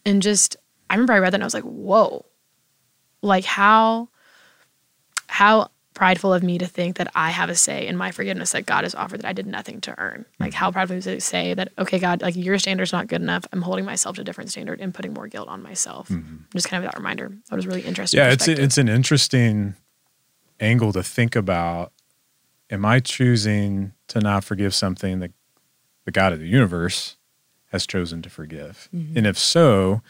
And 0.05 0.23
just, 0.23 0.57
I 0.89 0.95
remember 0.95 1.13
I 1.13 1.19
read 1.19 1.33
that 1.33 1.37
and 1.37 1.45
I 1.45 1.47
was 1.47 1.55
like, 1.55 1.65
whoa, 1.65 2.25
like 3.23 3.45
how, 3.45 4.09
how 5.27 5.71
prideful 5.95 6.33
of 6.33 6.43
me 6.43 6.57
to 6.57 6.67
think 6.67 6.97
that 6.97 7.11
I 7.15 7.31
have 7.31 7.51
a 7.51 7.55
say 7.55 7.87
in 7.87 7.97
my 7.97 8.11
forgiveness 8.11 8.53
that 8.53 8.65
God 8.65 8.85
has 8.85 8.95
offered 8.95 9.21
that 9.21 9.29
I 9.29 9.33
did 9.33 9.47
nothing 9.47 9.83
to 9.83 9.95
earn. 9.99 10.25
Like 10.39 10.55
how 10.55 10.71
prideful 10.71 11.01
to 11.03 11.21
say 11.21 11.53
that, 11.53 11.73
okay, 11.79 11.99
God, 11.99 12.23
like 12.23 12.37
your 12.37 12.59
standard's 12.59 12.93
not 12.93 13.07
good 13.07 13.21
enough. 13.21 13.45
I'm 13.53 13.61
holding 13.61 13.85
myself 13.85 14.17
to 14.17 14.23
a 14.23 14.25
different 14.25 14.51
standard 14.51 14.81
and 14.81 14.95
putting 14.95 15.13
more 15.13 15.27
guilt 15.29 15.49
on 15.49 15.63
myself. 15.63 16.09
Mm-hmm. 16.09 16.37
Just 16.55 16.69
kind 16.69 16.83
of 16.83 16.91
that 16.91 16.97
reminder. 16.97 17.33
That 17.51 17.57
was 17.57 17.67
really 17.67 17.83
interesting. 17.83 18.19
Yeah, 18.19 18.31
it's 18.31 18.49
it's 18.49 18.79
an 18.79 18.89
interesting 18.89 19.75
angle 20.59 20.93
to 20.93 21.03
think 21.03 21.37
about. 21.37 21.93
Am 22.71 22.85
I 22.85 23.01
choosing 23.01 23.93
to 24.09 24.21
not 24.21 24.45
forgive 24.45 24.75
something 24.75 25.19
that 25.19 25.33
the 26.05 26.13
God 26.13 26.33
of 26.33 26.39
the 26.39 26.47
universe 26.47 27.17
has 27.73 27.87
chosen 27.87 28.23
to 28.23 28.31
forgive? 28.31 28.89
Mm-hmm. 28.95 29.19
And 29.19 29.27
if 29.27 29.37
so, 29.37 30.03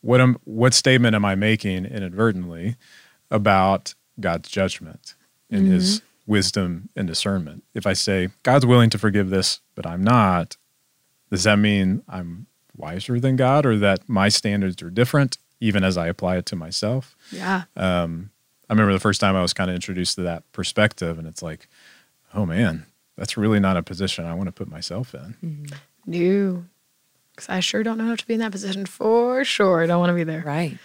what 0.00 0.20
am 0.20 0.38
what 0.44 0.74
statement 0.74 1.14
am 1.14 1.24
I 1.24 1.34
making 1.34 1.84
inadvertently 1.84 2.76
about 3.30 3.94
God's 4.18 4.48
judgment? 4.48 5.14
and 5.50 5.64
mm-hmm. 5.64 5.74
his 5.74 6.02
wisdom 6.26 6.88
and 6.94 7.06
discernment. 7.06 7.64
If 7.74 7.86
I 7.86 7.92
say, 7.92 8.28
God's 8.42 8.66
willing 8.66 8.90
to 8.90 8.98
forgive 8.98 9.30
this, 9.30 9.60
but 9.74 9.86
I'm 9.86 10.02
not, 10.02 10.56
does 11.30 11.44
that 11.44 11.58
mean 11.58 12.02
I'm 12.08 12.46
wiser 12.76 13.20
than 13.20 13.36
God 13.36 13.66
or 13.66 13.76
that 13.78 14.08
my 14.08 14.28
standards 14.28 14.82
are 14.82 14.90
different, 14.90 15.38
even 15.60 15.84
as 15.84 15.98
I 15.98 16.06
apply 16.06 16.36
it 16.36 16.46
to 16.46 16.56
myself? 16.56 17.16
Yeah. 17.30 17.64
Um, 17.76 18.30
I 18.68 18.72
remember 18.72 18.92
the 18.92 19.00
first 19.00 19.20
time 19.20 19.34
I 19.34 19.42
was 19.42 19.52
kind 19.52 19.68
of 19.68 19.74
introduced 19.74 20.14
to 20.16 20.22
that 20.22 20.50
perspective, 20.52 21.18
and 21.18 21.26
it's 21.26 21.42
like, 21.42 21.68
oh 22.32 22.46
man, 22.46 22.86
that's 23.16 23.36
really 23.36 23.58
not 23.58 23.76
a 23.76 23.82
position 23.82 24.24
I 24.24 24.34
want 24.34 24.46
to 24.46 24.52
put 24.52 24.68
myself 24.68 25.14
in. 25.14 25.34
Mm-hmm. 25.44 25.74
No, 26.06 26.64
because 27.40 27.54
I 27.54 27.60
sure 27.60 27.82
don't 27.82 27.98
know 27.98 28.06
how 28.06 28.16
to 28.16 28.26
be 28.26 28.34
in 28.34 28.40
that 28.40 28.52
position 28.52 28.86
for 28.86 29.44
sure. 29.44 29.82
I 29.82 29.86
don't 29.86 29.98
want 29.98 30.10
to 30.10 30.14
be 30.14 30.24
there. 30.24 30.42
Right. 30.44 30.78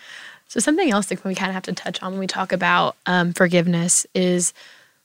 So 0.48 0.60
something 0.60 0.90
else 0.92 1.08
that 1.08 1.24
we 1.24 1.36
kind 1.36 1.50
of 1.50 1.56
have 1.56 1.64
to 1.64 1.74
touch 1.74 2.02
on 2.02 2.14
when 2.14 2.20
we 2.20 2.28
talk 2.28 2.52
about 2.52 2.96
um, 3.06 3.34
forgiveness 3.34 4.06
is 4.14 4.54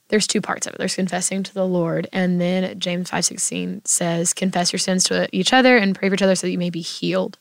there's 0.09 0.27
two 0.27 0.41
parts 0.41 0.67
of 0.67 0.75
it. 0.75 0.79
There's 0.79 0.95
confessing 0.95 1.43
to 1.45 1.55
the 1.55 1.67
Lord, 1.67 2.09
and 2.13 2.41
then 2.41 2.79
James 2.79 3.11
five 3.11 3.25
sixteen 3.25 3.81
says, 3.85 4.33
"Confess 4.33 4.73
your 4.73 4.79
sins 4.79 5.05
to 5.05 5.29
each 5.33 5.53
other 5.53 5.77
and 5.77 5.95
pray 5.95 6.09
for 6.09 6.15
each 6.15 6.23
other 6.23 6.35
so 6.35 6.47
that 6.47 6.53
you 6.53 6.59
may 6.59 6.71
be 6.71 6.83
healed." 6.83 7.39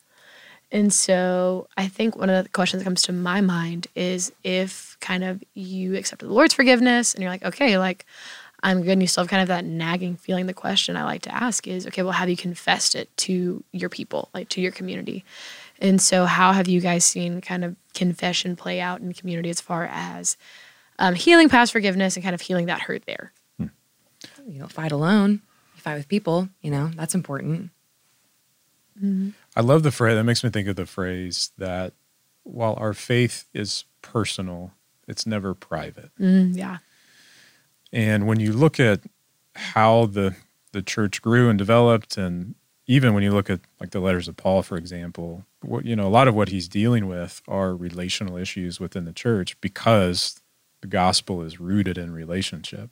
And 0.72 0.93
so 0.93 1.67
I 1.78 1.88
think 1.88 2.15
one 2.15 2.30
of 2.30 2.43
the 2.43 2.50
questions 2.50 2.82
that 2.82 2.86
comes 2.86 3.02
to 3.04 3.12
my 3.12 3.41
mind 3.41 3.88
is 3.95 4.32
if 4.43 4.98
kind 5.02 5.24
of 5.24 5.43
you 5.56 5.95
accepted 5.95 6.30
the 6.30 6.34
Lord's 6.34 6.54
forgiveness 6.54 7.15
and 7.15 7.24
you're 7.24 7.32
like, 7.32 7.43
okay, 7.43 7.80
like 7.80 8.06
I'm 8.62 8.82
good, 8.82 8.91
and 8.91 9.02
you 9.02 9.08
still 9.08 9.24
have 9.24 9.30
kind 9.30 9.41
of 9.41 9.48
that 9.48 9.65
nagging 9.65 10.17
feeling. 10.17 10.45
The 10.45 10.54
question 10.54 10.98
I 10.98 11.04
like 11.04 11.22
to 11.24 11.34
ask 11.34 11.67
is, 11.67 11.88
okay, 11.88 12.04
well, 12.04 12.12
have 12.12 12.30
you 12.30 12.36
confessed 12.36 12.95
it 12.95 13.15
to 13.17 13.63
your 13.72 13.89
people, 13.89 14.30
like 14.34 14.50
to 14.50 14.62
your 14.62 14.72
community? 14.72 15.24
And 15.80 16.02
so, 16.02 16.26
how 16.26 16.52
have 16.52 16.67
you 16.67 16.82
guys 16.82 17.06
seen 17.06 17.41
kind 17.41 17.63
of 17.63 17.76
confession 17.93 18.56
play 18.56 18.82
out 18.82 19.00
in 19.00 19.13
community 19.13 19.50
as 19.50 19.62
far 19.62 19.89
as 19.91 20.36
um, 20.98 21.15
healing 21.15 21.48
past 21.48 21.72
forgiveness 21.72 22.15
and 22.15 22.24
kind 22.24 22.36
of 22.36 22.41
healing 22.41 22.65
that 22.65 22.82
hurt 22.82 23.04
there? 23.06 23.32
Hmm. 23.58 23.67
You 24.48 24.60
don't 24.60 24.72
fight 24.72 24.91
alone. 24.91 25.41
You 25.76 25.82
fight 25.82 25.95
with 25.95 26.10
people. 26.10 26.50
You 26.62 26.72
know 26.72 26.91
that's 26.95 27.15
important. 27.15 27.72
Mm-hmm. 29.02 29.30
I 29.56 29.62
love 29.62 29.84
the 29.84 29.91
phrase. 29.91 30.15
That 30.15 30.26
makes 30.26 30.43
me 30.43 30.50
think 30.50 30.67
of 30.67 30.76
the 30.76 30.86
phrase 30.86 31.52
that 31.58 31.93
while 32.43 32.76
our 32.78 32.93
faith 32.93 33.45
is 33.54 33.86
personal, 34.02 34.74
it's 35.08 35.26
never 35.26 35.54
private. 35.54 36.12
Mm, 36.19 36.56
yeah. 36.58 36.80
And 37.91 38.28
when 38.28 38.39
you 38.39 38.54
look 38.54 38.80
at 38.80 39.02
how 39.56 40.06
the 40.06 40.36
the 40.71 40.82
church 40.82 41.21
grew 41.21 41.49
and 41.49 41.58
developed 41.58 42.15
and 42.17 42.54
even 42.86 43.13
when 43.13 43.21
you 43.21 43.32
look 43.32 43.49
at 43.52 43.60
like 43.80 43.91
the 43.91 43.99
letters 43.99 44.28
of 44.28 44.36
Paul, 44.36 44.63
for 44.63 44.75
example, 44.75 45.45
what 45.62 45.86
you 45.86 45.95
know, 45.95 46.08
a 46.08 46.10
lot 46.10 46.28
of 46.28 46.36
what 46.36 46.49
he's 46.49 46.67
dealing 46.67 47.08
with 47.08 47.41
are 47.47 47.75
relational 47.75 48.36
issues 48.38 48.80
within 48.80 49.06
the 49.06 49.13
church 49.13 49.60
because 49.62 50.41
the 50.82 50.88
gospel 50.88 51.43
is 51.43 51.60
rooted 51.60 51.97
in 51.97 52.13
relationship 52.13 52.89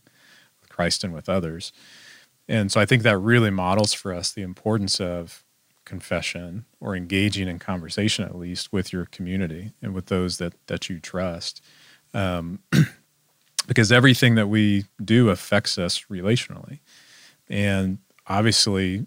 with 0.61 0.69
Christ 0.69 1.03
and 1.03 1.13
with 1.13 1.27
others. 1.27 1.71
And 2.47 2.71
so 2.71 2.79
I 2.79 2.85
think 2.85 3.03
that 3.03 3.17
really 3.17 3.49
models 3.49 3.93
for 3.93 4.13
us 4.13 4.31
the 4.31 4.43
importance 4.43 4.99
of 5.01 5.43
confession 5.83 6.65
or 6.79 6.95
engaging 6.95 7.47
in 7.47 7.59
conversation 7.59 8.25
at 8.25 8.35
least 8.35 8.73
with 8.73 8.91
your 8.91 9.05
community 9.05 9.71
and 9.81 9.93
with 9.93 10.07
those 10.07 10.37
that 10.37 10.53
that 10.67 10.89
you 10.89 10.99
trust. 10.99 11.61
Um, 12.13 12.59
because 13.67 13.91
everything 13.91 14.35
that 14.35 14.47
we 14.47 14.85
do 15.03 15.29
affects 15.29 15.77
us 15.77 16.05
relationally. 16.09 16.79
And 17.49 17.99
obviously 18.25 19.05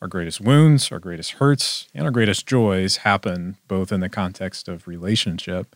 our 0.00 0.08
greatest 0.08 0.40
wounds, 0.40 0.90
our 0.92 0.98
greatest 0.98 1.32
hurts, 1.32 1.88
and 1.94 2.04
our 2.04 2.10
greatest 2.10 2.46
joys 2.46 2.98
happen 2.98 3.56
both 3.68 3.92
in 3.92 4.00
the 4.00 4.08
context 4.08 4.68
of 4.68 4.86
relationship. 4.86 5.74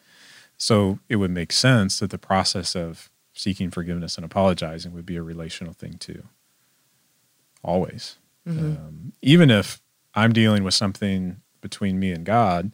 So 0.58 0.98
it 1.08 1.16
would 1.16 1.30
make 1.30 1.52
sense 1.52 2.00
that 2.00 2.10
the 2.10 2.18
process 2.18 2.74
of 2.74 3.10
seeking 3.32 3.70
forgiveness 3.70 4.16
and 4.16 4.24
apologizing 4.24 4.92
would 4.92 5.06
be 5.06 5.16
a 5.16 5.22
relational 5.22 5.72
thing 5.72 5.98
too. 5.98 6.24
Always. 7.62 8.16
Um, 8.48 9.12
even 9.22 9.50
if 9.50 9.80
I'm 10.14 10.32
dealing 10.32 10.64
with 10.64 10.74
something 10.74 11.40
between 11.60 11.98
me 11.98 12.12
and 12.12 12.24
God, 12.24 12.72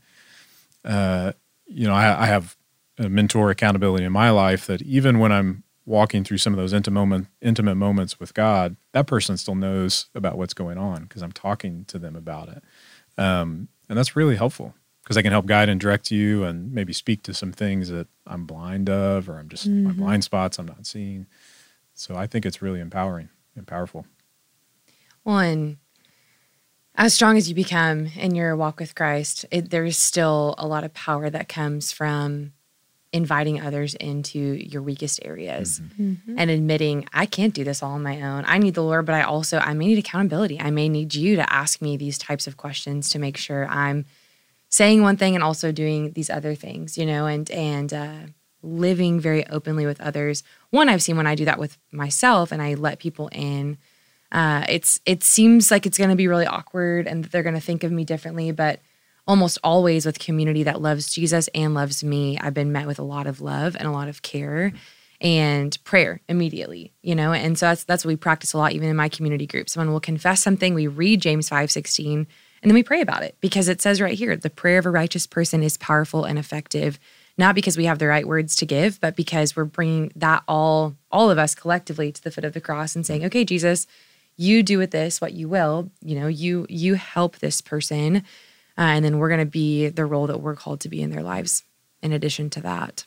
uh, 0.84 1.32
you 1.66 1.86
know, 1.86 1.94
I, 1.94 2.22
I 2.22 2.26
have 2.26 2.56
a 2.98 3.08
mentor 3.08 3.50
accountability 3.50 4.04
in 4.04 4.12
my 4.12 4.30
life 4.30 4.66
that 4.66 4.82
even 4.82 5.18
when 5.18 5.32
I'm 5.32 5.64
walking 5.84 6.24
through 6.24 6.38
some 6.38 6.52
of 6.52 6.58
those 6.58 6.72
intimate 6.72 7.00
moment, 7.00 7.28
intimate 7.40 7.74
moments 7.74 8.20
with 8.20 8.34
God, 8.34 8.76
that 8.92 9.06
person 9.06 9.36
still 9.36 9.54
knows 9.54 10.06
about 10.14 10.38
what's 10.38 10.54
going 10.54 10.78
on 10.78 11.04
because 11.04 11.22
I'm 11.22 11.32
talking 11.32 11.84
to 11.86 11.98
them 11.98 12.16
about 12.16 12.48
it, 12.48 12.62
um, 13.18 13.68
and 13.88 13.98
that's 13.98 14.16
really 14.16 14.36
helpful 14.36 14.74
because 15.02 15.16
I 15.16 15.22
can 15.22 15.32
help 15.32 15.46
guide 15.46 15.68
and 15.68 15.80
direct 15.80 16.10
you 16.10 16.44
and 16.44 16.72
maybe 16.72 16.92
speak 16.92 17.22
to 17.24 17.34
some 17.34 17.52
things 17.52 17.88
that 17.88 18.06
I'm 18.26 18.46
blind 18.46 18.88
of 18.88 19.28
or 19.28 19.38
I'm 19.38 19.48
just 19.48 19.66
my 19.66 19.92
blind 19.92 20.24
spots 20.24 20.58
I'm 20.58 20.66
not 20.66 20.86
seeing. 20.86 21.26
So 21.94 22.16
I 22.16 22.26
think 22.26 22.46
it's 22.46 22.62
really 22.62 22.80
empowering 22.80 23.28
and 23.56 23.66
powerful. 23.66 24.06
One, 25.24 25.78
as 26.94 27.14
strong 27.14 27.36
as 27.36 27.48
you 27.48 27.54
become 27.54 28.08
in 28.16 28.34
your 28.34 28.56
walk 28.56 28.78
with 28.78 28.94
Christ, 28.94 29.44
it, 29.50 29.70
there's 29.70 29.98
still 29.98 30.54
a 30.58 30.66
lot 30.66 30.84
of 30.84 30.94
power 30.94 31.30
that 31.30 31.48
comes 31.48 31.92
from 31.92 32.52
inviting 33.12 33.60
others 33.60 33.94
into 33.94 34.38
your 34.38 34.82
weakest 34.82 35.20
areas 35.24 35.80
and 36.38 36.50
admitting 36.50 37.06
I 37.12 37.26
can't 37.26 37.52
do 37.52 37.62
this 37.62 37.82
all 37.82 37.92
on 37.92 38.02
my 38.02 38.22
own. 38.22 38.44
I 38.46 38.58
need 38.58 38.74
the 38.74 38.82
Lord, 38.82 39.04
but 39.06 39.14
I 39.14 39.22
also 39.22 39.58
I 39.58 39.74
may 39.74 39.86
need 39.86 39.98
accountability. 39.98 40.60
I 40.60 40.70
may 40.70 40.88
need 40.88 41.14
you 41.14 41.36
to 41.36 41.52
ask 41.52 41.82
me 41.82 41.96
these 41.96 42.16
types 42.16 42.46
of 42.46 42.56
questions 42.56 43.10
to 43.10 43.18
make 43.18 43.36
sure 43.36 43.66
I'm 43.68 44.06
saying 44.68 45.02
one 45.02 45.16
thing 45.16 45.34
and 45.34 45.44
also 45.44 45.72
doing 45.72 46.12
these 46.12 46.30
other 46.30 46.54
things, 46.54 46.96
you 46.96 47.04
know, 47.04 47.26
and 47.26 47.50
and 47.50 47.92
uh, 47.92 48.20
living 48.62 49.20
very 49.20 49.46
openly 49.48 49.84
with 49.84 50.00
others. 50.00 50.42
One, 50.70 50.88
I've 50.88 51.02
seen 51.02 51.16
when 51.16 51.26
I 51.26 51.34
do 51.34 51.44
that 51.44 51.58
with 51.58 51.78
myself 51.90 52.50
and 52.52 52.62
I 52.62 52.74
let 52.74 52.98
people 52.98 53.28
in 53.32 53.76
uh, 54.32 54.64
it's 54.68 54.98
it 55.04 55.22
seems 55.22 55.70
like 55.70 55.84
it's 55.84 55.98
going 55.98 56.10
to 56.10 56.16
be 56.16 56.26
really 56.26 56.46
awkward 56.46 57.06
and 57.06 57.22
that 57.22 57.30
they're 57.30 57.42
going 57.42 57.54
to 57.54 57.60
think 57.60 57.84
of 57.84 57.92
me 57.92 58.04
differently 58.04 58.50
but 58.50 58.80
almost 59.26 59.58
always 59.62 60.04
with 60.04 60.18
community 60.18 60.62
that 60.62 60.80
loves 60.80 61.12
jesus 61.12 61.48
and 61.54 61.74
loves 61.74 62.02
me 62.02 62.38
i've 62.40 62.54
been 62.54 62.72
met 62.72 62.86
with 62.86 62.98
a 62.98 63.04
lot 63.04 63.26
of 63.26 63.40
love 63.40 63.76
and 63.76 63.86
a 63.86 63.92
lot 63.92 64.08
of 64.08 64.22
care 64.22 64.72
and 65.20 65.78
prayer 65.84 66.20
immediately 66.28 66.92
you 67.02 67.14
know? 67.14 67.32
And 67.32 67.58
so 67.58 67.66
that's 67.66 67.84
that's 67.84 68.04
what 68.04 68.10
we 68.10 68.16
practice 68.16 68.52
a 68.52 68.58
lot 68.58 68.72
even 68.72 68.88
in 68.88 68.96
my 68.96 69.08
community 69.08 69.46
group. 69.46 69.68
Someone 69.68 69.92
will 69.92 70.00
confess 70.00 70.42
something 70.42 70.74
we 70.74 70.86
read 70.86 71.20
james 71.20 71.48
5 71.48 71.70
16 71.70 72.26
and 72.62 72.70
then 72.70 72.74
we 72.74 72.82
pray 72.82 73.00
about 73.00 73.22
it 73.22 73.36
because 73.40 73.68
it 73.68 73.80
says 73.80 74.00
right 74.00 74.18
here 74.18 74.36
the 74.36 74.50
prayer 74.50 74.78
of 74.78 74.86
a 74.86 74.90
righteous 74.90 75.26
person 75.26 75.62
is 75.62 75.76
powerful 75.76 76.24
and 76.24 76.38
effective 76.38 76.98
not 77.38 77.54
because 77.54 77.76
we 77.76 77.86
have 77.86 77.98
the 77.98 78.06
right 78.06 78.26
words 78.26 78.54
to 78.56 78.66
give 78.66 79.00
but 79.00 79.16
because 79.16 79.56
we're 79.56 79.64
bringing 79.64 80.12
that 80.16 80.42
all 80.46 80.94
all 81.10 81.30
of 81.30 81.38
us 81.38 81.54
collectively 81.54 82.12
to 82.12 82.22
the 82.22 82.30
foot 82.30 82.44
of 82.44 82.52
the 82.52 82.60
cross 82.60 82.94
and 82.94 83.06
saying 83.06 83.24
okay 83.24 83.44
jesus 83.44 83.86
you 84.36 84.62
do 84.62 84.78
with 84.78 84.90
this 84.90 85.20
what 85.20 85.32
you 85.32 85.48
will. 85.48 85.90
You 86.00 86.18
know 86.18 86.26
you 86.26 86.66
you 86.68 86.94
help 86.94 87.38
this 87.38 87.60
person 87.60 88.24
uh, 88.78 88.82
and 88.82 89.04
then 89.04 89.18
we're 89.18 89.28
going 89.28 89.40
to 89.40 89.46
be 89.46 89.88
the 89.88 90.06
role 90.06 90.26
that 90.26 90.38
we're 90.40 90.56
called 90.56 90.80
to 90.80 90.88
be 90.88 91.02
in 91.02 91.10
their 91.10 91.22
lives 91.22 91.64
in 92.02 92.12
addition 92.12 92.50
to 92.50 92.60
that 92.60 93.06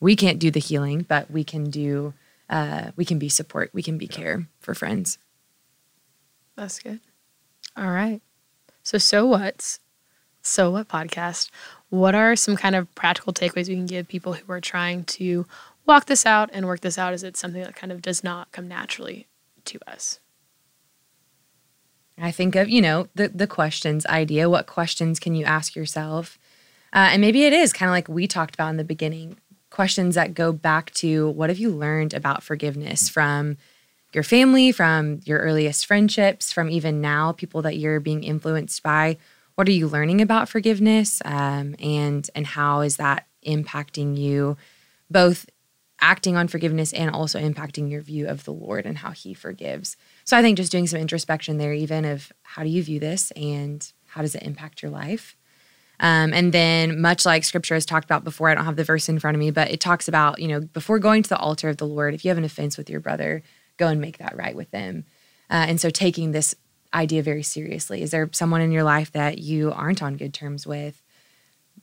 we 0.00 0.14
can't 0.16 0.38
do 0.38 0.50
the 0.50 0.60
healing 0.60 1.02
but 1.02 1.30
we 1.30 1.44
can 1.44 1.70
do 1.70 2.12
uh, 2.50 2.90
we 2.96 3.04
can 3.04 3.18
be 3.18 3.28
support 3.28 3.70
we 3.72 3.82
can 3.82 3.98
be 3.98 4.06
care 4.06 4.46
for 4.60 4.74
friends 4.74 5.18
That's 6.56 6.78
good. 6.78 7.00
All 7.76 7.90
right. 7.90 8.22
So, 8.82 8.98
so 8.98 9.26
what's 9.26 9.80
so 10.42 10.70
what 10.70 10.88
podcast? 10.88 11.50
What 11.90 12.14
are 12.14 12.36
some 12.36 12.56
kind 12.56 12.74
of 12.74 12.92
practical 12.94 13.32
takeaways 13.32 13.68
we 13.68 13.74
can 13.74 13.86
give 13.86 14.08
people 14.08 14.34
who 14.34 14.50
are 14.52 14.60
trying 14.60 15.04
to 15.04 15.46
walk 15.86 16.06
this 16.06 16.24
out 16.24 16.50
and 16.52 16.66
work 16.66 16.80
this 16.80 16.98
out? 16.98 17.12
Is 17.12 17.22
it 17.22 17.36
something 17.36 17.62
that 17.62 17.76
kind 17.76 17.92
of 17.92 18.00
does 18.00 18.24
not 18.24 18.52
come 18.52 18.68
naturally 18.68 19.26
to 19.66 19.78
us? 19.86 20.20
I 22.18 22.30
think 22.30 22.56
of, 22.56 22.68
you 22.68 22.80
know, 22.80 23.08
the 23.14 23.28
the 23.28 23.46
questions 23.46 24.06
idea. 24.06 24.48
What 24.48 24.66
questions 24.66 25.20
can 25.20 25.34
you 25.34 25.44
ask 25.44 25.74
yourself? 25.74 26.38
Uh, 26.92 27.10
and 27.12 27.20
maybe 27.20 27.44
it 27.44 27.52
is 27.52 27.72
kind 27.72 27.88
of 27.88 27.92
like 27.92 28.08
we 28.08 28.26
talked 28.26 28.54
about 28.54 28.70
in 28.70 28.76
the 28.76 28.84
beginning 28.84 29.36
questions 29.70 30.14
that 30.14 30.32
go 30.32 30.52
back 30.52 30.90
to 30.94 31.28
what 31.30 31.50
have 31.50 31.58
you 31.58 31.70
learned 31.70 32.14
about 32.14 32.42
forgiveness 32.42 33.10
from 33.10 33.58
your 34.14 34.22
family, 34.22 34.72
from 34.72 35.20
your 35.24 35.40
earliest 35.40 35.84
friendships, 35.84 36.50
from 36.50 36.70
even 36.70 37.02
now, 37.02 37.32
people 37.32 37.60
that 37.60 37.76
you're 37.76 38.00
being 38.00 38.24
influenced 38.24 38.82
by. 38.82 39.18
What 39.56 39.68
are 39.68 39.72
you 39.72 39.86
learning 39.88 40.22
about 40.22 40.48
forgiveness? 40.48 41.20
Um, 41.24 41.76
and 41.78 42.28
and 42.34 42.46
how 42.46 42.80
is 42.80 42.96
that 42.96 43.26
impacting 43.46 44.16
you 44.16 44.56
both 45.10 45.46
acting 46.00 46.36
on 46.36 46.48
forgiveness 46.48 46.92
and 46.92 47.10
also 47.10 47.38
impacting 47.38 47.90
your 47.90 48.00
view 48.00 48.26
of 48.28 48.44
the 48.44 48.52
Lord 48.52 48.86
and 48.86 48.98
how 48.98 49.10
he 49.10 49.34
forgives. 49.34 49.96
So 50.26 50.36
I 50.36 50.42
think 50.42 50.56
just 50.56 50.72
doing 50.72 50.88
some 50.88 51.00
introspection 51.00 51.56
there, 51.56 51.72
even 51.72 52.04
of 52.04 52.32
how 52.42 52.64
do 52.64 52.68
you 52.68 52.82
view 52.82 52.98
this 52.98 53.30
and 53.30 53.90
how 54.06 54.22
does 54.22 54.34
it 54.34 54.42
impact 54.42 54.82
your 54.82 54.90
life? 54.90 55.36
Um, 56.00 56.34
and 56.34 56.52
then, 56.52 57.00
much 57.00 57.24
like 57.24 57.44
scripture 57.44 57.74
has 57.74 57.86
talked 57.86 58.04
about 58.04 58.24
before, 58.24 58.50
I 58.50 58.54
don't 58.54 58.64
have 58.64 58.76
the 58.76 58.84
verse 58.84 59.08
in 59.08 59.20
front 59.20 59.36
of 59.36 59.38
me, 59.38 59.52
but 59.52 59.70
it 59.70 59.80
talks 59.80 60.08
about, 60.08 60.40
you 60.40 60.48
know, 60.48 60.60
before 60.60 60.98
going 60.98 61.22
to 61.22 61.28
the 61.28 61.38
altar 61.38 61.68
of 61.68 61.78
the 61.78 61.86
Lord, 61.86 62.12
if 62.12 62.24
you 62.24 62.28
have 62.28 62.36
an 62.36 62.44
offense 62.44 62.76
with 62.76 62.90
your 62.90 63.00
brother, 63.00 63.42
go 63.78 63.86
and 63.86 64.00
make 64.00 64.18
that 64.18 64.36
right 64.36 64.54
with 64.54 64.70
them. 64.72 65.04
Uh, 65.48 65.64
and 65.68 65.80
so, 65.80 65.88
taking 65.88 66.32
this 66.32 66.54
idea 66.92 67.22
very 67.22 67.42
seriously. 67.42 68.02
Is 68.02 68.10
there 68.10 68.28
someone 68.32 68.60
in 68.60 68.72
your 68.72 68.82
life 68.82 69.12
that 69.12 69.38
you 69.38 69.72
aren't 69.72 70.02
on 70.02 70.16
good 70.16 70.34
terms 70.34 70.66
with? 70.66 71.02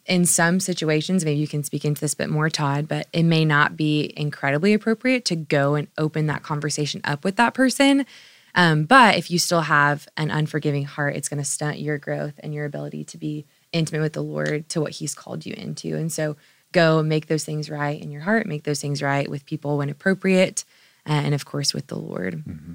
in 0.06 0.26
some 0.26 0.60
situations, 0.60 1.24
maybe 1.24 1.40
you 1.40 1.48
can 1.48 1.64
speak 1.64 1.86
into 1.86 2.02
this 2.02 2.14
a 2.14 2.18
bit 2.18 2.30
more, 2.30 2.50
Todd, 2.50 2.88
but 2.88 3.08
it 3.14 3.24
may 3.24 3.46
not 3.46 3.78
be 3.78 4.12
incredibly 4.18 4.74
appropriate 4.74 5.24
to 5.26 5.36
go 5.36 5.76
and 5.76 5.88
open 5.98 6.28
that 6.28 6.44
conversation 6.44 7.00
up 7.04 7.24
with 7.24 7.38
that 7.38 7.54
person. 7.54 8.06
Um, 8.56 8.86
but 8.86 9.18
if 9.18 9.32
you 9.32 9.40
still 9.40 9.62
have 9.62 10.08
an 10.16 10.30
unforgiving 10.30 10.86
heart, 10.86 11.16
it's 11.16 11.30
going 11.30 11.42
to 11.42 11.50
stunt 11.50 11.80
your 11.80 11.98
growth 11.98 12.34
and 12.40 12.54
your 12.54 12.66
ability 12.66 13.04
to 13.06 13.18
be 13.18 13.46
intimate 13.72 14.02
with 14.02 14.14
the 14.14 14.24
Lord 14.24 14.70
to 14.70 14.82
what 14.82 14.92
He's 14.92 15.16
called 15.16 15.46
you 15.46 15.54
into. 15.56 15.96
And 15.96 16.12
so 16.12 16.36
go 16.72 17.02
make 17.02 17.28
those 17.28 17.44
things 17.44 17.70
right 17.70 18.00
in 18.02 18.12
your 18.12 18.22
heart, 18.22 18.46
make 18.46 18.64
those 18.64 18.82
things 18.82 19.02
right 19.02 19.30
with 19.30 19.46
people 19.46 19.78
when 19.78 19.90
appropriate, 19.90 20.66
and 21.06 21.34
of 21.34 21.46
course 21.46 21.74
with 21.74 21.88
the 21.88 21.98
Lord. 21.98 22.44
Mm-hmm. 22.46 22.74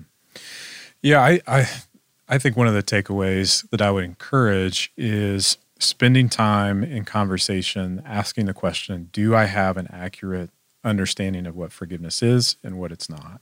Yeah, 1.02 1.20
I, 1.20 1.40
I 1.46 1.68
I 2.28 2.38
think 2.38 2.56
one 2.56 2.66
of 2.66 2.74
the 2.74 2.82
takeaways 2.82 3.68
that 3.70 3.80
I 3.80 3.90
would 3.90 4.04
encourage 4.04 4.92
is 4.96 5.56
spending 5.78 6.28
time 6.28 6.82
in 6.82 7.04
conversation, 7.04 8.02
asking 8.04 8.46
the 8.46 8.54
question, 8.54 9.08
do 9.12 9.34
I 9.34 9.44
have 9.44 9.76
an 9.76 9.88
accurate 9.90 10.50
understanding 10.84 11.46
of 11.46 11.56
what 11.56 11.72
forgiveness 11.72 12.22
is 12.22 12.56
and 12.62 12.78
what 12.78 12.92
it's 12.92 13.08
not? 13.08 13.40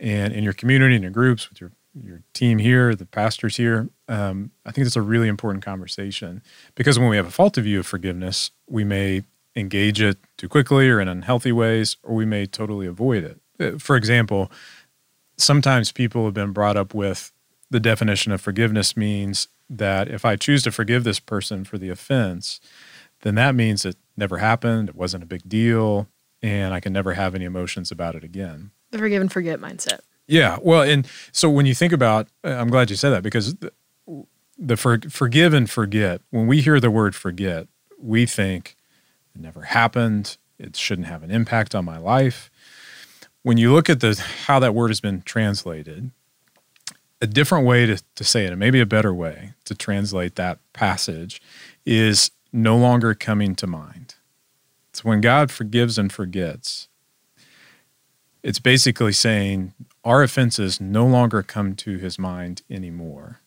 And 0.00 0.32
in 0.32 0.42
your 0.42 0.54
community, 0.54 0.96
in 0.96 1.02
your 1.02 1.10
groups, 1.10 1.48
with 1.48 1.60
your 1.60 1.72
your 2.04 2.22
team 2.34 2.58
here, 2.58 2.94
the 2.94 3.04
pastors 3.04 3.56
here, 3.56 3.88
um, 4.08 4.52
I 4.64 4.70
think 4.70 4.86
it's 4.86 4.96
a 4.96 5.02
really 5.02 5.26
important 5.26 5.64
conversation 5.64 6.40
because 6.76 7.00
when 7.00 7.08
we 7.08 7.16
have 7.16 7.26
a 7.26 7.32
faulty 7.32 7.62
view 7.62 7.80
of 7.80 7.86
forgiveness, 7.86 8.52
we 8.68 8.84
may 8.84 9.24
engage 9.56 10.00
it 10.00 10.18
too 10.36 10.48
quickly 10.48 10.88
or 10.88 11.00
in 11.00 11.08
unhealthy 11.08 11.52
ways, 11.52 11.96
or 12.02 12.14
we 12.14 12.24
may 12.24 12.46
totally 12.46 12.86
avoid 12.86 13.24
it. 13.24 13.40
Uh, 13.58 13.78
for 13.78 13.96
example, 13.96 14.50
sometimes 15.36 15.90
people 15.92 16.24
have 16.24 16.34
been 16.34 16.52
brought 16.52 16.76
up 16.76 16.94
with 16.94 17.32
the 17.70 17.80
definition 17.80 18.32
of 18.32 18.40
forgiveness 18.40 18.96
means 18.96 19.48
that 19.68 20.08
if 20.08 20.24
I 20.24 20.36
choose 20.36 20.62
to 20.64 20.72
forgive 20.72 21.04
this 21.04 21.20
person 21.20 21.64
for 21.64 21.78
the 21.78 21.90
offense, 21.90 22.60
then 23.22 23.34
that 23.36 23.54
means 23.54 23.84
it 23.84 23.96
never 24.16 24.38
happened, 24.38 24.88
it 24.88 24.96
wasn't 24.96 25.22
a 25.22 25.26
big 25.26 25.48
deal, 25.48 26.08
and 26.42 26.74
I 26.74 26.80
can 26.80 26.92
never 26.92 27.14
have 27.14 27.34
any 27.34 27.44
emotions 27.44 27.90
about 27.90 28.14
it 28.14 28.24
again. 28.24 28.70
The 28.90 28.98
forgive 28.98 29.20
and 29.20 29.32
forget 29.32 29.60
mindset. 29.60 30.00
Yeah, 30.26 30.58
well, 30.62 30.82
and 30.82 31.08
so 31.32 31.50
when 31.50 31.66
you 31.66 31.74
think 31.74 31.92
about, 31.92 32.28
uh, 32.44 32.50
I'm 32.50 32.68
glad 32.68 32.90
you 32.90 32.96
said 32.96 33.10
that 33.10 33.22
because 33.22 33.54
the, 33.56 33.72
the 34.56 34.76
for, 34.76 34.98
forgive 35.08 35.52
and 35.52 35.68
forget. 35.68 36.20
When 36.30 36.46
we 36.46 36.60
hear 36.60 36.78
the 36.78 36.90
word 36.90 37.14
forget, 37.16 37.66
we 37.98 38.26
think 38.26 38.76
it 39.34 39.40
never 39.40 39.62
happened. 39.62 40.36
It 40.58 40.76
shouldn't 40.76 41.08
have 41.08 41.22
an 41.22 41.30
impact 41.30 41.74
on 41.74 41.84
my 41.84 41.98
life. 41.98 42.50
When 43.42 43.56
you 43.56 43.72
look 43.72 43.88
at 43.88 44.00
the 44.00 44.22
how 44.46 44.58
that 44.60 44.74
word 44.74 44.88
has 44.88 45.00
been 45.00 45.22
translated, 45.22 46.10
a 47.20 47.26
different 47.26 47.66
way 47.66 47.86
to, 47.86 48.02
to 48.14 48.24
say 48.24 48.44
it, 48.44 48.50
and 48.50 48.60
maybe 48.60 48.80
a 48.80 48.86
better 48.86 49.14
way 49.14 49.54
to 49.64 49.74
translate 49.74 50.36
that 50.36 50.58
passage, 50.72 51.40
is 51.84 52.30
no 52.52 52.76
longer 52.76 53.14
coming 53.14 53.54
to 53.56 53.66
mind. 53.66 54.14
It's 54.90 55.04
when 55.04 55.20
God 55.20 55.50
forgives 55.50 55.98
and 55.98 56.12
forgets, 56.12 56.88
it's 58.42 58.58
basically 58.58 59.12
saying 59.12 59.74
our 60.04 60.22
offenses 60.22 60.80
no 60.80 61.06
longer 61.06 61.42
come 61.42 61.74
to 61.76 61.98
his 61.98 62.18
mind 62.18 62.62
anymore. 62.70 63.40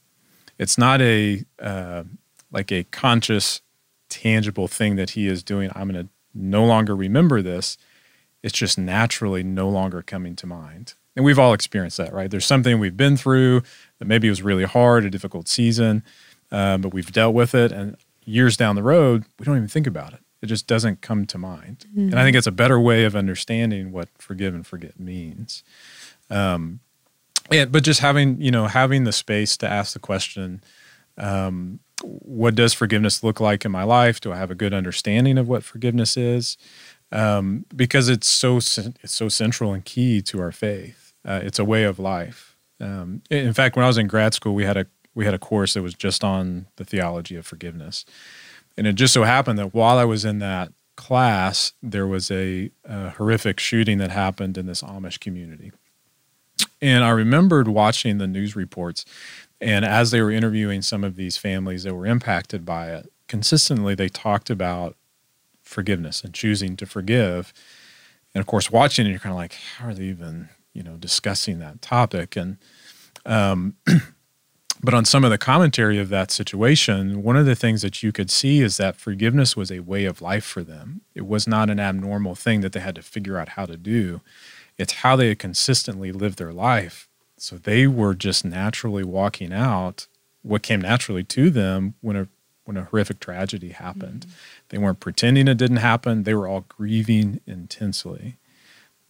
It's 0.59 0.77
not 0.77 1.01
a 1.01 1.43
uh, 1.59 2.03
like 2.51 2.71
a 2.71 2.83
conscious, 2.85 3.61
tangible 4.09 4.67
thing 4.67 4.95
that 4.95 5.11
he 5.11 5.27
is 5.27 5.43
doing. 5.43 5.71
I'm 5.75 5.89
going 5.89 6.05
to 6.05 6.09
no 6.33 6.63
longer 6.63 6.95
remember 6.95 7.41
this. 7.41 7.77
It's 8.43 8.57
just 8.57 8.77
naturally 8.77 9.43
no 9.43 9.67
longer 9.69 10.01
coming 10.01 10.35
to 10.35 10.47
mind. 10.47 10.93
And 11.15 11.25
we've 11.25 11.39
all 11.39 11.53
experienced 11.53 11.97
that, 11.97 12.13
right? 12.13 12.29
There's 12.29 12.45
something 12.45 12.79
we've 12.79 12.97
been 12.97 13.17
through 13.17 13.63
that 13.99 14.05
maybe 14.05 14.29
was 14.29 14.41
really 14.41 14.65
hard, 14.65 15.05
a 15.05 15.09
difficult 15.09 15.47
season, 15.47 16.03
um, 16.51 16.81
but 16.81 16.93
we've 16.93 17.11
dealt 17.11 17.33
with 17.35 17.53
it. 17.55 17.71
And 17.71 17.97
years 18.25 18.57
down 18.57 18.75
the 18.75 18.83
road, 18.83 19.25
we 19.39 19.45
don't 19.45 19.57
even 19.57 19.67
think 19.67 19.87
about 19.87 20.13
it. 20.13 20.19
It 20.43 20.47
just 20.47 20.67
doesn't 20.67 21.01
come 21.01 21.25
to 21.27 21.37
mind. 21.37 21.85
And 22.11 22.19
I 22.19 22.23
think 22.23 22.35
it's 22.35 22.47
a 22.47 22.51
better 22.51 22.77
way 22.77 23.05
of 23.05 23.15
understanding 23.15 23.93
what 23.93 24.09
forgive 24.17 24.53
and 24.53 24.67
forget 24.67 24.99
means. 24.99 25.63
Um, 26.29 26.81
and, 27.49 27.71
but 27.71 27.83
just 27.83 28.01
having, 28.01 28.41
you 28.41 28.51
know, 28.51 28.67
having 28.67 29.05
the 29.05 29.13
space 29.13 29.55
to 29.57 29.67
ask 29.69 29.93
the 29.93 29.99
question, 29.99 30.61
um, 31.17 31.79
what 32.03 32.55
does 32.55 32.73
forgiveness 32.73 33.23
look 33.23 33.39
like 33.39 33.63
in 33.63 33.71
my 33.71 33.83
life? 33.83 34.19
Do 34.19 34.33
I 34.33 34.37
have 34.37 34.51
a 34.51 34.55
good 34.55 34.73
understanding 34.73 35.37
of 35.37 35.47
what 35.47 35.63
forgiveness 35.63 36.17
is? 36.17 36.57
Um, 37.13 37.65
because 37.73 38.09
it's 38.09 38.27
so 38.27 38.57
it's 38.57 39.13
so 39.13 39.29
central 39.29 39.71
and 39.73 39.85
key 39.85 40.21
to 40.23 40.41
our 40.41 40.51
faith. 40.51 41.13
Uh, 41.23 41.39
it's 41.41 41.59
a 41.59 41.65
way 41.65 41.85
of 41.85 41.99
life. 41.99 42.57
Um, 42.81 43.21
in 43.29 43.53
fact, 43.53 43.77
when 43.77 43.85
I 43.85 43.87
was 43.87 43.97
in 43.97 44.07
grad 44.07 44.33
school, 44.33 44.53
we 44.53 44.65
had 44.65 44.75
a 44.75 44.87
we 45.15 45.25
had 45.25 45.33
a 45.33 45.39
course 45.39 45.75
that 45.75 45.83
was 45.83 45.93
just 45.93 46.23
on 46.23 46.65
the 46.75 46.83
theology 46.83 47.35
of 47.35 47.45
forgiveness, 47.45 48.03
and 48.77 48.87
it 48.87 48.93
just 48.93 49.13
so 49.13 49.23
happened 49.23 49.59
that 49.59 49.73
while 49.73 49.97
I 49.97 50.05
was 50.05 50.25
in 50.25 50.39
that 50.39 50.71
class, 50.95 51.73
there 51.81 52.07
was 52.07 52.29
a, 52.31 52.71
a 52.85 53.11
horrific 53.11 53.59
shooting 53.59 53.97
that 53.97 54.11
happened 54.11 54.57
in 54.57 54.65
this 54.65 54.81
Amish 54.81 55.19
community, 55.19 55.71
and 56.81 57.03
I 57.03 57.09
remembered 57.09 57.67
watching 57.67 58.17
the 58.17 58.27
news 58.27 58.55
reports 58.55 59.05
and 59.63 59.85
as 59.85 60.11
they 60.11 60.21
were 60.21 60.31
interviewing 60.31 60.81
some 60.81 61.05
of 61.05 61.15
these 61.15 61.37
families 61.37 61.83
that 61.83 61.95
were 61.95 62.05
impacted 62.05 62.65
by 62.65 62.89
it, 62.89 63.11
consistently 63.29 63.95
they 63.95 64.09
talked 64.09 64.49
about 64.49 64.97
forgiveness 65.61 66.21
and 66.21 66.33
choosing 66.33 66.75
to 66.75 66.85
forgive. 66.85 67.53
And 68.35 68.41
of 68.41 68.45
course, 68.45 68.69
watching 68.69 69.05
it, 69.05 69.11
you're 69.11 69.19
kind 69.19 69.31
of 69.31 69.37
like, 69.37 69.53
how 69.77 69.87
are 69.87 69.93
they 69.93 70.03
even, 70.03 70.49
you 70.73 70.83
know, 70.83 70.97
discussing 70.97 71.59
that 71.59 71.81
topic? 71.81 72.35
And, 72.35 72.57
um, 73.25 73.77
but 74.83 74.93
on 74.93 75.05
some 75.05 75.23
of 75.23 75.31
the 75.31 75.37
commentary 75.37 75.97
of 75.97 76.09
that 76.09 76.29
situation, 76.29 77.23
one 77.23 77.37
of 77.37 77.45
the 77.45 77.55
things 77.55 77.81
that 77.81 78.03
you 78.03 78.11
could 78.11 78.29
see 78.29 78.61
is 78.61 78.77
that 78.77 78.97
forgiveness 78.97 79.55
was 79.55 79.71
a 79.71 79.79
way 79.79 80.05
of 80.05 80.21
life 80.21 80.43
for 80.43 80.63
them. 80.63 81.01
It 81.15 81.25
was 81.25 81.47
not 81.47 81.69
an 81.69 81.79
abnormal 81.79 82.35
thing 82.35 82.61
that 82.61 82.73
they 82.73 82.79
had 82.81 82.95
to 82.95 83.01
figure 83.01 83.37
out 83.37 83.49
how 83.49 83.65
to 83.65 83.77
do. 83.77 84.21
It's 84.77 84.93
how 84.93 85.15
they 85.15 85.29
had 85.29 85.39
consistently 85.39 86.11
lived 86.11 86.37
their 86.37 86.53
life 86.53 87.07
so 87.43 87.57
they 87.57 87.87
were 87.87 88.13
just 88.13 88.45
naturally 88.45 89.03
walking 89.03 89.51
out 89.51 90.07
what 90.43 90.63
came 90.63 90.79
naturally 90.79 91.25
to 91.25 91.49
them 91.49 91.93
when 91.99 92.15
a 92.15 92.27
when 92.63 92.77
a 92.77 92.85
horrific 92.85 93.19
tragedy 93.19 93.69
happened. 93.71 94.21
Mm-hmm. 94.21 94.35
They 94.69 94.77
weren't 94.77 95.01
pretending 95.01 95.49
it 95.49 95.57
didn't 95.57 95.77
happen. 95.77 96.23
They 96.23 96.33
were 96.33 96.47
all 96.47 96.63
grieving 96.69 97.41
intensely. 97.45 98.37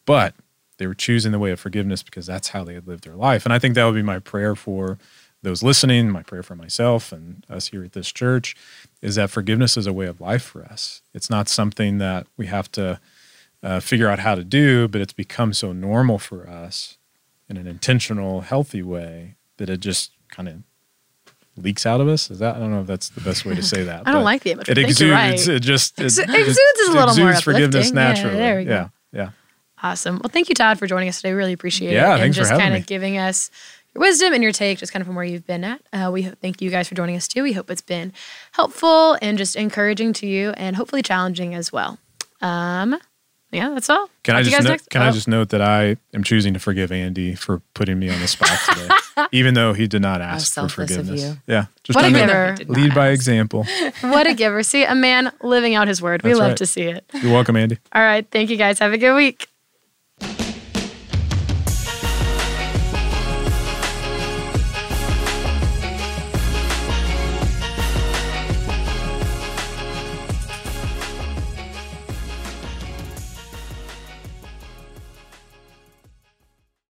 But 0.07 0.33
they 0.79 0.87
were 0.87 0.95
choosing 0.95 1.31
the 1.31 1.37
way 1.37 1.51
of 1.51 1.59
forgiveness 1.59 2.01
because 2.01 2.25
that's 2.25 2.49
how 2.49 2.63
they 2.63 2.73
had 2.73 2.87
lived 2.87 3.03
their 3.03 3.15
life. 3.15 3.45
And 3.45 3.53
I 3.53 3.59
think 3.59 3.75
that 3.75 3.85
would 3.85 3.93
be 3.93 4.01
my 4.01 4.17
prayer 4.17 4.55
for 4.55 4.97
those 5.43 5.61
listening, 5.61 6.09
my 6.09 6.23
prayer 6.23 6.41
for 6.41 6.55
myself 6.55 7.11
and 7.11 7.45
us 7.49 7.67
here 7.67 7.83
at 7.83 7.91
this 7.91 8.11
church 8.11 8.55
is 9.01 9.15
that 9.15 9.29
forgiveness 9.29 9.77
is 9.77 9.85
a 9.85 9.93
way 9.93 10.07
of 10.07 10.19
life 10.19 10.41
for 10.41 10.63
us. 10.63 11.01
It's 11.13 11.29
not 11.29 11.47
something 11.49 11.97
that 11.99 12.25
we 12.37 12.47
have 12.47 12.71
to 12.73 12.99
uh, 13.61 13.79
figure 13.79 14.07
out 14.07 14.19
how 14.19 14.35
to 14.35 14.43
do, 14.43 14.87
but 14.87 15.01
it's 15.01 15.13
become 15.13 15.53
so 15.53 15.71
normal 15.71 16.17
for 16.17 16.49
us 16.49 16.97
in 17.49 17.57
an 17.57 17.67
intentional, 17.67 18.41
healthy 18.41 18.81
way 18.81 19.35
that 19.57 19.69
it 19.69 19.79
just 19.81 20.11
kind 20.29 20.47
of 20.47 20.55
leaks 21.57 21.85
out 21.85 22.01
of 22.01 22.07
us. 22.07 22.31
Is 22.31 22.39
that 22.39 22.55
I 22.55 22.59
don't 22.59 22.71
know 22.71 22.81
if 22.81 22.87
that's 22.87 23.09
the 23.09 23.21
best 23.21 23.45
way 23.45 23.53
to 23.55 23.63
say 23.63 23.83
that. 23.83 24.03
I 24.07 24.11
don't 24.11 24.23
like 24.23 24.43
the 24.43 24.51
image. 24.51 24.69
It 24.69 24.77
exudes. 24.77 25.11
Right. 25.11 25.47
It 25.47 25.59
just 25.59 25.99
it, 25.99 26.05
exudes 26.05 26.29
is 26.29 26.87
a 26.87 26.91
little 26.93 27.09
exudes 27.09 27.19
more 27.19 27.35
forgiveness 27.35 27.91
uplifting. 27.91 27.95
naturally. 27.95 28.37
Yeah, 28.37 28.41
there 28.41 28.57
we 28.57 28.65
go. 28.65 28.71
Yeah, 28.71 28.87
yeah. 29.11 29.29
Awesome. 29.81 30.15
Well, 30.23 30.29
thank 30.31 30.47
you, 30.47 30.55
Todd, 30.55 30.79
for 30.79 30.87
joining 30.87 31.09
us 31.09 31.17
today. 31.17 31.33
Really 31.33 31.51
appreciate 31.51 31.91
Yeah, 31.91 32.11
it. 32.11 32.13
and 32.13 32.21
thanks 32.21 32.37
for 32.37 32.43
just 32.43 32.53
kind 32.53 32.73
of 32.73 32.85
giving 32.85 33.17
us 33.17 33.51
your 33.93 34.01
wisdom 34.01 34.33
and 34.33 34.43
your 34.43 34.51
take, 34.51 34.79
just 34.79 34.91
kind 34.91 35.01
of 35.01 35.07
from 35.07 35.15
where 35.15 35.25
you've 35.25 35.45
been 35.45 35.63
at. 35.63 35.81
Uh, 35.91 36.09
we 36.11 36.23
thank 36.23 36.61
you 36.61 36.69
guys 36.69 36.87
for 36.87 36.95
joining 36.95 37.15
us 37.15 37.27
too. 37.27 37.43
We 37.43 37.53
hope 37.53 37.69
it's 37.69 37.81
been 37.81 38.13
helpful 38.53 39.17
and 39.21 39.37
just 39.37 39.55
encouraging 39.55 40.13
to 40.13 40.27
you, 40.27 40.51
and 40.51 40.75
hopefully 40.75 41.01
challenging 41.01 41.53
as 41.55 41.71
well. 41.71 41.99
Um, 42.41 42.97
yeah, 43.51 43.69
that's 43.69 43.89
all. 43.89 44.09
Can 44.23 44.33
Talk 44.33 44.39
I 44.39 44.43
just 44.43 44.55
guys 44.55 44.63
note, 44.65 44.69
next- 44.71 44.89
can 44.89 45.01
I 45.03 45.09
oh. 45.09 45.11
just 45.11 45.27
note 45.27 45.49
that 45.49 45.61
I 45.61 45.97
am 46.13 46.23
choosing 46.23 46.53
to 46.55 46.59
forgive 46.59 46.91
Andy 46.91 47.35
for 47.35 47.61
putting 47.75 47.99
me 47.99 48.09
on 48.09 48.19
the 48.19 48.27
spot 48.27 48.57
today, 48.67 48.89
even 49.31 49.53
though 49.53 49.73
he 49.73 49.85
did 49.87 50.01
not 50.01 50.21
ask 50.21 50.47
for 50.47 50.53
selfless 50.53 50.91
of 50.91 51.05
forgiveness. 51.05 51.23
you. 51.23 51.37
Yeah, 51.45 51.65
just 51.83 51.95
What 51.95 52.05
a 52.05 52.11
giver. 52.11 52.55
Lead 52.67 52.95
by 52.95 53.09
ask. 53.11 53.15
example. 53.15 53.65
what 54.01 54.25
a 54.25 54.33
giver! 54.33 54.63
See, 54.63 54.83
a 54.83 54.95
man 54.95 55.31
living 55.43 55.75
out 55.75 55.87
his 55.87 56.01
word. 56.01 56.23
We 56.23 56.33
love 56.33 56.49
right. 56.49 56.57
to 56.57 56.65
see 56.65 56.83
it. 56.83 57.05
You're 57.13 57.31
welcome, 57.31 57.55
Andy. 57.55 57.77
All 57.93 58.01
right, 58.01 58.27
thank 58.31 58.49
you 58.49 58.57
guys. 58.57 58.79
Have 58.79 58.91
a 58.91 58.97
good 58.97 59.15
week. 59.15 59.47